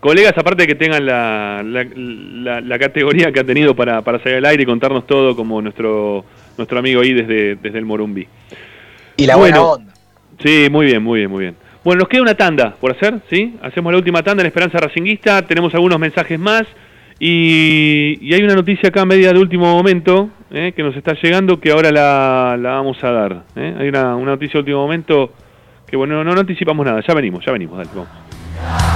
[0.00, 4.44] colegas, aparte de que tengan la, la, categoría que ha tenido para, para salir al
[4.46, 6.24] aire y contarnos todo, como nuestro,
[6.56, 8.26] nuestro amigo ahí desde, desde el Morumbi.
[9.16, 9.92] Y la buena onda.
[10.42, 11.56] Sí, muy bien, muy bien, muy bien.
[11.82, 13.54] Bueno, nos queda una tanda por hacer, ¿sí?
[13.62, 16.66] Hacemos la última tanda en Esperanza Racinguista, tenemos algunos mensajes más
[17.18, 20.72] y, hay una noticia acá media de último momento ¿eh?
[20.76, 23.42] que nos está llegando que ahora la, vamos a dar.
[23.56, 23.74] ¿eh?
[23.78, 25.32] Hay una, noticia de último momento
[25.86, 28.95] que, bueno, no, no anticipamos nada, ya venimos, ya venimos, dale, vamos.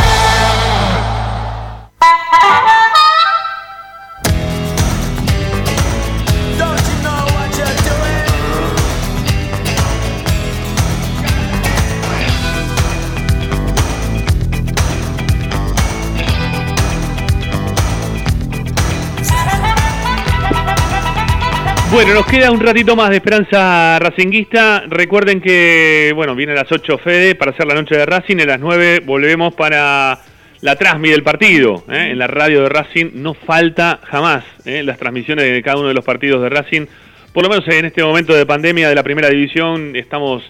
[21.93, 24.85] Bueno, nos queda un ratito más de esperanza racinguista.
[24.87, 28.37] Recuerden que, bueno, viene a las 8 Fede para hacer la noche de Racing.
[28.37, 30.21] A las 9 volvemos para
[30.61, 31.83] la transmi del partido.
[31.91, 32.11] ¿eh?
[32.13, 34.85] En la radio de Racing no falta jamás ¿eh?
[34.85, 36.87] las transmisiones de cada uno de los partidos de Racing.
[37.33, 40.45] Por lo menos en este momento de pandemia de la primera división estamos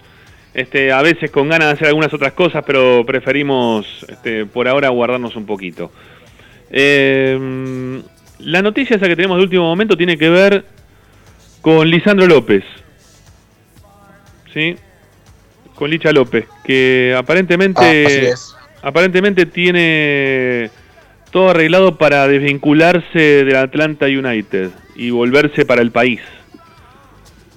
[0.53, 4.89] este, a veces con ganas de hacer algunas otras cosas, pero preferimos este, por ahora
[4.89, 5.91] guardarnos un poquito.
[6.69, 7.99] Eh,
[8.37, 10.65] la noticia esa que tenemos de último momento tiene que ver
[11.61, 12.63] con Lisandro López.
[14.53, 14.75] ¿Sí?
[15.81, 18.55] con Licha López, que aparentemente, Ah, así es.
[18.83, 20.69] aparentemente tiene
[21.31, 26.21] todo arreglado para desvincularse del Atlanta United y volverse para el país.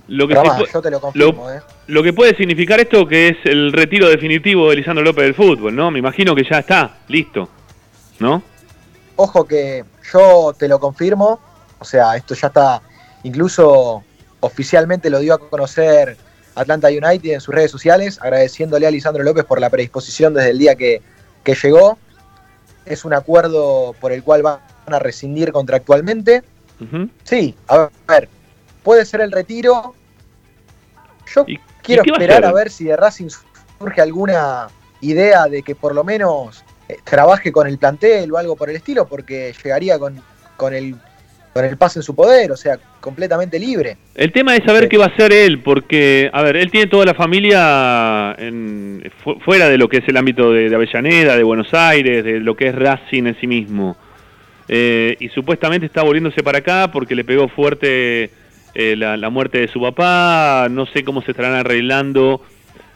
[0.09, 0.37] Lo que,
[0.73, 1.61] yo te lo confirmo, ¿eh?
[1.87, 5.77] lo que puede significar esto que es el retiro definitivo de Lisandro López del fútbol,
[5.77, 5.91] ¿no?
[5.91, 7.51] Me imagino que ya está, listo,
[8.21, 8.43] ¿no?
[9.17, 11.39] Ojo que yo te lo confirmo,
[11.79, 12.81] o sea, esto ya está,
[13.25, 14.05] incluso
[14.41, 16.17] oficialmente lo dio a conocer
[16.55, 20.59] Atlanta United en sus redes sociales, agradeciéndole a Lisandro López por la predisposición desde el
[20.59, 21.03] día que,
[21.43, 21.99] que llegó.
[22.87, 26.43] Es un acuerdo por el cual van a rescindir contractualmente.
[27.25, 28.29] Sí, a ver,
[28.83, 29.95] puede ser el retiro.
[31.35, 31.45] Yo
[31.83, 33.29] quiero y a esperar a, ver si de Racing
[33.79, 34.69] surge alguna
[35.01, 38.77] idea de que por lo menos eh, trabaje con el plantel o algo por el
[38.77, 40.23] estilo, porque llegaría con,
[40.57, 40.97] con, el,
[41.55, 43.97] con el pase en su poder, o sea, completamente libre.
[44.17, 47.05] El tema es saber qué va a hacer él, porque, a ver, él tiene toda
[47.07, 51.45] la familia en- fu- fuera de lo que es el ámbito de, de Avellaneda, de
[51.45, 53.97] Buenos Aires, de lo que es Racing en sí mismo.
[54.69, 58.31] Eh, y supuestamente está volviéndose para acá porque le pegó fuerte
[58.75, 62.43] eh, la, la muerte de su papá, no sé cómo se estarán arreglando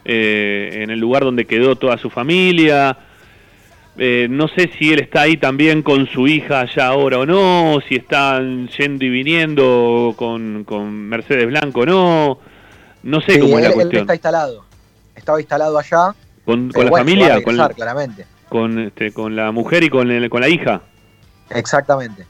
[0.05, 2.97] eh, en el lugar donde quedó toda su familia.
[4.01, 7.81] Eh, no sé si él está ahí también con su hija allá ahora o no,
[7.89, 12.39] si están yendo y viniendo con, con Mercedes Blanco o no.
[13.03, 14.01] No sé Sí, cómo es la él, él cuestión.
[14.03, 14.65] está instalado.
[15.17, 16.15] Estaba instalado allá.
[16.45, 17.43] ¿Con, con la bueno, familia?
[17.43, 18.25] ¿Con, claramente.
[18.49, 20.81] con, este, ¿Con la mujer y con, el- con la hija?
[21.51, 22.25] Exactamente.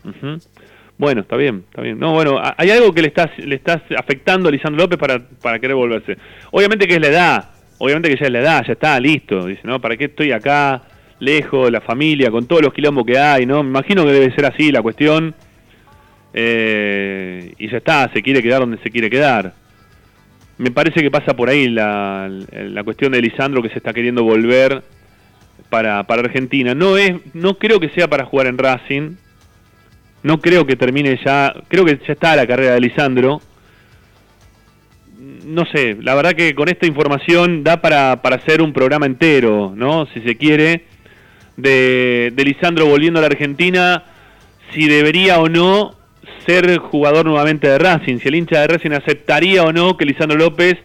[0.97, 1.99] Bueno, está bien, está bien.
[1.99, 5.59] No, bueno, hay algo que le estás, le estás afectando a Lisandro López para, para
[5.59, 6.17] querer volverse.
[6.51, 9.47] Obviamente que es la edad, obviamente que ya es la edad, ya está, listo.
[9.47, 9.81] Dice, ¿no?
[9.81, 10.83] ¿Para qué estoy acá,
[11.21, 13.63] lejos de la familia, con todos los quilombos que hay, ¿no?
[13.63, 15.35] Me imagino que debe ser así la cuestión.
[16.33, 19.55] Eh, y ya está, se quiere quedar donde se quiere quedar.
[20.59, 24.25] Me parece que pasa por ahí la, la cuestión de Lisandro que se está queriendo
[24.25, 24.83] volver
[25.69, 26.75] para, para Argentina.
[26.75, 29.17] No es, no creo que sea para jugar en Racing.
[30.23, 31.55] No creo que termine ya.
[31.69, 33.41] Creo que ya está la carrera de Lisandro.
[35.47, 39.73] No sé, la verdad que con esta información da para, para hacer un programa entero,
[39.75, 40.07] ¿no?
[40.13, 40.85] Si se quiere,
[41.59, 44.05] de, de Lisandro volviendo a la Argentina,
[44.73, 45.95] si debería o no
[46.47, 50.39] ser jugador nuevamente de Racing, si el hincha de Racing aceptaría o no que Lisandro
[50.39, 50.79] López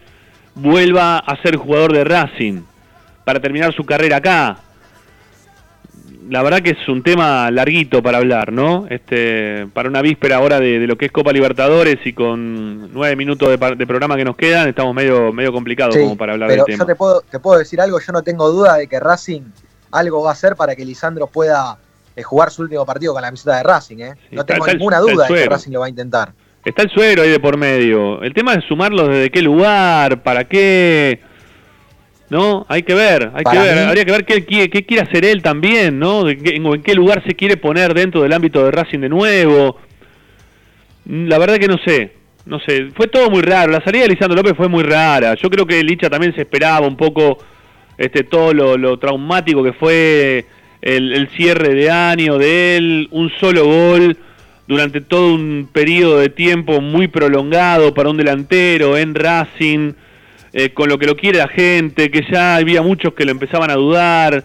[0.54, 2.60] vuelva a ser jugador de Racing
[3.24, 4.58] para terminar su carrera acá.
[6.28, 8.86] La verdad que es un tema larguito para hablar, ¿no?
[8.88, 13.14] Este, para una víspera ahora de, de lo que es Copa Libertadores y con nueve
[13.14, 16.48] minutos de, de programa que nos quedan, estamos medio, medio complicados Sí, como para hablar
[16.48, 16.86] pero del yo tema.
[16.86, 19.42] te puedo, te puedo decir algo, yo no tengo duda de que Racing
[19.94, 21.78] algo va a hacer para que Lisandro pueda
[22.16, 24.12] eh, jugar su último partido con la camiseta de Racing, ¿eh?
[24.30, 25.46] no está- tengo está ninguna el duda de que.
[25.48, 26.32] Racing lo va a intentar.
[26.64, 28.22] Está el suero ahí de por medio.
[28.22, 31.20] El tema es sumarlos desde qué lugar, para qué.
[32.30, 32.64] ¿No?
[32.68, 33.76] Hay que ver, hay que ver.
[33.76, 36.28] mí- Habría que ver qué, qué- qué quiere hacer él también, ¿no?
[36.28, 39.76] En, en qué lugar se quiere poner dentro del ámbito de Racing de nuevo.
[41.06, 42.12] La verdad que no sé.
[42.46, 43.72] No sé, fue todo muy raro.
[43.72, 45.34] La salida de Lisandro López fue muy rara.
[45.34, 47.38] Yo creo que Licha también se esperaba un poco
[47.98, 50.46] este todo lo, lo traumático que fue
[50.82, 54.16] el, cierre de año de él, un solo gol
[54.66, 59.92] durante todo un periodo de tiempo muy prolongado para un delantero en Racing,
[60.52, 63.70] eh, con lo que lo quiere la gente, que ya había muchos que lo empezaban
[63.70, 64.44] a dudar.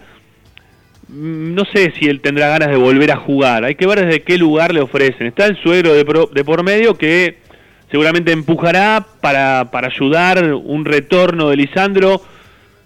[1.08, 3.64] Mm, No sé si él tendrá ganas de volver a jugar.
[3.64, 5.26] Hay que ver desde qué lugar le ofrecen.
[5.26, 7.38] Está el suegro de, pro- de por medio que
[7.90, 12.20] seguramente empujará para, para ayudar un retorno de Lisandro.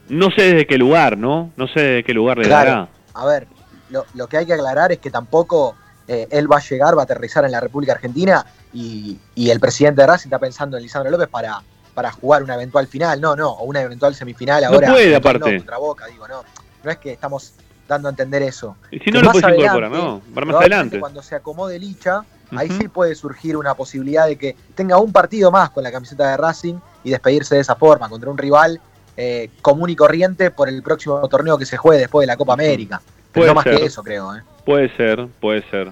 [0.09, 1.51] No sé desde qué lugar, ¿no?
[1.57, 2.71] No sé desde qué lugar le Claro.
[2.71, 2.89] dará.
[3.15, 3.47] A ver,
[3.91, 5.75] lo, lo que hay que aclarar es que tampoco
[6.09, 9.61] eh, él va a llegar, va a aterrizar en la República Argentina y, y el
[9.61, 11.63] presidente de Racing está pensando en Lisandro López para,
[11.95, 13.21] para jugar una eventual final.
[13.21, 14.89] No, no, o una eventual semifinal No ahora.
[14.93, 15.53] puede, eventual aparte.
[15.53, 16.43] No, contra Boca, digo, no.
[16.83, 17.55] No es que estamos
[17.89, 18.77] dando a entender eso.
[18.91, 20.21] Y si Que no lo puedes incorporar, ¿no?
[20.35, 21.01] Para más adelante.
[21.01, 22.25] Cuando se acomode Licha,
[22.57, 22.79] ahí Ujú.
[22.79, 26.37] sí puede surgir una posibilidad de que tenga un partido más con la camiseta de
[26.37, 26.75] Racing
[27.05, 28.81] y despedirse de esa forma, contra un rival
[29.17, 32.55] eh, común y corriente por el próximo torneo que se juegue después de la Copa
[32.55, 33.01] América.
[33.33, 33.79] Pero Puede no más ser.
[33.79, 34.35] que eso, creo.
[34.37, 34.43] ¿eh?
[34.65, 35.89] Puede ser, puede ser.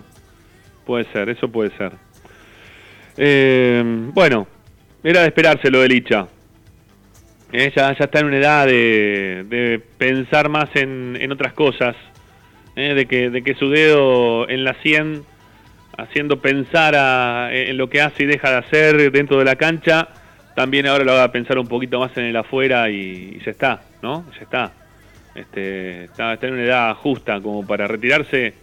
[0.87, 1.93] Puede ser, eso puede ser.
[3.17, 3.83] Eh,
[4.13, 4.47] bueno,
[5.03, 6.27] era de esperarse lo de Licha.
[7.53, 11.95] Eh, ya, ya está en una edad de, de pensar más en, en otras cosas.
[12.75, 15.25] eh, de, que, de que su dedo en la 100,
[15.99, 20.09] haciendo pensar a- en lo que hace y deja de hacer dentro de la cancha,
[20.55, 23.83] también ahora lo haga pensar un poquito más en el afuera y, y ya está,
[24.03, 24.25] ¿no?
[24.37, 24.73] Ya está.
[25.35, 28.55] Este, está, en una edad justa como para retirarse.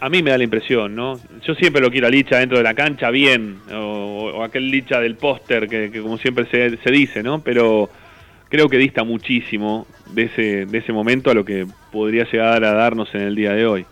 [0.00, 1.18] A mí me da la impresión, ¿no?
[1.42, 5.16] Yo siempre lo quiero a Licha dentro de la cancha bien, o, aquel Licha del
[5.16, 7.40] póster que, que como siempre se, se dice, ¿no?
[7.40, 7.90] Pero
[8.48, 12.72] creo que dista muchísimo de ese, de ese momento a lo que podría llegar a
[12.74, 13.86] darnos en el día de hoy.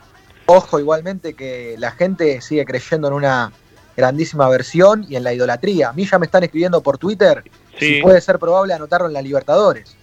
[0.47, 3.53] Ojo igualmente que la gente sigue creyendo en una
[3.97, 5.91] grandísima versión y en la idolatría.
[5.91, 7.43] A mí ya me están escribiendo por Twitter
[7.79, 7.97] Sí.
[7.97, 9.97] si puede ser probable anotarlo en la Libertadores.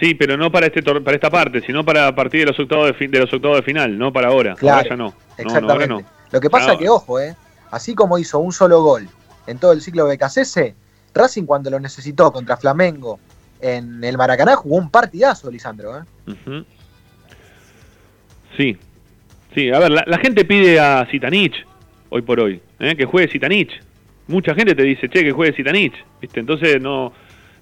[0.00, 2.86] Sí, pero no para este para esta parte, sino para a partir de los octavos
[2.86, 4.54] de, fin- de los octavos de final, no para ahora.
[4.54, 5.04] Claro, ahora ya no.
[5.06, 5.88] No, no, Exactamente.
[5.88, 6.02] no.
[6.30, 7.34] Lo que pasa es que, ojo, eh,
[7.70, 9.08] así como hizo un solo gol
[9.46, 10.74] en todo el ciclo de Becasese,
[11.14, 13.18] Racing cuando lo necesitó contra Flamengo
[13.60, 15.98] en el Maracaná jugó un partidazo, Lisandro.
[15.98, 16.64] ¿eh?
[18.56, 18.76] Sí,
[19.54, 21.54] sí, a ver, la, la gente pide a Zitanich
[22.10, 22.94] hoy por hoy, ¿eh?
[22.96, 23.72] que juegue Zitanich.
[24.26, 26.40] Mucha gente te dice, che, que juegue Zitanich, ¿viste?
[26.40, 27.12] Entonces no,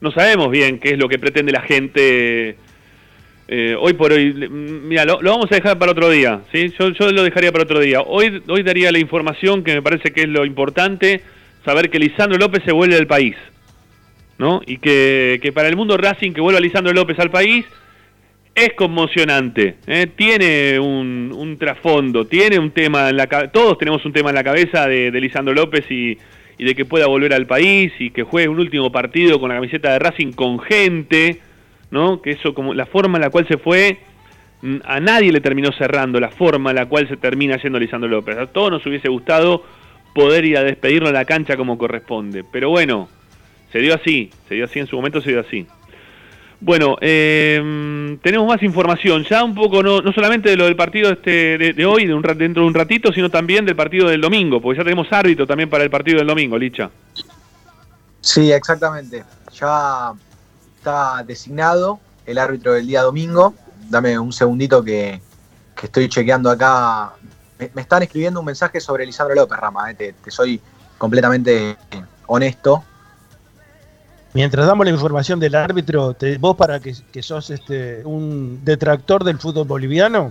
[0.00, 2.56] no sabemos bien qué es lo que pretende la gente
[3.48, 4.32] eh, hoy por hoy.
[4.32, 6.72] Mira, lo, lo vamos a dejar para otro día, ¿sí?
[6.78, 8.00] Yo, yo lo dejaría para otro día.
[8.00, 11.22] Hoy, hoy daría la información que me parece que es lo importante,
[11.64, 13.36] saber que Lisandro López se vuelve del país,
[14.38, 14.62] ¿no?
[14.66, 17.64] Y que, que para el mundo Racing que vuelva Lisandro López al país
[18.56, 20.06] es conmocionante, ¿eh?
[20.16, 24.44] tiene un, trasfondo, tiene un tema en la cabeza, todos tenemos un tema en la
[24.44, 26.16] cabeza de, Lisandro López y,
[26.58, 29.92] de que pueda volver al país y que juegue un último partido con la camiseta
[29.92, 31.42] de Racing con gente,
[31.90, 32.22] ¿no?
[32.22, 33.98] Que eso como la forma en la cual se fue
[34.62, 38.08] mm, a nadie le terminó cerrando la forma en la cual se termina yendo Lisandro
[38.08, 38.38] López.
[38.38, 39.64] A todos nos hubiese gustado
[40.14, 43.10] poder ir a despedirlo en la cancha como corresponde, pero bueno,
[43.70, 45.66] se dio así, se dio así en su momento, se dio así.
[46.58, 51.10] Bueno, eh, tenemos más información, ya un poco no, no solamente de lo del partido
[51.10, 54.60] este de, hoy, de un, dentro de un ratito, sino también del partido del domingo,
[54.60, 56.90] porque ya tenemos árbitro también para el partido del domingo, Licha.
[58.22, 59.22] Sí, exactamente.
[59.52, 60.12] Ya
[60.76, 63.54] está designado el árbitro del día domingo.
[63.88, 65.20] Dame un segundito que,
[65.78, 67.12] que estoy chequeando acá.
[67.58, 69.90] Me, me están escribiendo un mensaje sobre Lisandro López, Rama.
[69.90, 70.60] eh, Te, te soy
[70.98, 71.76] completamente
[72.26, 72.82] honesto.
[74.36, 79.24] Mientras damos la información del árbitro, te- vos para que, que sos este, un detractor
[79.24, 80.30] del fútbol boliviano,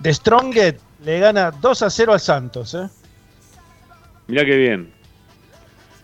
[0.00, 2.74] de Stronget le gana 2 a 0 al Santos.
[2.74, 2.88] ¿eh?
[4.26, 4.92] Mirá qué bien.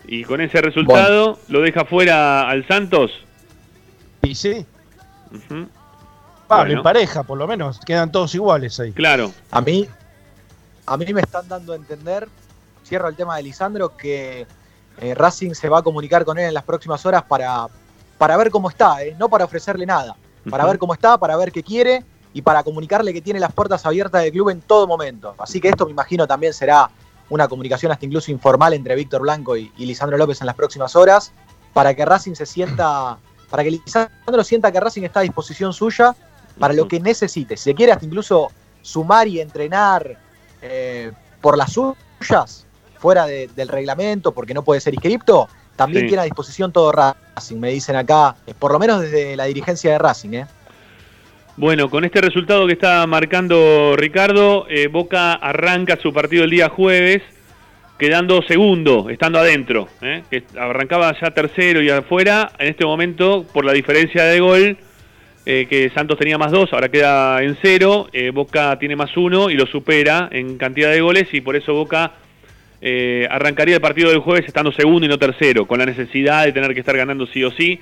[0.07, 3.11] Y con ese resultado lo deja fuera al Santos.
[4.21, 4.65] Y sí,
[5.33, 5.67] Ujú.
[6.47, 6.71] Pablo, Bueno.
[6.79, 8.93] en pareja por lo menos, quedan todos iguales ahí.
[8.93, 9.33] Claro.
[9.51, 9.89] A mí,
[10.85, 12.29] a mí me están dando a entender,
[12.85, 14.47] cierro el tema de Lisandro, que
[14.99, 17.67] eh, Racing se va a comunicar con él en las próximas horas para,
[18.17, 20.15] para ver cómo está, eh, no para ofrecerle nada,
[20.49, 22.03] para ver cómo está, para ver qué quiere
[22.33, 25.35] y para comunicarle que tiene las puertas abiertas del club en todo momento.
[25.37, 26.89] Así que esto me imagino también será
[27.29, 30.95] una comunicación hasta incluso informal entre Víctor Blanco y, y Lisandro López en las próximas
[30.95, 31.31] horas,
[31.73, 33.17] para que Racing se sienta,
[33.49, 36.15] para que Lisandro sienta que Racing está a disposición suya
[36.59, 37.57] para lo que necesite.
[37.57, 38.51] Si se quiere hasta incluso
[38.81, 40.17] sumar y entrenar
[40.61, 41.11] eh,
[41.41, 42.64] por las suyas,
[43.05, 46.07] fuera de- del reglamento, porque no puede ser inscripto, también Sí.
[46.07, 49.91] tiene a disposición todo Racing, me dicen acá, eh, por lo menos desde la dirigencia
[49.91, 50.33] de Racing.
[50.33, 50.45] ¿eh?
[51.55, 56.69] Bueno, con este resultado que está marcando Ricardo, eh, Boca arranca su partido el día
[56.69, 57.21] jueves,
[57.99, 59.87] quedando segundo, estando adentro.
[60.01, 60.23] ¿eh?
[60.31, 62.53] Que arrancaba ya tercero y afuera.
[62.57, 64.77] En este momento, por la diferencia de gol,
[65.45, 68.07] eh, que Santos tenía más dos, ahora queda en cero.
[68.33, 72.13] Boca tiene más uno y lo supera en cantidad de goles y por eso Boca
[72.87, 76.51] eh, arrancaría el partido del jueves estando segundo y no tercero, con la necesidad de
[76.51, 77.79] tener que estar ganando sí o sí.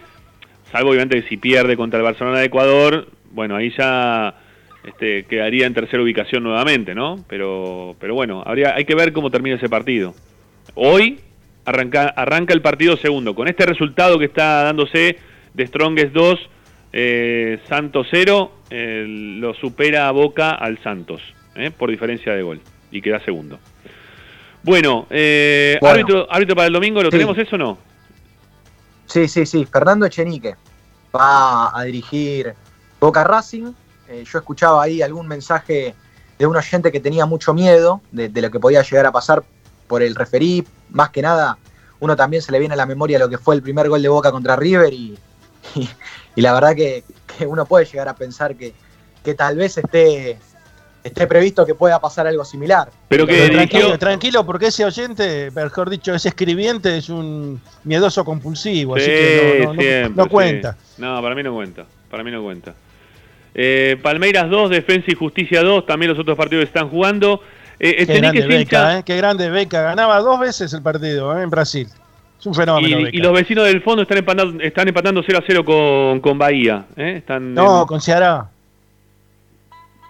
[0.72, 4.34] Salvo obviamente que si pierde contra el Barcelona de Ecuador, bueno, ahí ya
[4.86, 7.18] este, quedaría en tercera ubicación nuevamente, ¿no?
[7.28, 10.16] Pero, pero bueno, habría, hay que ver cómo termina ese partido.
[10.74, 11.20] Hoy
[11.66, 13.36] arranca, arranca el partido segundo.
[13.36, 15.18] Con este resultado que está dándose
[15.54, 16.50] de Strongest 2,
[16.94, 21.22] eh, Santos 0, eh, lo supera a Boca al Santos,
[21.58, 21.72] ¿eh?
[21.78, 23.60] por diferencia de gol, y queda segundo.
[24.64, 25.94] Bueno, eh, Bueno.
[25.96, 27.18] Árbitro, árbitro para el domingo, ¿lo Sí.
[27.18, 27.78] tenemos eso o no?
[29.06, 29.66] Sí, sí, sí.
[29.66, 30.56] Fernando Echenique
[31.16, 32.54] va a dirigir
[33.00, 33.74] Boca Racing.
[34.08, 35.94] Eh, yo escuchaba ahí algún mensaje
[36.40, 39.44] de un oyente que tenía mucho miedo de, de lo que podía llegar a pasar
[39.88, 40.66] por el referí.
[40.90, 41.58] Más que nada,
[42.00, 44.10] uno también se le viene a la memoria lo que fue el primer gol de
[44.10, 45.18] Boca contra River y,
[45.76, 45.90] y-
[46.36, 47.04] y la verdad que,
[47.38, 48.74] que uno puede llegar a pensar que,
[49.24, 50.40] que tal vez esté,
[51.04, 52.90] esté previsto que pueda pasar algo similar.
[53.10, 58.96] Pero que tranquilo, tranquilo, porque ese oyente, mejor dicho, ese escribiente es un miedoso compulsivo,
[58.96, 60.78] así Sí, que no, siempre, no cuenta.
[60.98, 61.86] No, para mí no cuenta.
[62.10, 62.74] Para mí no cuenta.
[63.56, 65.86] Eh, Palmeiras 2, Defensa y Justicia 2.
[65.86, 67.42] También los otros partidos están jugando.
[67.80, 69.04] Eh, Qué Echenique grande Beca, ¿eh?
[69.06, 69.82] Qué grande Beca.
[69.82, 71.44] Ganaba dos veces el partido ¿eh?
[71.44, 71.88] en Brasil.
[72.40, 73.00] Es un fenómeno.
[73.12, 76.86] y los vecinos del fondo están empatando, están empatando 0 a 0 con, con Bahía.
[76.96, 77.16] ¿eh?
[77.18, 78.50] Están No, en- con Ceará.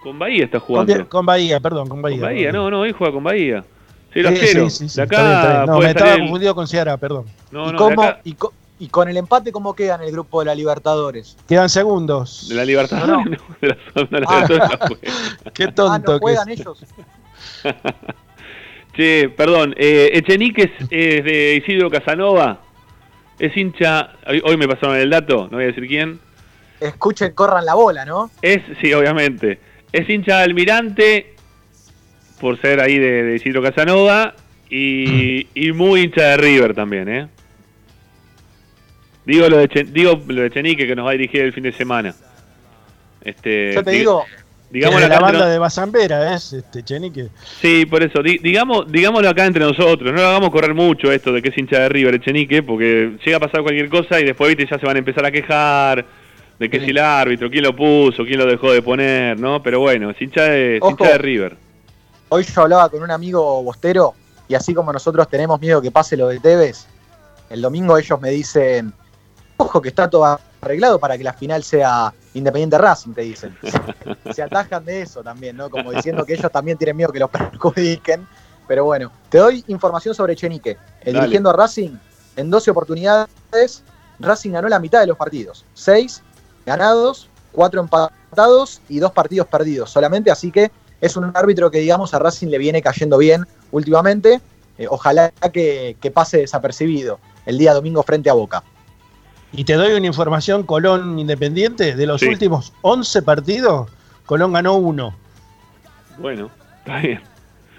[0.04, 1.08] Con Bahía está jugando.
[1.08, 2.20] con Bahía, perdón, con Bahía.
[2.20, 3.64] Con Bahía, no, no, hoy juega con Bahía.
[4.12, 4.70] 0 a Sí, 0.
[4.70, 5.66] sí, sí, sí, de está bien, está acá bien.
[5.66, 7.24] No, me estaba el- confundido con Ceará, perdón.
[7.50, 10.02] No, ¿Y, no, cómo, de acá- y, co- Y con el empate, ¿cómo queda en
[10.02, 11.36] el grupo de la Libertadores?
[11.48, 12.48] Quedan segundos.
[12.48, 13.04] De la Libertad.
[13.06, 13.24] No,
[13.60, 14.46] de la, de la Ah.
[14.48, 15.12] Libertadores.
[15.54, 16.84] Qué tonto Ah, ¿no que juegan ellos?
[18.96, 22.60] Che, perdón, eh, Echenique es, es de Isidro Casanova.
[23.38, 24.12] Es hincha.
[24.28, 26.20] Hoy, hoy me pasaron el dato, no voy a decir quién.
[26.80, 28.30] Escuchen, corran la bola, ¿no?
[28.42, 29.58] Es, sí, obviamente.
[29.94, 31.34] Es hincha de Almirante,
[32.40, 34.34] por ser ahí de, de Isidro Casanova,
[34.68, 37.28] y, y muy hincha de River también, ¿eh?
[39.24, 41.62] Digo lo de, Che- digo lo de Chenique que nos va a dirigir el fin
[41.62, 42.14] de semana.
[43.22, 44.24] Este, Yo te di- digo,
[44.70, 47.28] digámoslo de la banda de Bazambera es este Chenique.
[47.62, 51.32] Sí, por eso, di- digamos, digámoslo acá entre nosotros, no lo hagamos correr mucho esto
[51.32, 54.54] de que es hincha de River Echenique, porque llega a pasar cualquier cosa y después
[54.54, 56.04] viste ya se van a empezar a quejar
[56.64, 59.62] de que si el árbitro, quién lo puso, quién lo dejó de poner, ¿no?
[59.62, 60.90] Pero bueno, es hincha de, Ojo.
[60.90, 61.56] hincha de River.
[62.30, 64.14] hoy yo hablaba con un amigo bostero
[64.48, 66.86] y así como nosotros tenemos miedo que pase lo de Tevez,
[67.50, 68.92] el domingo ellos me dicen,
[69.58, 73.56] ojo que está todo arreglado para que la final sea Independiente Racing, te dicen.
[74.34, 75.70] Se atajan de eso también, ¿no?
[75.70, 78.26] Como diciendo que ellos también tienen miedo que los perjudiquen.
[78.66, 80.76] Pero bueno, te doy información sobre Chenique.
[81.02, 81.26] El Dale.
[81.26, 81.96] dirigiendo a Racing,
[82.34, 83.84] en 12 oportunidades,
[84.18, 85.64] Racing ganó la mitad de los partidos.
[85.74, 86.22] 6
[86.66, 90.30] ganados, 4 empatados y 2 partidos perdidos solamente.
[90.30, 90.70] Así que
[91.00, 94.40] es un árbitro que, digamos, a Racing le viene cayendo bien últimamente.
[94.78, 98.62] Eh, ojalá que, que pase desapercibido el día domingo frente a Boca.
[99.52, 101.94] Y te doy una información Colón Independiente.
[101.94, 102.26] De los Sí.
[102.28, 103.88] últimos 11 partidos,
[104.26, 105.14] Colón ganó uno.
[106.18, 107.20] Bueno, está bien.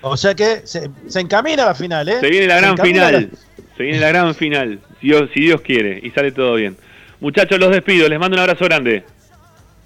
[0.02, 2.20] O sea que se, se encamina a la final, ¿eh?
[2.20, 3.38] Se viene la gran encamina a la- final.
[3.76, 4.80] Se viene la gran final.
[5.02, 6.00] Si Dios, si Dios quiere.
[6.02, 6.78] Y sale todo bien.
[7.20, 8.08] Muchachos, los despido.
[8.10, 9.04] Les mando un abrazo grande.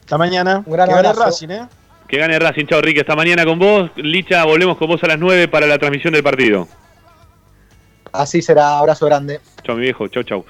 [0.01, 0.63] Hasta mañana.
[0.65, 1.25] Un gran que gane abrazo.
[1.25, 1.67] Racing, ¿eh?
[2.07, 2.65] Que gane Racing.
[2.65, 2.99] Chao, Ricky.
[2.99, 3.91] Hasta mañana con vos.
[3.95, 6.67] Licha, volvemos con vos a las 9 para la transmisión del partido.
[8.11, 9.39] Así será, abrazo grande.
[9.63, 10.07] Chao, mi viejo.
[10.07, 10.45] Chau, chau.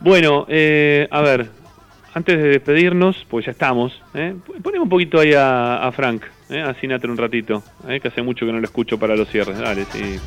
[0.00, 1.48] Bueno, eh, a ver.
[2.14, 4.00] Antes de despedirnos, pues ya estamos.
[4.14, 4.36] ¿eh?
[4.62, 6.22] Ponemos un poquito ahí a, a Frank.
[6.48, 6.62] ¿eh?
[6.62, 7.62] A Sinatra un ratito.
[7.88, 7.98] ¿eh?
[8.00, 9.58] Que hace mucho que no lo escucho para los cierres.
[9.58, 10.20] Dale, sí.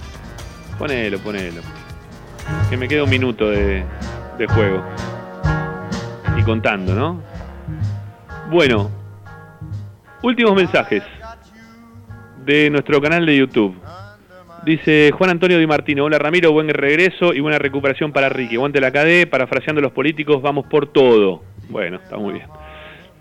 [0.78, 1.62] Ponelo, ponelo.
[2.70, 3.84] Que me queda un minuto de,
[4.38, 4.84] de juego.
[6.48, 7.22] Contando, ¿no?
[8.50, 8.90] Bueno.
[10.24, 11.04] Últimos mensajes.
[12.46, 13.76] De nuestro canal de YouTube.
[14.64, 18.56] Dice Juan Antonio Di Martino, hola Ramiro, buen regreso y buena recuperación para Ricky.
[18.56, 21.44] Aguante la KD, parafraseando a los políticos, vamos por todo.
[21.68, 22.46] Bueno, está muy bien.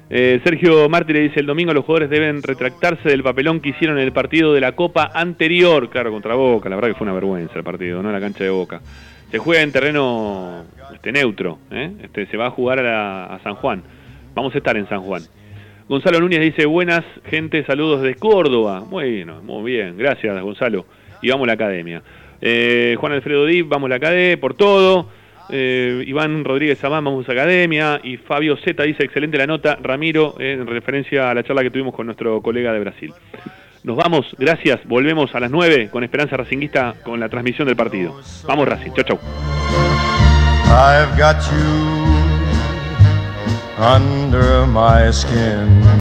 [0.08, 4.04] Eh, Sergio Mártir dice, el domingo los jugadores deben retractarse del papelón que hicieron en
[4.04, 7.54] el partido de la Copa anterior, claro, contra Boca, la verdad que fue una vergüenza
[7.56, 8.80] el partido, no la cancha de Boca.
[9.30, 11.90] Se juega en terreno este, neutro, ¿eh?
[12.02, 13.82] este, se va a jugar a, la- a San Juan.
[14.34, 15.22] Vamos a estar en San Juan.
[15.88, 18.80] Gonzalo Núñez dice, buenas gente, saludos de Córdoba.
[18.88, 20.86] Bueno, muy bien, gracias Gonzalo.
[21.22, 22.02] Y vamos a la academia.
[22.40, 25.08] Eh, Juan Alfredo Dib, vamos a la academia por todo.
[25.48, 28.00] Eh, Iván Rodríguez Amán, vamos a academia.
[28.02, 31.94] Y Fabio Z dice, excelente la nota, Ramiro, en referencia a la charla que tuvimos
[31.94, 33.12] con nuestro colega de Brasil.
[33.86, 38.20] Nos vamos, gracias, volvemos a las 9 con Esperanza Racinguista con la transmisión del partido.
[38.44, 39.18] Vamos Racing, chau chau.